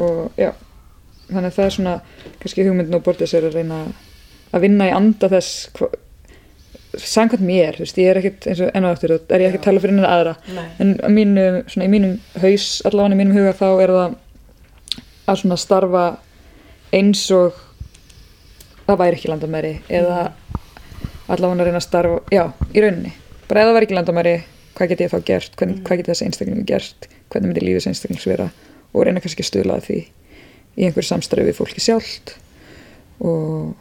og 0.02 0.38
já 0.40 0.52
þannig 1.32 1.50
að 1.50 1.58
það 1.58 1.66
er 1.66 1.74
svona, 1.76 1.96
kannski 2.42 2.66
hugmyndin 2.66 2.98
og 2.98 3.04
bortið 3.06 3.30
sér 3.30 3.48
að 3.48 3.58
reyna 3.58 3.82
að 4.52 4.64
vinna 4.66 4.88
í 4.88 4.94
anda 4.94 5.30
þess 5.32 5.68
hva, 5.78 5.88
samkvæmt 6.92 7.44
mér, 7.46 7.78
þú 7.78 7.86
veist, 7.86 8.00
ég 8.02 8.10
er 8.10 8.20
ekkert 8.20 8.48
eins 8.50 8.60
og 8.64 8.72
enn 8.76 8.86
og 8.86 8.96
aftur, 8.96 9.14
er 9.16 9.44
ég 9.44 9.48
ekki 9.48 9.62
að 9.62 9.66
tala 9.66 9.82
fyrir 9.82 9.94
hennar 9.94 10.12
aðra. 10.12 10.34
Nei. 10.52 10.66
en 10.84 10.92
að 11.00 11.14
mínu, 11.16 11.46
svona 11.72 11.88
í 11.88 11.92
mínum 11.92 12.18
haus 12.42 12.68
allavega 12.88 13.16
í 13.16 13.20
mínum 13.22 13.38
huga 13.38 13.54
þá 13.56 13.68
er 13.70 13.94
það 13.96 14.18
að 15.32 15.40
svona 15.42 15.60
starfa 15.62 16.04
eins 16.92 17.24
og 17.32 17.60
það 18.84 19.00
væri 19.00 19.18
ekki 19.18 19.32
landamæri 19.32 19.74
eða 19.88 20.20
allavega 21.32 21.62
að 21.62 21.70
reyna 21.70 21.80
að 21.80 21.88
starfa, 21.88 22.20
já, 22.34 22.44
í 22.74 22.84
rauninni. 22.84 23.14
Bara 23.48 23.62
ef 23.62 23.70
það 23.70 23.78
væri 23.78 23.88
ekki 23.88 23.98
landamæri, 23.98 24.36
hvað 24.76 24.92
get 24.92 25.04
ég 25.06 25.12
þá 25.14 25.18
gert? 25.32 25.56
Hvernig, 25.56 25.82
hvað 25.86 26.02
get 26.02 26.12
þessi 26.12 26.28
einstaklingu 26.28 26.68
gert 26.68 27.08
hvernig 27.32 27.50
myndi 27.52 27.64
lífið 27.64 27.80
þessi 27.80 27.92
einstaklings 27.92 28.26
vera 28.28 28.50
og 28.92 29.06
reyna 29.08 29.22
kannski 29.24 29.42
að 29.44 29.48
stuðla 29.50 29.78
að 29.80 29.86
því 29.88 29.98
í 30.76 30.86
einhverju 30.86 31.08
samstarfi 31.08 31.48
við 31.48 31.56
fólki 31.58 31.80
sjálft. 31.84 32.34
Og 33.22 33.72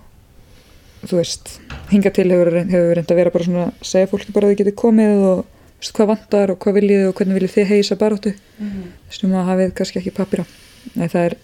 þú 1.07 1.17
veist, 1.17 1.55
hinga 1.91 2.11
til 2.13 2.27
hefur, 2.31 2.51
hefur 2.61 2.91
reynd 2.97 3.11
að 3.11 3.19
vera 3.21 3.33
bara 3.33 3.47
svona 3.47 3.67
segja 3.81 4.09
fólki 4.11 4.33
bara 4.35 4.47
að 4.49 4.53
þau 4.55 4.59
geti 4.63 4.73
komið 4.81 5.23
og 5.31 5.39
veist, 5.81 5.93
hvað 5.97 6.11
vantar 6.11 6.51
og 6.53 6.59
hvað 6.61 6.75
viljið 6.77 6.99
þið 7.01 7.07
og 7.11 7.15
hvernig 7.19 7.37
viljið 7.39 7.55
þið 7.55 7.71
heisa 7.71 7.97
baróttu 8.01 8.33
Mhm. 8.61 8.83
sem 9.09 9.31
að 9.33 9.47
hafið 9.49 9.73
kannski 9.79 9.99
ekki 10.03 10.13
pappir 10.19 10.43
á 10.43 10.45
Nei, 10.95 11.07
það 11.07 11.25
er 11.25 11.35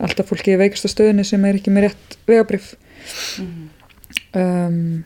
alltaf 0.00 0.28
fólki 0.30 0.52
í 0.54 0.58
veikasta 0.60 0.88
stöðunni 0.88 1.24
sem 1.24 1.44
er 1.44 1.54
ekki 1.58 1.70
með 1.72 1.86
rétt 1.88 2.16
vegabrif 2.28 2.74
um, 4.34 5.04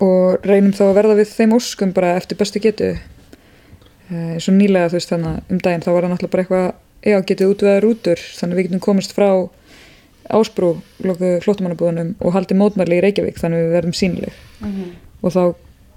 og 0.00 0.44
reynum 0.46 0.72
þá 0.76 0.82
að 0.88 0.96
verða 1.00 1.16
við 1.20 1.32
þeim 1.34 1.54
óskum 1.58 1.92
bara 1.96 2.14
eftir 2.18 2.38
bestu 2.40 2.60
getu 2.62 2.90
eins 4.08 4.48
og 4.48 4.54
nýlega 4.56 4.88
þú 4.92 4.98
veist 4.98 5.12
þannig 5.12 5.30
að 5.32 5.52
um 5.54 5.58
daginn 5.64 5.84
þá 5.84 5.90
var 5.92 6.02
það 6.06 6.12
náttúrulega 6.14 6.34
bara 6.34 6.42
eitthvað 6.44 6.68
já 7.12 7.18
getið 7.30 7.50
útveða 7.52 7.80
rútur 7.84 8.22
þannig 8.38 8.54
að 8.54 8.58
við 8.62 8.68
getum 8.68 8.84
komist 8.88 9.12
frá 9.16 9.28
ásbrú 10.28 10.70
lokuðu 11.04 11.40
flóttamannabúðunum 11.44 12.14
og 12.20 12.34
haldið 12.36 12.58
mótmæli 12.60 12.98
í 12.98 13.02
Reykjavík 13.04 13.38
þannig 13.40 13.58
að 13.62 13.66
við 13.68 13.76
verðum 13.78 13.96
sínileg 13.96 14.32
Mhm. 14.60 14.88
og 15.22 15.32
þá 15.32 15.42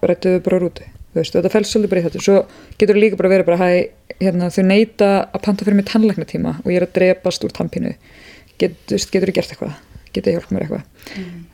rættuðu 0.08 0.44
bara 0.46 0.60
rútu 0.60 0.84
þú 1.12 1.20
veist, 1.20 1.34
þetta 1.36 1.50
fælst 1.52 1.72
svolítið 1.74 1.90
bara 1.92 2.02
í 2.02 2.04
þetta 2.06 2.22
svo 2.24 2.36
getur 2.80 2.96
líka 2.96 3.18
bara 3.20 3.30
verið 3.34 3.46
bara 3.46 3.58
hæ, 3.60 3.90
hérna, 4.22 4.48
þau 4.50 4.64
neita 4.64 5.10
að 5.34 5.42
panta 5.44 5.66
fyrir 5.66 5.76
mig 5.76 5.86
tannlæknatíma 5.90 6.54
og 6.64 6.70
ég 6.72 6.78
er 6.80 6.86
að 6.88 6.94
drepast 6.96 7.44
úr 7.44 7.52
tannpínu. 7.52 7.92
Get, 8.58 8.78
veist, 8.88 9.12
getur 9.12 9.28
þú 9.28 9.36
gert 9.36 9.52
eitthvað? 9.52 9.74
Getur 10.14 10.32
hjálp 10.38 10.52
mér 10.56 10.64
eitthvað? 10.68 10.84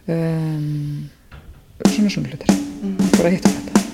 Um, 0.07 1.09
svona 1.89 2.09
svona 2.13 2.29
hlutir. 2.29 2.53
Bara 3.17 3.29
hitt 3.33 3.45
og 3.49 3.57
þetta 3.57 3.86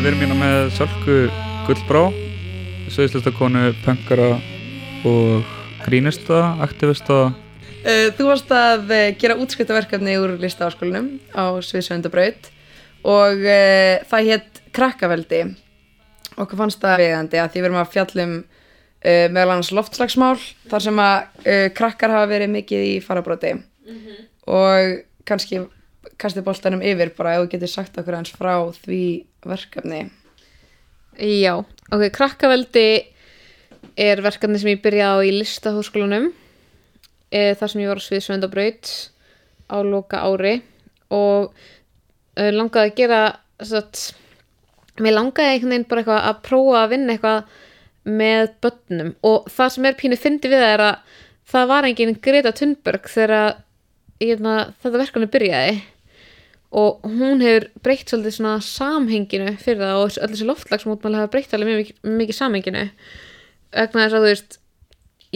við 0.00 0.06
erum 0.08 0.22
hérna 0.22 0.36
með 0.40 0.70
Sölku 0.72 1.14
Gullbrá, 1.66 2.00
Söðislistakonu, 2.88 3.74
pöngara 3.84 4.38
og 5.04 5.50
grínista, 5.84 6.38
aktivista. 6.64 7.18
Uh, 7.82 8.08
þú 8.16 8.28
varst 8.30 8.54
að 8.56 8.86
uh, 8.88 9.00
gera 9.20 9.36
útskriftaverkefni 9.42 10.14
úr 10.22 10.38
listaháskólinum 10.40 11.10
á 11.36 11.60
Sviðsvöndabraut 11.66 12.48
og 13.04 13.42
það 14.08 14.30
hétt 14.30 14.60
Krakkaveldi. 14.72 15.42
Okkur 16.40 16.60
fannst 16.62 16.80
það 16.80 17.02
vegandi 17.02 17.40
að 17.42 17.50
því 17.52 17.60
við 17.60 17.68
erum 17.68 17.80
að 17.82 17.90
fjallum 17.92 18.32
uh, 18.38 19.26
meðal 19.34 19.48
annars 19.50 19.72
loftslagsmál 19.76 20.38
þar 20.70 20.86
sem 20.86 21.02
að 21.04 21.18
uh, 21.42 21.66
krakkar 21.76 22.14
hafa 22.14 22.30
verið 22.30 22.54
mikið 22.54 22.86
í 22.94 22.94
farabróti 23.04 23.58
og 24.48 25.02
kannski 25.28 25.66
kastið 26.22 26.46
boltanum 26.46 26.86
yfir 26.86 27.12
bara 27.18 27.36
ef 27.36 27.44
þú 27.44 27.52
getur 27.56 27.72
sagt 27.74 28.00
okkur 28.00 28.16
eins 28.20 28.32
frá 28.32 28.54
því 28.86 29.02
verkefni? 29.48 30.04
Já, 31.18 31.58
ok, 31.92 32.06
krakkaveldi 32.14 32.86
er 34.00 34.22
verkefni 34.24 34.60
sem 34.60 34.72
ég 34.72 34.82
byrjaði 34.84 35.26
á 35.26 35.26
í 35.28 35.34
listahóskólanum 35.36 36.30
e, 37.32 37.52
þar 37.58 37.72
sem 37.72 37.82
ég 37.82 37.90
var 37.90 38.00
á 38.00 38.06
sviðsvöndabraut 38.06 38.92
á 39.68 39.76
loka 39.84 40.22
ári. 40.24 40.54
Og 41.12 41.52
e, 42.36 42.48
langaði 42.54 42.92
að 42.92 42.96
gera 43.00 43.20
satt, 43.62 44.12
mér 45.00 45.18
langaði 45.18 45.56
einhvern 45.56 45.74
veginn 45.74 45.88
bara 45.90 46.04
eitthvað 46.04 46.30
að 46.30 46.40
prófa 46.48 46.80
að 46.80 46.94
vinna 46.94 47.16
eitthvað 47.16 47.60
með 48.08 48.54
börnum. 48.64 49.12
Og 49.28 49.52
það 49.52 49.74
sem 49.76 49.88
er 49.88 50.00
pínu 50.00 50.18
fyndi 50.18 50.50
við 50.50 50.64
það 50.64 50.76
er 50.76 50.86
að 50.88 51.18
það 51.52 51.70
var 51.74 51.88
engin 51.88 52.18
Greta 52.24 52.52
Thunberg 52.56 53.08
þegar 53.12 53.58
hérna, 54.22 54.56
þetta 54.82 55.02
verkefni 55.02 55.30
byrjaði 55.32 55.80
og 56.72 57.04
hún 57.04 57.44
hefur 57.44 57.68
breytt 57.84 58.08
svolítið 58.08 58.38
svona 58.38 58.56
samhenginu 58.64 59.52
fyrir 59.60 59.82
það 59.82 59.98
og 60.00 60.16
öll 60.24 60.32
þessi 60.32 60.48
loftlagsmótmæli 60.48 61.20
hafa 61.20 61.32
breytt 61.34 61.52
alveg 61.52 61.68
mjög 61.68 61.80
mikið, 61.82 62.10
mikið 62.22 62.38
samhenginu. 62.38 62.84
Vegna 63.76 64.06
þess 64.06 64.16
að 64.16 64.24
þú 64.24 64.30
veist 64.30 64.58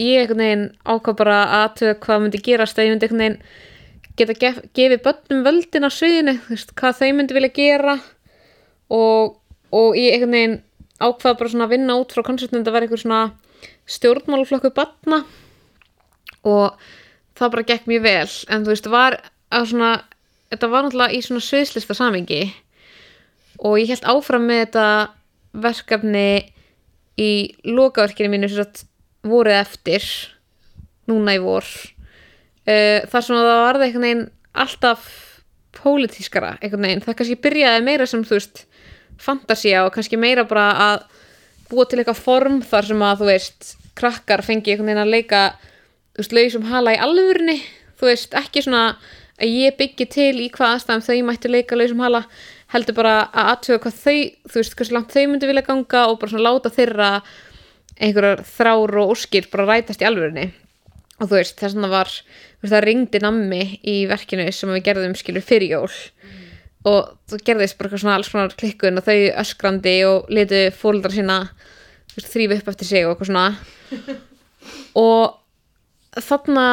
ég 0.01 0.21
einhvern 0.21 0.43
veginn 0.43 0.65
ákvað 0.85 1.19
bara 1.21 1.37
aðtöða 1.61 1.97
hvað 2.05 2.23
myndi 2.23 2.41
gerast 2.45 2.79
að 2.79 2.87
ég 2.87 2.93
myndi 2.93 3.07
einhvern 3.07 3.23
veginn 3.23 3.39
geta 4.17 4.37
gef, 4.41 4.59
gefið 4.73 5.03
börnum 5.05 5.43
völdin 5.45 5.85
á 5.85 5.91
sviðinu, 5.93 6.37
þú 6.45 6.55
veist, 6.55 6.73
hvað 6.77 6.99
þau 7.01 7.09
myndi 7.17 7.37
vilja 7.37 7.53
gera. 7.53 7.97
Og, 8.93 9.37
og 9.69 9.97
ég 9.99 10.15
einhvern 10.15 10.35
veginn 10.37 10.59
ákvað 10.97 11.39
bara 11.39 11.53
svona 11.53 11.67
að 11.67 11.73
vinna 11.75 11.97
út 12.01 12.13
frá 12.13 12.25
konceptum 12.25 12.63
þetta 12.63 12.73
var 12.73 12.85
einhver 12.85 13.03
svona 13.03 13.21
stjórnmáluflokku 13.93 14.73
barna. 14.73 15.21
Og 16.47 16.87
það 17.37 17.53
bara 17.53 17.67
gekk 17.69 17.89
mjög 17.89 18.05
vel. 18.07 18.29
En 18.49 18.65
þú 18.65 18.73
veist, 18.73 18.89
var 18.89 19.19
að 19.53 19.69
svona 19.73 19.91
þetta 20.51 20.69
var 20.71 20.85
náttúrulega 20.85 21.17
í 21.17 21.23
svona 21.25 21.43
sviðslista 21.43 21.95
samingi 21.97 22.41
og 23.57 23.79
ég 23.81 23.91
held 23.91 24.07
áfram 24.07 24.47
með 24.47 24.63
þetta 24.65 24.87
verkefni 25.57 26.29
í 27.17 27.31
lokaverkinu 27.65 28.31
mínu 28.31 28.49
sem 28.51 28.61
sagt 28.61 28.85
voruð 29.27 29.57
eftir 29.57 30.05
núna 31.09 31.33
í 31.37 31.41
vor. 31.41 31.65
Uh, 32.67 33.03
þar 33.09 33.23
sem 33.23 33.37
það 33.37 33.47
var 33.49 33.79
einhvern 33.81 34.05
veginn 34.05 34.25
alltaf 34.57 35.07
pólitískara 35.77 36.55
einhvern 36.61 36.87
veginn, 36.87 37.03
það 37.05 37.19
kannski 37.19 37.39
byrjaði 37.43 37.85
meira 37.85 38.07
sem 38.09 38.23
þú 38.25 38.37
veist 38.37 38.63
fantasía 39.21 39.85
og 39.85 39.93
kannski 39.95 40.19
meira 40.19 40.45
bara 40.47 40.67
að 40.87 41.05
búa 41.71 41.85
til 41.87 42.01
eitthvað 42.01 42.23
form 42.23 42.59
þar 42.65 42.89
sem 42.89 43.03
að 43.03 43.21
þú 43.21 43.29
veist 43.31 43.71
krakkar 43.97 44.43
fengi 44.45 44.73
einhvern 44.73 44.91
veginn 44.91 45.03
að 45.03 45.13
leika 45.13 45.41
þú 46.15 46.21
veist, 46.23 46.35
lausum 46.37 46.67
hala 46.71 46.95
í 46.95 47.01
alvörni 47.01 47.57
þú 47.97 48.09
veist, 48.09 48.35
ekki 48.37 48.65
svona 48.65 48.83
að 49.37 49.53
ég 49.53 49.75
byggi 49.77 50.07
til 50.13 50.35
í 50.41 50.47
hvað 50.53 50.75
aðstæðum 50.75 51.05
þau 51.07 51.17
mættu 51.27 51.51
leika 51.51 51.77
lausum 51.77 52.03
hala, 52.05 52.23
heldur 52.73 52.97
bara 52.97 53.17
að 53.27 53.51
aðtöga 53.53 53.83
hvað 53.85 53.99
þau, 54.03 54.19
þú 54.49 54.61
veist, 54.61 54.77
hversu 54.79 54.95
langt 54.95 55.13
þau 55.13 55.25
myndi 55.31 55.49
vilja 55.49 55.67
ganga 55.67 56.05
og 56.11 56.19
bara 56.21 56.33
svona 56.33 56.47
láta 56.47 56.73
þeirra 56.73 57.11
einhverjar 57.97 58.43
þrár 58.45 58.97
og 59.01 59.13
óskir 59.13 59.49
bara 59.51 59.67
rætast 59.69 60.03
í 60.03 60.07
alvörni 60.09 60.49
og 61.17 61.29
þú 61.29 61.33
veist, 61.37 61.57
þess 61.57 61.77
að 61.77 61.93
var 61.93 62.11
þú 62.11 62.65
veist, 62.65 62.73
það 62.73 62.85
ringdi 62.85 63.21
nammi 63.23 63.61
í 63.87 63.95
verkinu 64.09 64.49
sem 64.53 64.73
við 64.75 64.85
gerðum 64.89 65.15
skilur 65.17 65.45
fyrir 65.45 65.77
jól. 65.77 65.93
Og 66.87 67.09
það 67.27 67.43
gerðist 67.47 67.77
bara 67.77 67.89
eitthvað 67.89 68.03
svona 68.03 68.17
alls 68.19 68.29
konar 68.31 68.53
klikkun 68.59 69.01
og 69.01 69.07
þau 69.07 69.17
öskrandi 69.43 69.95
og 70.07 70.29
litu 70.33 70.61
fóldra 70.77 71.11
sína 71.13 71.39
þú 72.13 72.25
þrýfi 72.25 72.59
upp 72.59 72.69
eftir 72.71 72.89
sig 72.89 73.05
og 73.05 73.15
eitthvað 73.15 73.31
svona. 73.31 73.47
Og 74.99 76.21
þarna 76.27 76.67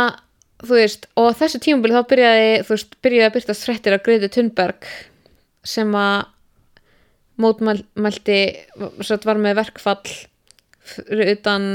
þú 0.69 0.79
veist, 0.79 1.09
og 1.21 1.33
þessu 1.39 1.61
tímabili 1.63 1.97
þá 1.97 2.11
byrjaði 2.11 2.53
þú 2.65 2.77
veist, 2.77 2.95
byrjaði 3.05 3.29
að 3.29 3.35
byrtast 3.37 3.67
fréttir 3.67 3.97
af 3.97 4.05
Greti 4.07 4.31
Thunberg 4.35 4.89
sem 5.65 5.97
að 5.99 6.31
mótmælti 7.41 8.39
satt, 9.03 9.27
var 9.27 9.41
með 9.43 9.59
verkfall 9.59 10.13
utan 11.11 11.69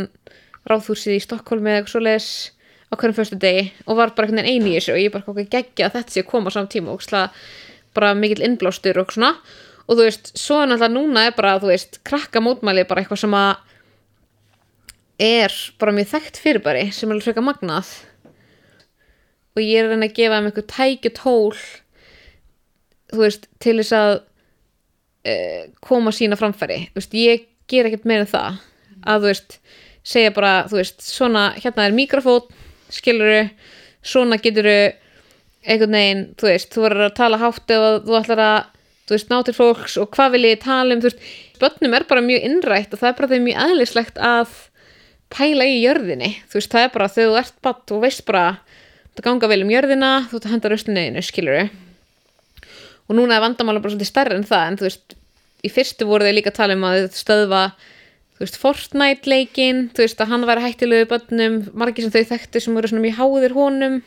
ráðhúsið 0.70 1.18
í 1.18 1.24
Stokkólmi 1.24 1.72
eða 1.72 1.82
eitthvað 1.82 1.96
svoleiðis 1.96 2.30
á 2.90 2.94
hverjum 2.96 3.18
fyrstu 3.18 3.40
degi 3.42 3.66
og 3.86 3.98
var 4.00 4.14
bara 4.18 4.30
einhvern 4.30 4.46
veginn 4.46 4.64
eini 4.64 4.76
í 4.76 4.78
þessu 4.78 4.94
og 4.96 5.02
ég 5.02 5.14
bara 5.14 5.26
okkur 5.28 5.50
geggja 5.50 5.90
að 5.90 5.98
þetta 5.98 6.16
sé 6.16 6.24
að 6.24 6.30
koma 6.30 6.54
á 6.54 6.56
saman 6.56 6.72
tíma 6.72 6.94
og 6.94 7.04
bara 7.98 8.14
mikill 8.14 8.46
innblástur 8.46 9.00
og 9.02 9.12
svona. 9.14 9.34
Og 9.90 9.98
þú 9.98 10.06
veist, 10.06 10.30
svo 10.38 10.60
náttúrulega 10.62 10.94
núna 10.94 11.26
er 11.26 11.34
bara 11.38 11.56
þú 11.62 11.72
veist, 11.72 12.00
krakka 12.06 12.42
mótmæli 12.46 12.86
bara 12.88 13.02
eitthvað 13.02 13.24
sem 13.24 13.34
að 13.34 13.66
er 15.20 15.56
bara 15.82 15.96
mjög 15.98 16.12
þekkt 16.14 16.40
fyrirbæri 16.40 16.86
sem 16.96 17.10
er 17.10 17.18
alveg 17.18 17.28
freka 17.28 17.44
magnað 17.44 17.90
og 19.56 19.62
ég 19.64 19.80
er 19.80 19.88
að 19.88 19.95
reyna 19.95 20.10
að 20.10 20.18
gefa 20.20 20.39
þeim 20.39 20.50
eitthvað 20.50 20.72
tækju 20.76 21.14
tól 21.18 21.54
þú 23.10 23.22
veist, 23.24 23.47
til 23.64 23.76
þess 23.80 23.95
að 23.97 24.14
uh, 24.20 25.62
koma 25.86 26.14
sína 26.16 26.38
framfæri. 26.39 26.84
Veist, 26.95 27.16
ég 27.18 27.47
ger 27.70 27.89
ekkert 27.89 28.08
meira 28.10 28.28
það. 28.30 28.60
Að 29.10 29.24
þú 29.24 29.32
veist, 29.32 29.60
segja 30.06 30.34
bara 30.36 30.54
þú 30.70 30.80
veist, 30.82 31.06
svona, 31.06 31.50
hérna 31.58 31.88
er 31.88 31.95
mikrofón 31.97 32.50
skiluru, 32.93 33.45
svona 34.06 34.39
getur 34.41 34.68
einhvern 34.70 35.95
veginn, 35.95 36.26
þú 36.39 36.50
veist 36.50 36.74
þú 36.74 36.86
verður 36.86 37.08
að 37.10 37.18
tala 37.20 37.39
hátt 37.41 37.74
ef 37.74 37.86
að 37.86 37.97
þú 38.08 38.18
ætlar 38.20 38.41
að 38.45 38.58
þú 39.10 39.16
veist, 39.16 39.30
ná 39.30 39.38
til 39.45 39.56
fólks 39.58 39.97
og 40.00 40.10
hvað 40.16 40.36
vil 40.36 40.45
ég 40.47 40.64
tala 40.64 40.95
um 40.95 41.04
þú 41.04 41.10
veist, 41.10 41.28
börnum 41.60 41.95
er 41.97 42.06
bara 42.10 42.26
mjög 42.26 42.47
innrætt 42.47 42.93
og 42.93 43.02
það 43.02 43.10
er 43.10 43.18
bara 43.20 43.32
þeim 43.34 43.45
mjög 43.47 43.62
aðeinslegt 43.66 44.22
að 44.24 44.56
pæla 45.30 45.68
í 45.70 45.78
jörðinni, 45.84 46.32
þú 46.50 46.60
veist, 46.60 46.72
það 46.74 46.86
er 46.86 46.93
bara 46.95 47.12
þegar 47.14 47.30
þú 47.30 47.39
ert 47.43 47.58
batt, 47.68 47.84
þú 47.91 48.02
veist 48.06 48.26
bara 48.30 48.45
það 49.18 49.26
ganga 49.26 49.51
vel 49.51 49.62
um 49.66 49.72
jörðina, 49.74 50.12
þú 50.30 50.39
ert 50.39 50.49
að 50.49 50.55
henda 50.55 50.74
röstunniðinu 50.74 51.24
skiluru 51.26 51.64
og 53.10 53.18
núna 53.18 53.38
er 53.38 53.43
vandamála 53.43 53.82
bara 53.82 53.93
svolítið 53.95 54.12
stærri 54.12 54.38
en 54.38 54.45
það 54.45 54.68
en 54.68 54.78
þú 54.80 54.86
veist, 54.86 55.16
í 55.66 55.72
fyrstu 55.74 56.05
voru 56.07 56.28
þau 56.28 56.36
líka 56.38 56.53
að 56.53 56.60
tala 56.60 56.78
um 56.78 56.86
að 56.88 57.07
stöðva 57.18 57.64
þú 58.39 58.45
veist, 58.45 58.60
Fortnite 58.62 59.28
leikinn, 59.28 59.82
þú 59.91 60.05
veist, 60.05 60.22
að 60.24 60.30
hann 60.32 60.45
væri 60.47 60.64
hættilegu 60.64 61.07
börnum, 61.10 61.57
margir 61.76 62.05
sem 62.05 62.14
þau 62.14 62.30
þekktu 62.30 62.62
sem 62.64 62.78
voru 62.78 62.88
svona 62.88 63.03
mjög 63.03 63.18
háðir 63.18 63.55
honum. 63.57 63.97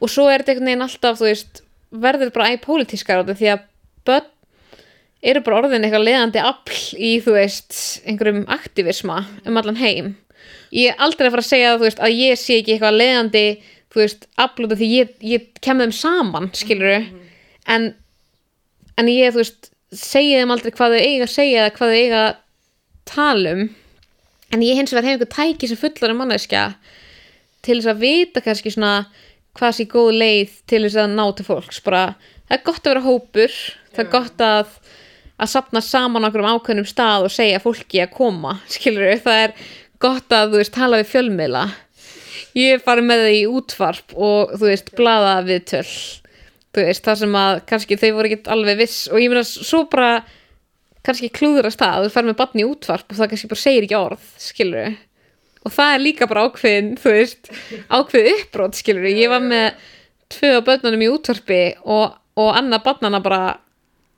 Og 0.00 0.12
svo 0.12 0.24
er 0.32 0.40
þetta 0.40 0.54
einhvern 0.54 0.70
veginn 0.70 0.84
alltaf, 0.86 1.18
þú 1.20 1.26
veist 1.28 1.60
verður 2.06 2.32
bara 2.32 2.48
æg 2.54 2.62
pólitískar 2.64 3.20
á 3.20 3.28
þetta 3.28 3.36
því 3.36 3.50
að 3.52 3.66
börn 4.08 4.32
eru 5.26 5.42
bara 5.44 5.58
orðin 5.60 5.84
eitthvað 5.84 6.06
leðandi 6.06 6.42
afl 6.48 6.80
í, 6.96 7.12
þú 7.26 7.36
veist, 7.36 7.76
einhverjum 8.08 8.46
aktivisma 8.56 9.20
um 9.44 9.60
allan 9.60 9.80
heim. 9.82 10.14
Ég 10.72 10.94
er 10.94 11.04
aldrei 11.04 11.28
að 11.28 11.36
fara 11.36 11.44
að 11.44 11.50
segja 11.50 11.76
þú 11.76 11.84
veist, 11.84 12.00
að 12.00 12.16
ég 12.16 12.40
sé 12.40 12.60
ekki 12.62 12.76
eitthvað 12.76 13.00
leðandi 13.02 13.46
þú 13.96 14.04
veist, 14.04 14.26
af 14.36 14.58
því 14.60 14.88
ég, 14.92 15.14
ég 15.24 15.46
kem 15.64 15.80
þeim 15.80 15.94
saman, 15.96 16.50
skiluru 16.52 16.98
en, 17.72 17.88
en 19.00 19.08
ég, 19.08 19.32
þú 19.32 19.40
veist 19.40 19.70
segja 19.96 20.42
þeim 20.42 20.52
aldrei 20.52 20.74
hvað 20.76 20.96
þau 20.96 21.00
eiga 21.00 21.26
að 21.26 21.32
segja 21.32 21.62
eða 21.62 21.74
hvað 21.78 21.92
þau 21.92 22.00
eiga 22.02 22.20
að 22.26 22.36
tala 23.06 23.54
um. 23.56 23.62
En 24.54 24.62
ég 24.62 24.78
hins 24.78 24.92
vegar 24.92 25.08
hef 25.08 25.16
einhver 25.16 25.32
tæki 25.32 25.70
sem 25.70 25.80
fullar 25.80 26.12
um 26.12 26.20
manneskja 26.22 26.66
til 27.66 27.78
þess 27.78 27.90
að 27.94 28.02
vita 28.04 28.42
kannski 28.44 28.74
svona 28.74 28.92
hvað 29.56 29.78
sé 29.78 29.88
góð 29.90 30.12
leið 30.20 30.60
til 30.68 30.82
þess 30.84 31.00
að 31.00 31.16
ná 31.16 31.24
til 31.32 31.48
fólks. 31.48 31.80
Bara, 31.86 32.04
það 32.46 32.58
er 32.58 32.64
gott 32.68 32.84
að 32.84 32.92
vera 32.92 33.06
hópur 33.06 33.56
það 33.96 34.04
er 34.04 34.12
gott 34.12 34.44
að 34.44 34.76
að 35.36 35.50
sapna 35.52 35.82
saman 35.84 36.24
okkur 36.24 36.44
um 36.44 36.54
ákveðnum 36.54 36.86
stað 36.88 37.26
og 37.26 37.32
segja 37.34 37.60
fólki 37.60 38.00
að 38.00 38.14
koma, 38.14 38.54
skilur 38.72 39.18
það 39.20 39.42
er 39.42 39.58
gott 40.00 40.32
að, 40.32 40.52
þú 40.52 40.60
veist, 40.62 40.72
tala 40.76 41.00
við 41.02 41.10
fjölmiðla 41.10 41.64
ég 42.58 42.76
er 42.76 42.84
farið 42.84 43.08
með 43.10 43.24
það 43.24 43.36
í 43.38 43.42
útvarp 43.58 44.14
og, 44.16 44.54
þú 44.56 44.70
veist, 44.70 44.94
blaða 44.98 45.34
við 45.46 45.66
töl 45.72 45.84
þú 46.76 46.84
veist, 46.84 47.04
það 47.06 47.20
sem 47.22 47.38
að 47.40 47.60
kannski 47.70 48.00
þau 48.00 48.10
voru 48.18 48.30
ekki 48.30 48.52
alveg 48.52 48.80
viss 48.82 49.06
og 49.08 49.22
ég 49.22 49.32
meina 49.32 49.44
svo 49.46 49.84
bara 49.92 50.10
kannski 51.06 51.30
klúðurast 51.32 51.80
það 51.80 51.98
að 51.98 52.06
þú 52.06 52.14
fer 52.16 52.26
með 52.28 52.38
barn 52.40 52.62
í 52.62 52.66
útvarp 52.66 53.12
og 53.12 53.18
það 53.18 53.30
kannski 53.32 53.50
bara 53.52 53.62
segir 53.62 53.86
ekki 53.86 53.98
orð, 53.98 54.30
skilur 54.42 54.96
og 55.66 55.74
það 55.74 55.92
er 55.92 56.02
líka 56.02 56.28
bara 56.30 56.46
ákveðin, 56.46 56.90
þú 57.00 57.14
veist 57.14 57.52
ákveð 57.90 58.32
uppbrót, 58.32 58.78
skilur 58.78 59.08
ég 59.10 59.30
var 59.32 59.44
með 59.44 59.86
tvö 60.34 60.52
af 60.58 60.66
börnunum 60.66 61.06
í 61.06 61.10
útvarpi 61.10 61.60
og, 61.84 62.18
og 62.38 62.50
annað 62.58 62.84
barnana 62.86 63.22
bara 63.22 63.40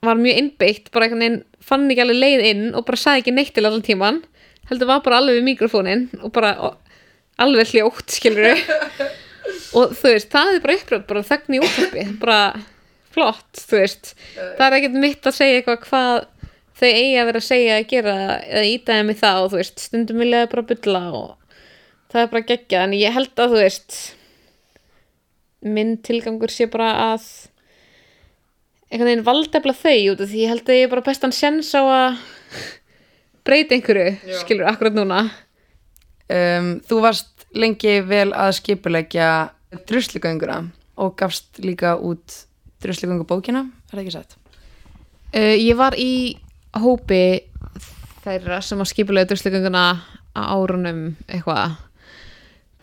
var 0.05 0.19
mjög 0.19 0.41
innbyggt, 0.41 0.91
bara 0.93 1.07
einhvern 1.07 1.23
veginn 1.23 1.41
fann 1.69 1.89
ekki 1.91 2.03
alveg 2.05 2.21
leið 2.23 2.45
inn 2.49 2.67
og 2.73 2.85
bara 2.87 2.99
sagði 2.99 3.23
ekki 3.23 3.35
neitt 3.35 3.51
til 3.55 3.65
allan 3.67 3.85
tíman, 3.85 4.21
heldur 4.69 4.89
var 4.89 5.03
bara 5.05 5.19
alveg 5.21 5.39
við 5.39 5.47
mikrofónin 5.49 6.05
og 6.21 6.33
bara 6.35 6.53
og, 6.65 6.77
alveg 7.45 7.71
hljótt, 7.73 8.15
skilur 8.15 8.59
og 9.77 9.95
þú 9.97 10.11
veist, 10.13 10.29
það 10.33 10.51
er 10.55 10.63
bara 10.65 10.77
uppbrönd 10.79 11.07
bara 11.09 11.25
þegn 11.29 11.57
í 11.57 11.61
útvarpi, 11.63 12.05
bara 12.21 12.39
flott, 13.13 13.63
þú 13.69 13.79
veist, 13.81 14.13
það 14.35 14.65
er 14.67 14.77
ekkert 14.79 14.99
mitt 15.05 15.29
að 15.29 15.37
segja 15.39 15.59
eitthvað 15.59 15.81
hvað 15.87 16.13
þau 16.79 16.87
eigi 16.89 17.17
að 17.19 17.27
vera 17.29 17.41
að 17.41 17.47
segja 17.49 17.75
að 17.75 17.89
gera 17.91 18.15
eða 18.39 18.63
ítaði 18.69 19.05
mig 19.09 19.19
það 19.19 19.41
og 19.43 19.51
þú 19.51 19.59
veist, 19.59 19.83
stundum 19.83 20.23
vilja 20.23 20.45
bara 20.53 20.67
bylla 20.69 21.03
og 21.19 21.59
það 22.09 22.21
er 22.23 22.31
bara 22.33 22.47
geggja 22.53 22.83
en 22.85 22.95
ég 22.97 23.15
held 23.17 23.43
að 23.43 23.53
þú 23.53 23.61
veist 23.63 23.97
minn 25.75 25.97
tilgangur 26.07 26.53
sé 26.53 26.69
bara 26.71 26.91
að 27.09 27.25
einhvern 28.89 29.09
veginn 29.11 29.27
valdefla 29.27 29.75
þau 29.75 29.97
út 30.13 30.23
af 30.23 30.31
því 30.31 30.45
ég 30.45 30.53
held 30.53 30.69
að 30.69 30.79
ég 30.79 30.87
er 30.87 30.93
bara 30.93 31.05
bestan 31.09 31.35
sjens 31.35 31.73
á 31.75 31.81
að 31.83 32.21
breyta 33.45 33.75
einhverju, 33.75 34.15
Já. 34.29 34.39
skilur, 34.43 34.69
akkurat 34.69 34.95
núna 34.95 35.23
um, 36.29 36.73
Þú 36.85 37.01
varst 37.03 37.47
lengi 37.57 37.99
vel 38.05 38.29
að 38.33 38.55
skipulegja 38.59 39.29
druslugönguna 39.89 40.61
og 40.99 41.15
gafst 41.17 41.61
líka 41.63 41.95
út 41.97 42.43
druslugöngubókina, 42.83 43.65
er 43.89 43.95
það 43.95 44.03
ekki 44.03 44.15
satt? 44.15 44.37
Uh, 45.33 45.55
ég 45.57 45.77
var 45.77 45.97
í 45.97 46.37
hópi 46.77 47.23
þeirra 48.23 48.59
sem 48.65 48.81
að 48.81 48.91
skipulega 48.91 49.29
druslegönguna 49.29 49.83
á 50.35 50.41
árunum 50.53 51.15
eitthvað 51.27 51.77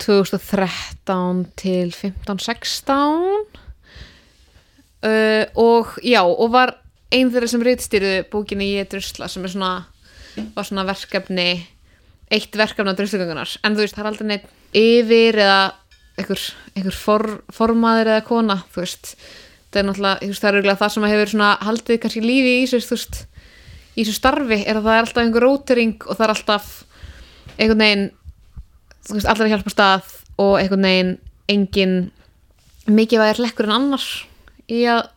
2013 0.03 1.45
til 1.57 1.93
15-16 1.95 2.91
uh, 5.07 5.45
og 5.57 5.95
já 6.03 6.21
og 6.23 6.51
var 6.53 6.75
ein 7.13 7.31
þeirra 7.31 7.49
sem 7.49 7.63
reytstýruðu 7.63 8.27
bókinni 8.31 8.73
Ég 8.75 8.89
drusla 8.91 9.29
sem 9.31 9.45
er 9.47 9.53
svona 9.53 9.71
var 10.53 10.67
svona 10.67 10.85
verkefni 10.85 11.49
eitt 12.33 12.57
verkefni 12.59 12.91
á 12.91 12.97
druslegöngunar 12.97 13.53
en 13.63 13.75
þú 13.75 13.83
veist 13.83 13.95
það 13.95 14.03
er 14.03 14.09
aldrei 14.11 14.27
neitt 14.31 14.47
yfir 14.75 15.39
eða 15.45 15.61
einhver, 16.17 16.43
einhver 16.75 16.97
for, 16.97 17.25
formaður 17.53 18.11
eða 18.13 18.25
kona 18.27 18.57
þú 18.73 18.83
veist. 18.83 19.13
Það 19.67 19.81
er 19.81 19.87
náttúrulega, 19.89 20.27
veist, 20.31 20.43
það 20.43 20.59
er 20.59 20.79
það 20.79 20.93
sem 20.93 21.07
hefur 21.11 21.31
svona 21.33 21.49
haldið 21.67 21.99
kannski 22.03 22.23
lífi 22.23 22.53
í 22.57 22.67
þessu, 22.67 22.87
þú 22.87 22.97
veist 22.97 23.17
í 23.97 24.03
þessu 24.03 24.15
starfi 24.15 24.59
er 24.63 24.79
að 24.79 24.87
það 24.87 24.95
er 24.97 25.05
alltaf 25.05 25.23
einhver 25.23 25.45
rótering 25.45 25.97
og 26.05 26.13
það 26.15 26.25
er 26.25 26.33
alltaf 26.33 26.69
einhvern 27.57 27.83
veginn 27.83 28.07
þú 29.07 29.17
veist, 29.17 29.29
allir 29.31 29.47
að 29.47 29.53
hjálpa 29.55 29.73
stað 29.73 30.13
og 30.37 30.55
einhvern 30.59 30.87
veginn 30.87 31.13
engin 31.51 31.95
mikið 32.87 33.23
væri 33.23 33.43
hlekkur 33.43 33.67
en 33.67 33.77
annars 33.77 34.09
í 34.71 34.83
að 34.89 35.07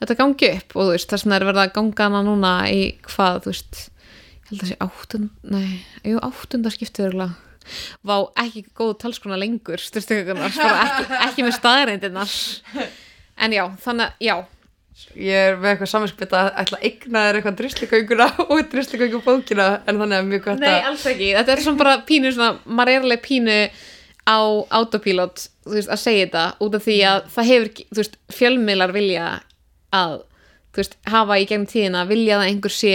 þetta 0.00 0.16
gangi 0.18 0.50
upp. 0.56 0.76
Og 0.76 0.82
þú 0.82 0.90
veist, 0.94 1.10
þess 1.10 1.26
vegna 1.26 1.38
er 1.38 1.46
verið 1.50 1.62
að 1.64 1.74
ganga 1.76 2.06
hana 2.06 2.22
núna 2.26 2.52
í 2.72 2.82
hvað, 3.06 3.42
þú 3.44 3.52
veist 3.52 3.80
held 4.50 4.64
að 4.64 4.72
sé 4.72 4.76
áttund, 4.84 5.30
nei, 5.46 5.80
jú, 6.06 6.20
áttunda 6.26 6.72
skiptið 6.74 7.10
örgulega 7.10 7.48
Vá, 8.06 8.16
ekki 8.40 8.64
góð 8.74 8.94
talskona 9.02 9.36
lengur, 9.38 9.80
styrstugunar, 9.82 10.50
bara 10.56 10.86
ekki, 10.86 11.18
ekki 11.28 11.44
með 11.46 11.58
staðreindirnar 11.58 12.32
en 13.40 13.54
já, 13.54 13.62
þannig 13.84 14.08
að, 14.08 14.24
já. 14.26 14.34
Ég 15.16 15.46
er 15.50 15.54
með 15.56 15.70
eitthvað 15.70 15.90
samanskipið 15.92 16.34
að 16.36 16.48
ætla 16.60 16.76
að 16.76 16.82
eigna 16.88 17.20
þér 17.24 17.38
eitthvað 17.38 17.58
drusligönguna 17.60 18.26
og 18.50 18.58
drusligöngubókina 18.72 19.68
en 19.88 20.00
þannig 20.02 20.18
að 20.18 20.26
mjög 20.32 20.42
gott 20.48 20.64
Nei, 20.64 20.82
alls 20.90 21.06
ekki, 21.08 21.30
þetta 21.38 21.54
er 21.54 21.62
svona 21.64 21.80
bara 21.80 21.94
pínu 22.08 22.32
svona, 22.34 22.50
maður 22.66 22.92
er 22.92 23.06
alveg 23.06 23.22
pínu 23.24 23.56
á 24.28 24.38
autopilot, 24.80 25.46
þú 25.64 25.78
veist, 25.78 25.92
að 25.94 26.02
segja 26.02 26.26
þetta 26.26 26.44
út 26.66 26.76
af 26.76 26.84
því 26.84 26.98
að 27.12 27.22
það 27.36 27.50
hefur, 27.52 27.72
þú 27.80 28.02
veist, 28.02 28.18
fjölmiðlar 28.36 28.92
vilja 28.96 29.30
að 29.96 30.18
þú 30.70 30.82
veist, 30.82 30.98
hafa 31.14 31.38
í 31.40 31.46
gegnum 31.48 31.70
tíðina, 31.70 32.04
vilja 32.10 32.36
að 32.38 32.46
einhver 32.50 32.74
sé 32.74 32.94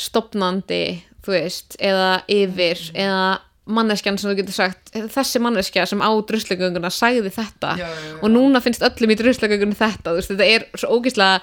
stopnandi, 0.00 0.82
þú 1.26 1.34
veist, 1.34 1.76
eða 1.82 2.10
yfir, 2.30 2.82
eða 2.94 3.38
manneskjan 3.68 4.16
sem 4.20 4.30
þú 4.30 4.36
getur 4.38 4.56
sagt, 4.56 4.92
þessi 5.12 5.40
manneskja 5.44 5.84
sem 5.88 6.00
á 6.00 6.10
druslugönguna 6.28 6.90
sagði 6.94 7.32
þetta. 7.34 7.74
Já, 7.76 7.88
já, 7.88 8.04
já. 8.06 8.14
og 8.22 8.32
núna 8.32 8.62
finnst 8.64 8.84
öllum 8.86 9.12
í 9.12 9.18
druslugöngunni 9.18 9.76
þetta, 9.76 10.12
þú 10.12 10.20
veist, 10.20 10.32
þetta 10.32 10.48
er 10.54 10.64
svo 10.72 10.96
ógeðslega 10.96 11.42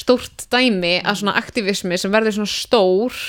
stórt 0.00 0.46
dæmi 0.50 0.96
að 1.02 1.20
svona 1.20 1.36
aktivismi 1.38 1.98
sem 1.98 2.12
verður 2.14 2.40
svona 2.40 2.52
stór. 2.52 3.20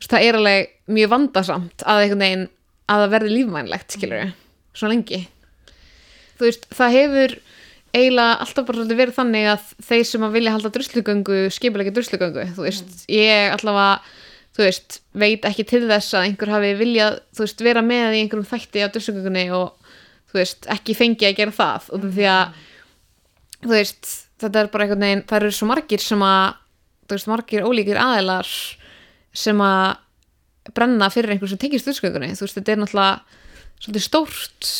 Það 0.00 0.26
er 0.26 0.38
alveg 0.38 0.70
mjög 0.90 1.12
vandasamt 1.12 1.84
að 1.84 2.04
einhvern 2.04 2.24
veginn 2.24 2.46
að 2.90 3.04
það 3.04 3.14
verði 3.14 3.32
lífmænlegt 3.34 3.96
skilur 3.96 4.32
svona 4.72 4.94
lengi. 4.94 5.20
Þú 6.40 6.46
veist, 6.46 6.66
það 6.74 6.96
hefur 6.96 7.34
eiginlega 7.90 8.38
alltaf 8.44 8.66
bara 8.66 8.78
svolítið 8.78 9.00
verið 9.00 9.16
þannig 9.16 9.46
að 9.50 9.70
þeir 9.88 10.06
sem 10.06 10.24
að 10.26 10.34
vilja 10.36 10.54
halda 10.54 10.72
druslugöngu 10.74 11.38
skipulegja 11.54 11.94
druslugöngu, 11.96 12.46
þú 12.56 12.66
veist 12.66 13.04
ég 13.10 13.54
allavega, 13.56 14.16
þú 14.54 14.64
veist 14.66 14.98
veit 15.22 15.46
ekki 15.48 15.66
til 15.66 15.82
þess 15.90 16.14
að 16.14 16.26
einhver 16.28 16.52
hafi 16.54 16.72
viljað 16.78 17.18
þú 17.34 17.44
veist, 17.46 17.64
vera 17.66 17.82
með 17.86 18.16
í 18.16 18.22
einhverjum 18.22 18.48
þætti 18.50 18.84
á 18.86 18.92
druslugöngunni 18.94 19.46
og 19.56 19.90
þú 20.30 20.38
veist, 20.38 20.70
ekki 20.70 20.94
fengi 20.94 21.26
að 21.26 21.38
gera 21.40 21.56
það. 21.56 21.88
Og 21.96 22.06
því 22.06 22.28
að 22.30 22.60
þú 23.64 23.72
veist, 23.74 24.12
þetta 24.40 24.62
er 24.62 24.70
bara 24.72 24.86
einhvern 24.86 25.06
veginn 25.06 25.26
það 25.26 25.40
eru 25.40 25.56
svo 25.56 25.70
margir 25.70 26.04
sem 26.04 26.24
að 26.26 26.46
þú 27.06 27.16
veist, 27.16 27.30
margir 27.32 27.66
ólíkir 27.66 28.00
aðeilar 28.00 28.54
sem 29.34 29.66
að 29.66 30.72
brenna 30.76 31.10
fyrir 31.10 31.34
einhver 31.34 31.50
sem 31.50 31.58
tengist 31.58 31.88
druslugöngunni, 31.88 32.36
þú 32.38 32.46
veist, 32.46 32.58
þetta 32.60 32.76
er 32.76 32.82
náttúrulega 32.84 33.38
svolítið 33.80 34.04
stórt 34.06 34.74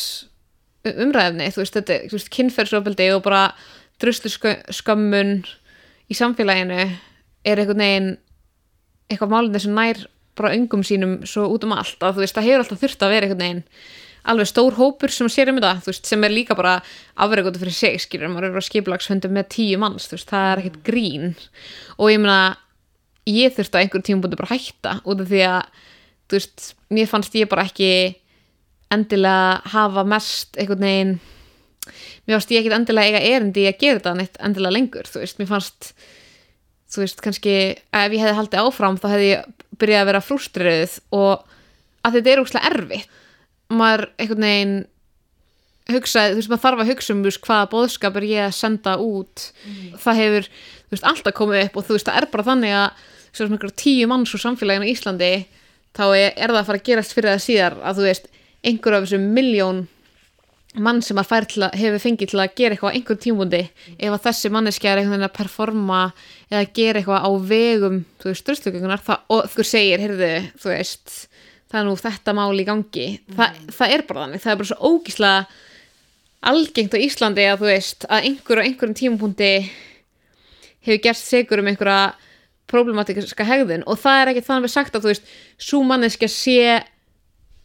umræðefni, 0.89 1.51
þú 1.53 1.63
veist, 1.63 1.77
þetta 1.77 2.27
kynferðsofbeldi 2.37 3.11
og 3.15 3.25
bara 3.27 3.45
druslu 4.01 4.33
skömmun 4.73 5.35
í 6.11 6.17
samfélaginu 6.17 6.81
er 6.81 7.61
einhvern 7.61 7.85
veginn 7.85 8.11
eitthvað 9.11 9.33
málindi 9.35 9.63
sem 9.63 9.77
nær 9.77 10.05
bara 10.39 10.55
öngum 10.57 10.85
sínum 10.87 11.19
svo 11.29 11.49
út 11.53 11.67
um 11.67 11.75
allt 11.77 12.01
að 12.01 12.17
þú 12.17 12.25
veist, 12.25 12.37
það 12.37 12.49
hefur 12.49 12.65
alltaf 12.65 12.85
þurft 12.85 13.05
að 13.05 13.13
vera 13.15 13.29
einhvern 13.29 13.45
veginn 13.45 13.65
alveg 14.31 14.51
stór 14.51 14.77
hópur 14.77 15.13
sem 15.13 15.29
sér 15.33 15.51
um 15.53 15.61
þetta 15.61 15.87
veist, 15.87 16.09
sem 16.09 16.25
er 16.25 16.33
líka 16.33 16.57
bara 16.57 16.79
afreikóta 17.21 17.61
fyrir 17.61 17.77
sig 17.77 18.01
skilur, 18.05 18.31
maður 18.33 18.51
er 18.51 18.61
á 18.61 18.65
skiplagsfundum 18.65 19.37
með 19.37 19.49
tíu 19.57 19.81
manns 19.81 20.09
veist, 20.13 20.29
það 20.29 20.49
er 20.51 20.63
ekkert 20.63 20.83
grín. 20.87 21.31
Og 21.97 22.13
ég 22.13 22.21
meina, 22.21 22.57
ég 23.29 23.55
þurfti 23.57 23.79
að 23.79 23.85
einhver 23.85 24.05
tíma 24.05 24.25
búin 24.25 24.37
bara 24.41 24.53
hætta 24.53 24.97
út 25.05 25.25
af 25.25 25.31
því 25.31 25.43
að 25.49 25.87
þú 26.31 26.39
veist, 26.39 26.67
mér 26.93 27.11
fannst 27.11 27.39
ég 27.39 27.51
bara 27.51 27.67
ekki 27.69 27.93
endilega 28.95 29.61
hafa 29.75 30.05
mest 30.09 30.59
einhvern 30.59 30.87
veginn 30.87 31.13
mér 32.27 32.37
fannst 32.37 32.53
ég 32.55 32.61
ekkert 32.61 32.79
endilega 32.79 33.11
eiga 33.11 33.37
erindi 33.37 33.67
að 33.69 33.79
gera 33.81 34.01
þetta 34.01 34.17
neitt 34.19 34.41
endilega 34.41 34.77
lengur, 34.77 35.09
þú 35.11 35.23
veist, 35.23 35.39
mér 35.41 35.51
fannst 35.51 35.93
þú 36.91 37.05
veist, 37.05 37.23
kannski 37.25 37.57
ef 37.71 38.15
ég 38.15 38.23
hefði 38.23 38.37
haldið 38.39 38.65
áfram 38.65 38.99
þá 39.01 39.09
hefði 39.15 39.31
ég 39.31 39.67
byrjað 39.81 40.03
að 40.03 40.11
vera 40.11 40.25
frústriðið 40.27 40.97
og 41.17 41.45
að 42.07 42.17
þetta 42.19 42.33
er 42.33 42.43
óslega 42.43 42.71
erfitt 42.71 43.19
maður 43.71 44.09
einhvern 44.19 44.47
veginn 44.47 44.75
hugsaði, 45.91 46.35
þú 46.35 46.41
veist, 46.41 46.51
maður 46.51 46.65
þarf 46.65 46.83
að 46.83 46.91
hugsa 46.91 47.15
um 47.15 47.23
veist, 47.25 47.41
hvaða 47.47 47.71
boðskap 47.73 48.19
er 48.19 48.27
ég 48.29 48.45
að 48.47 48.57
senda 48.57 48.97
út. 49.03 49.47
Það 49.99 50.21
hefur, 50.21 50.51
þú 50.51 50.95
veist, 50.95 51.07
alltaf 51.11 51.37
komið 51.39 51.63
upp 51.65 51.79
og 51.79 51.87
þú 51.87 51.97
veist, 51.97 52.09
það 52.11 52.21
er 52.21 52.29
bara 52.35 52.47
þannig 52.47 52.77
að 52.81 53.07
svo 53.31 53.47
sem 53.47 53.55
einhverjum 53.55 53.79
tíu 53.79 54.11
manns 54.11 54.35
úr 54.35 54.43
samfélaginu 54.43 54.89
í 54.91 54.95
Íslandi 54.95 55.33
þá 55.97 56.05
er, 56.09 56.33
er 56.35 56.53
það 56.53 56.61
að 56.61 56.69
fara 56.69 56.81
að 56.81 56.87
gerast 56.91 57.15
fyrir 57.15 57.33
það 57.33 57.45
síðar 57.47 57.79
að 57.83 58.01
þú 58.01 58.07
veist, 58.07 58.31
einhver 58.67 58.97
af 58.97 59.07
þessum 59.07 59.31
miljón 59.37 59.87
mann 60.79 61.01
sem 61.03 61.19
að 61.19 61.31
fær 61.33 61.47
til 61.51 61.65
að 61.67 61.79
hefur 61.81 62.03
fengið 62.05 62.31
til 62.31 62.41
að 62.43 62.53
gera 62.61 62.77
eitthvað 62.77 62.93
á 62.93 62.97
einhverjum 62.97 63.23
tímundi 63.25 63.63
ef 63.99 64.13
að 64.13 64.25
þessi 64.29 64.51
manneskja 64.55 64.93
er 64.93 65.01
einhvern 65.01 65.17
veginn 65.17 65.27
að 65.27 65.39
performa 65.41 66.03
eða 66.51 66.69
gera 66.77 67.01
eitthvað 67.01 67.27
á 67.27 67.31
vegum 67.51 67.97
þú 68.23 68.31
veist, 68.31 68.45
drustlugöngunar 68.47 69.03
og 69.35 69.49
þú 69.51 69.67
segir, 69.67 70.05
heyrðu, 70.05 70.31
þú 70.63 70.71
veist 70.71 71.17
það 71.71 71.81
er 71.81 71.87
nú 71.87 71.97
þetta 71.99 72.35
mál 72.35 72.59
í 72.59 72.67
gangi. 72.67 73.09
Þa, 73.31 73.51
það 73.77 73.95
er 73.95 74.07
bara 74.09 74.25
þannig, 74.25 74.43
það 74.43 74.53
er 74.53 74.61
bara 74.61 74.71
svo 74.71 74.91
ógíslega 74.91 75.45
algengt 76.51 76.97
á 76.97 77.05
Íslandi 77.05 77.47
að 77.47 77.63
þú 77.63 77.69
veist, 77.69 78.07
að 78.09 78.27
einhver 78.31 78.63
á 78.63 78.67
einhverjum 78.67 78.97
tímapunkti 78.99 79.51
hefur 80.87 81.03
gert 81.05 81.21
segur 81.21 81.63
um 81.63 81.71
einhverja 81.71 82.01
problematiska 82.71 83.47
hegðun. 83.47 83.85
Og 83.91 83.99
það 84.01 84.23
er 84.23 84.33
ekki 84.33 84.47
þannig 84.47 84.67
við 84.67 84.75
sagt 84.75 84.97
að 84.97 85.05
þú 85.05 85.13
veist, 85.13 85.31
svo 85.61 85.83
manneskja 85.87 86.31
sé 86.33 86.59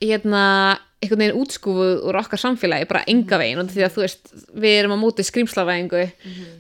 hérna 0.02 0.44
einhvern 1.06 1.22
veginn 1.22 1.40
útskúfuð 1.42 2.06
úr 2.08 2.18
okkar 2.20 2.40
samfélagi 2.42 2.88
bara 2.90 3.04
enga 3.12 3.38
veginn 3.40 3.62
og 3.62 3.70
því 3.74 3.84
að 3.86 3.94
þú 3.96 4.04
veist 4.06 4.32
við 4.54 4.78
erum 4.80 4.96
á 4.96 4.98
móti 5.02 5.26
skrýmslavæðingu 5.28 6.04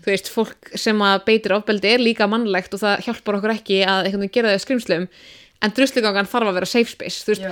þú 0.03 0.11
veist, 0.11 0.29
fólk 0.33 0.71
sem 0.77 1.01
að 1.01 1.23
beitir 1.29 1.55
ofbeldi 1.55 1.93
er 1.95 2.03
líka 2.03 2.27
mannlegt 2.29 2.75
og 2.75 2.83
það 2.83 3.05
hjálpar 3.07 3.39
okkur 3.39 3.55
ekki 3.55 3.81
að 3.83 4.05
einhvern 4.09 4.25
veginn 4.25 4.35
gera 4.37 4.53
það 4.53 4.63
skrýmslum 4.65 5.07
en 5.65 5.73
druslugangan 5.75 6.29
þarf 6.29 6.51
að 6.51 6.57
vera 6.59 6.69
safe 6.69 6.91
space 6.91 7.23
þú 7.25 7.33
veist, 7.33 7.45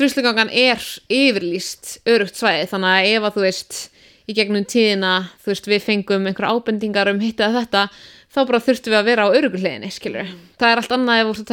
druslugangan 0.00 0.50
er 0.50 0.82
yfirlýst 1.08 1.96
örugt 2.10 2.36
svæði 2.36 2.66
þannig 2.72 2.90
að 2.90 3.10
ef 3.12 3.22
að 3.28 3.38
þú 3.38 3.46
veist 3.46 3.78
í 4.24 4.36
gegnum 4.36 4.66
tíðina 4.66 5.14
þú 5.44 5.52
veist, 5.52 5.70
við 5.70 5.86
fengum 5.86 6.26
einhverja 6.28 6.52
ábendingar 6.52 7.12
um 7.12 7.22
hitt 7.22 7.40
eða 7.40 7.62
þetta 7.62 7.86
þá 8.34 8.40
bara 8.50 8.64
þurftum 8.66 8.90
við 8.92 8.98
að 8.98 9.08
vera 9.08 9.26
á 9.28 9.34
örugulleginni 9.38 9.90
skilur 9.94 10.28
það 10.58 10.70
er 10.70 10.82
allt 10.82 10.94
annað 10.98 11.20
ef 11.22 11.26
þú 11.38 11.46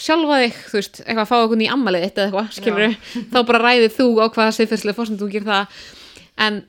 sjálfa 0.00 0.38
þig, 0.42 0.58
þú 0.70 0.78
veist, 0.78 1.00
eitthvað 1.02 1.22
að 1.24 1.30
fá 1.30 1.36
okkur 1.42 1.62
í 1.62 1.68
ammalið 1.72 2.06
eitt 2.06 2.18
eða 2.18 2.28
eitthvað, 2.30 2.52
skilur 2.56 2.96
þá 3.32 3.38
bara 3.50 3.62
ræðið 3.66 3.96
þú 3.98 4.08
á 4.22 4.26
hvaða 4.32 4.56
siðferðslega 4.56 4.98
fórsend 4.98 5.20
þú 5.20 5.28
gerir 5.32 5.50
það. 5.50 5.82
En 6.42 6.60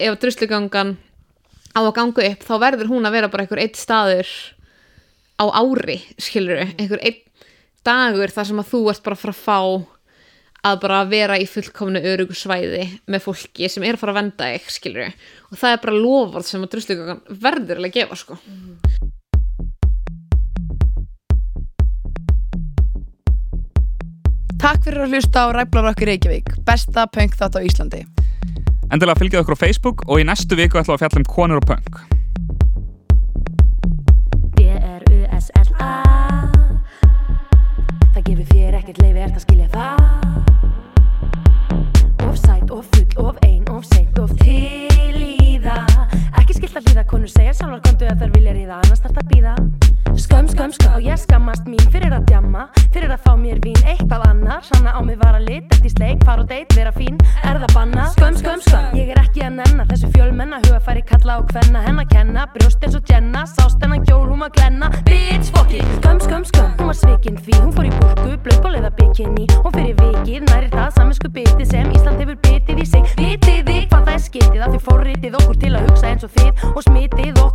ef 0.00 0.18
druslugangan 0.22 0.94
á 1.76 1.80
að 1.80 1.94
ganga 1.98 2.26
upp 2.30 2.46
þá 2.48 2.54
verður 2.64 2.90
hún 2.90 3.06
að 3.06 3.16
vera 3.18 3.30
bara 3.32 3.44
einhver 3.44 3.62
eitt 3.62 3.76
staður 3.78 4.30
á 5.40 5.44
ári, 5.60 6.00
skilur 6.20 6.64
einhver 6.64 7.02
eitt 7.04 7.26
dagur 7.86 8.32
þar 8.32 8.48
sem 8.48 8.60
að 8.60 8.72
þú 8.72 8.82
ert 8.92 9.04
bara 9.04 9.20
fara 9.20 9.36
að 9.36 9.44
fá 9.44 9.60
að 10.70 10.80
bara 10.82 11.04
vera 11.08 11.38
í 11.40 11.46
fullkomnu 11.48 12.02
örugu 12.04 12.36
svæði 12.36 12.82
með 13.08 13.24
fólki 13.24 13.68
sem 13.72 13.84
er 13.86 13.96
að 13.96 14.02
fara 14.02 14.12
að 14.12 14.18
venda 14.18 14.50
þig, 14.52 14.66
skilur 14.74 15.06
og 15.06 15.56
það 15.56 15.72
er 15.72 15.80
bara 15.86 16.02
lofað 16.04 16.48
sem 16.50 16.66
að 16.66 16.74
druslugangan 16.74 17.22
verður 17.46 17.80
að 17.80 17.94
gefa, 17.96 18.18
sko 18.20 18.36
Takk 24.60 24.82
fyrir 24.84 25.06
að 25.06 25.14
hlusta 25.14 25.46
á 25.48 25.56
Ræflar 25.56 25.86
okkur 25.88 26.10
Reykjavík, 26.10 26.50
besta 26.68 27.06
punk 27.08 27.32
þátt 27.32 27.56
á 27.56 27.64
Íslandi. 27.64 28.02
Endilega 28.92 29.16
fylgjið 29.16 29.40
okkur 29.40 29.56
á 29.56 29.62
Facebook 29.62 30.02
og 30.04 30.20
í 30.20 30.26
næstu 30.28 30.52
viku 30.58 30.76
ætlum 30.76 30.98
við 30.98 30.98
að 30.98 31.02
fjalla 31.06 31.22
um 31.22 31.28
konur 31.30 31.62
og 31.62 31.66
punk. 31.70 31.92
B-R-U-S-L-A 34.58 35.92
Það 38.12 38.22
gefur 38.28 38.46
þér 38.52 38.78
ekkert 38.82 39.00
leifi, 39.00 39.24
ert 39.24 39.40
að 39.40 39.44
skilja 39.46 39.68
það 39.72 39.96
Of 42.28 42.36
sæt, 42.44 42.68
of 42.68 42.84
full, 42.92 43.10
of 43.16 43.40
ein, 43.48 43.64
of 43.72 43.88
seint, 43.88 44.12
of 44.20 44.36
til 44.44 44.89
Skilt 46.70 46.84
að 46.84 46.92
hlýða, 46.92 47.02
konur 47.10 47.30
segja 47.32 47.52
sjálfar 47.58 47.80
kontu 47.82 48.06
að 48.06 48.20
þær 48.20 48.28
vilja 48.36 48.50
ríða, 48.54 48.76
annars 48.78 49.00
þarf 49.02 49.16
það 49.16 49.24
býða 49.32 49.54
Skömm, 50.20 50.48
skömm, 50.52 50.74
skömm 50.76 50.92
og 50.94 51.02
ég 51.02 51.18
skammast 51.18 51.66
mín 51.66 51.88
fyrir 51.90 52.12
að 52.14 52.28
djamma 52.28 52.66
Fyrir 52.94 53.10
að 53.10 53.24
fá 53.24 53.32
mér 53.40 53.58
vín, 53.64 53.80
eitthvað 53.90 54.26
annar 54.28 54.62
Sanna 54.68 54.92
á 54.94 55.00
mig 55.02 55.18
vara 55.18 55.40
lit, 55.42 55.66
eftir 55.74 55.90
sleik, 55.96 56.22
far 56.28 56.44
og 56.44 56.46
deit, 56.50 56.70
vera 56.78 56.92
fín 56.94 57.18
Er 57.42 57.58
það 57.58 57.74
banna? 57.74 58.04
Skömm, 58.14 58.38
skömm, 58.38 58.62
skömm 58.68 58.94
Ég 59.00 59.10
er 59.10 59.18
ekki 59.18 59.42
að 59.48 59.56
nenna 59.58 59.88
þessu 59.90 60.12
fjölmenna 60.14 60.60
Huga 60.62 60.78
færi 60.86 61.02
kalla 61.10 61.40
og 61.42 61.50
hvenna, 61.50 61.82
henn 61.88 61.98
að 62.04 62.14
kenna 62.14 62.46
Brjóst 62.54 62.86
eins 62.86 62.98
og 63.00 63.10
Jenna, 63.10 63.42
sást 63.50 63.82
hennan 63.82 64.06
kjól, 64.06 64.28
hún 64.30 64.46
að 64.46 64.54
glenna 64.60 64.92
Bitch, 65.10 65.50
fuck 65.50 65.74
it, 65.74 65.86
skömm, 65.98 66.22
skömm, 66.22 66.46
skömm 66.52 66.78
Hún 66.78 66.92
var 66.92 67.00
svikin 67.02 67.42
því, 67.42 67.58
hún 67.64 67.74
fór 67.74 67.90
í 67.90 67.94
búrku, 67.98 68.38
blöðból 68.46 68.76
eða 68.78 68.94
bikini 68.94 69.50
Hún 69.58 69.74
fyrir 69.74 69.98
vikið, 70.04 70.46
næri 70.46 70.70
það 70.70 70.94
saminsku 71.00 71.34
biti 71.34 71.66
sem 71.66 71.90
Ísland 71.98 72.22
hefur 72.22 72.38
bitið 72.46 72.84
í 72.84 72.90
sig 72.94 73.14
skitið 74.30 74.62
að 74.62 74.76
þið 74.76 74.82
fórritið 74.86 75.38
okkur 75.40 75.56
til 75.64 75.72
að 75.74 75.88
hugsa 75.88 76.10
eins 76.10 76.26
og 76.26 76.34
þið 76.36 76.66
Og 76.70 76.82
smitið 76.86 77.32
okkur 77.34 77.49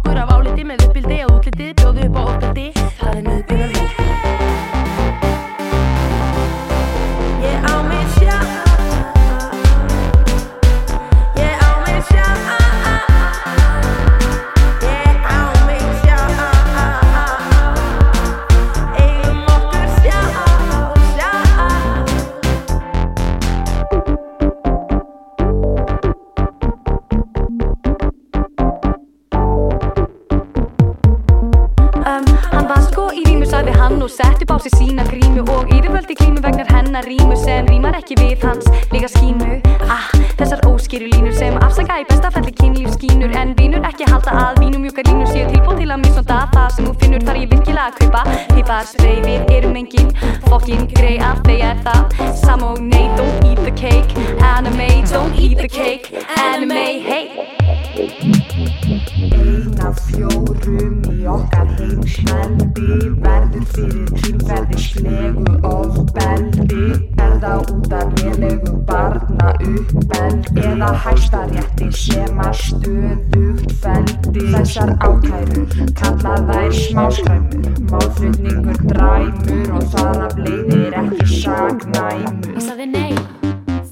þessar 74.86 74.97
ákærur 75.01 75.93
kalla 75.97 76.33
þær 76.49 76.73
smáskræmur 76.77 77.79
málflutningur 77.89 78.77
dræmur 78.89 79.71
og 79.77 79.88
þar 79.93 80.19
af 80.27 80.38
leiðir 80.38 80.97
ekki 81.01 81.25
saknæmur. 81.41 82.51
Ég 82.53 82.61
sagði 82.67 82.88
nei 82.91 83.13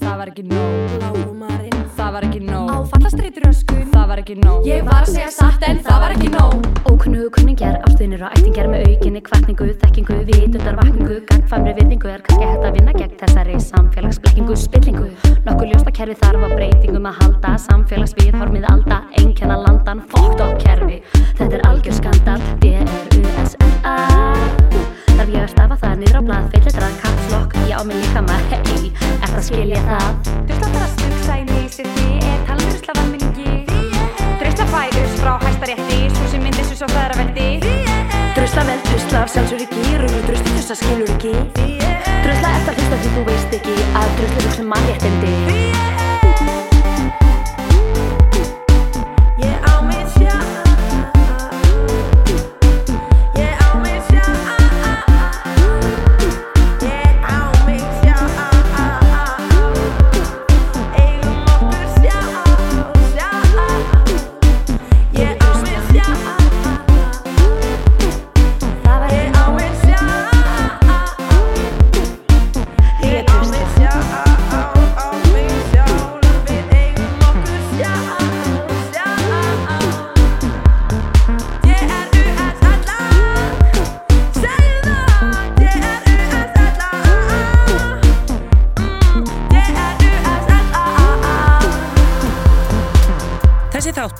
það 0.00 0.14
var 0.20 0.30
ekki 0.30 0.46
nóg. 0.52 0.96
Lágumarinn 1.02 1.84
það 1.98 2.14
var 2.18 2.28
ekki 2.28 2.44
nóg 2.46 2.73
ekki 4.24 4.40
nóg. 4.40 4.64
Ég 4.64 4.84
var 4.86 5.02
að 5.04 5.10
segja 5.12 5.30
satt 5.32 5.64
en 5.68 5.80
það 5.84 5.98
var 6.00 6.12
ekki 6.14 6.30
nóg. 6.32 6.68
Ókunnugu 6.88 7.28
kunningjar, 7.34 7.76
ástunir 7.84 8.22
og 8.24 8.32
ættingjar 8.32 8.70
með 8.72 8.86
aukinni 8.88 9.20
kvartningu, 9.24 9.66
þekkingu, 9.82 10.16
vitundar 10.30 10.78
vakningu 10.80 11.18
gagfamri 11.28 11.74
virðingu 11.76 12.08
er 12.08 12.22
kannski 12.24 12.48
hægt 12.48 12.64
að 12.64 12.78
vinna 12.78 12.94
gegn 12.96 13.18
þessari 13.20 13.58
samfélagsblekkingu, 13.66 14.56
spillingu. 14.56 15.10
Nokkuð 15.44 15.72
ljósta 15.72 15.92
kerfi 15.98 16.16
þarf 16.22 16.46
á 16.46 16.48
breytingum 16.54 17.08
að 17.10 17.20
halda 17.20 17.52
samfélagsvið 17.66 18.38
hormið 18.40 18.68
alda, 18.72 19.02
einkenna 19.20 19.60
landan 19.60 20.00
fókt 20.08 20.40
og 20.40 20.56
kerfi, 20.62 21.02
þetta 21.36 21.50
er 21.60 21.66
algjör 21.68 21.98
skandal 22.00 22.40
D-R-U-S-L-A 22.64 23.96
Þarf 25.14 25.30
ég 25.30 25.42
að 25.44 25.50
stafa 25.52 25.78
það 25.84 25.98
niður 26.00 26.18
á 26.18 26.22
blað, 26.30 26.48
feilletrað, 26.54 26.96
kapslokk, 27.04 27.58
ég 27.68 27.76
á 27.76 27.82
mig 27.86 28.00
líka 28.00 28.24
maður, 28.24 28.64
hei, 28.72 28.90
eftir 29.20 29.38
að 29.38 29.46
skilja 29.50 29.84
það? 29.90 30.10
Drusla 30.48 30.72
þar 30.72 30.86
að 30.88 30.94
stugsa 30.96 31.38
í 31.38 31.46
nýsir 31.52 31.92
því 31.94 32.08
er 32.18 32.46
talað 32.48 32.74
frá 35.24 35.38
hæstarétti 35.40 35.98
svo 36.16 36.26
sem 36.32 36.42
myndis 36.44 36.72
svo 36.76 36.88
feðraveldi 36.92 37.48
Drusla 38.36 38.64
vel, 38.68 38.80
drusla 38.90 39.22
af 39.24 39.32
sjálfsöryggi 39.32 39.96
Rúlu 40.02 40.20
drusla 40.28 40.56
þess 40.58 40.74
að 40.74 40.80
skilur 40.82 41.12
ekki. 41.16 41.34
Drusla 42.26 42.54
eftir 42.58 42.74
að 42.74 42.80
hlusta 42.80 43.02
því 43.02 43.14
þú 43.16 43.26
veist 43.30 43.58
ekki 43.60 43.76
Að 44.02 44.16
drusla 44.20 44.48
hugsa 44.48 44.70
mannréttindi 44.74 46.03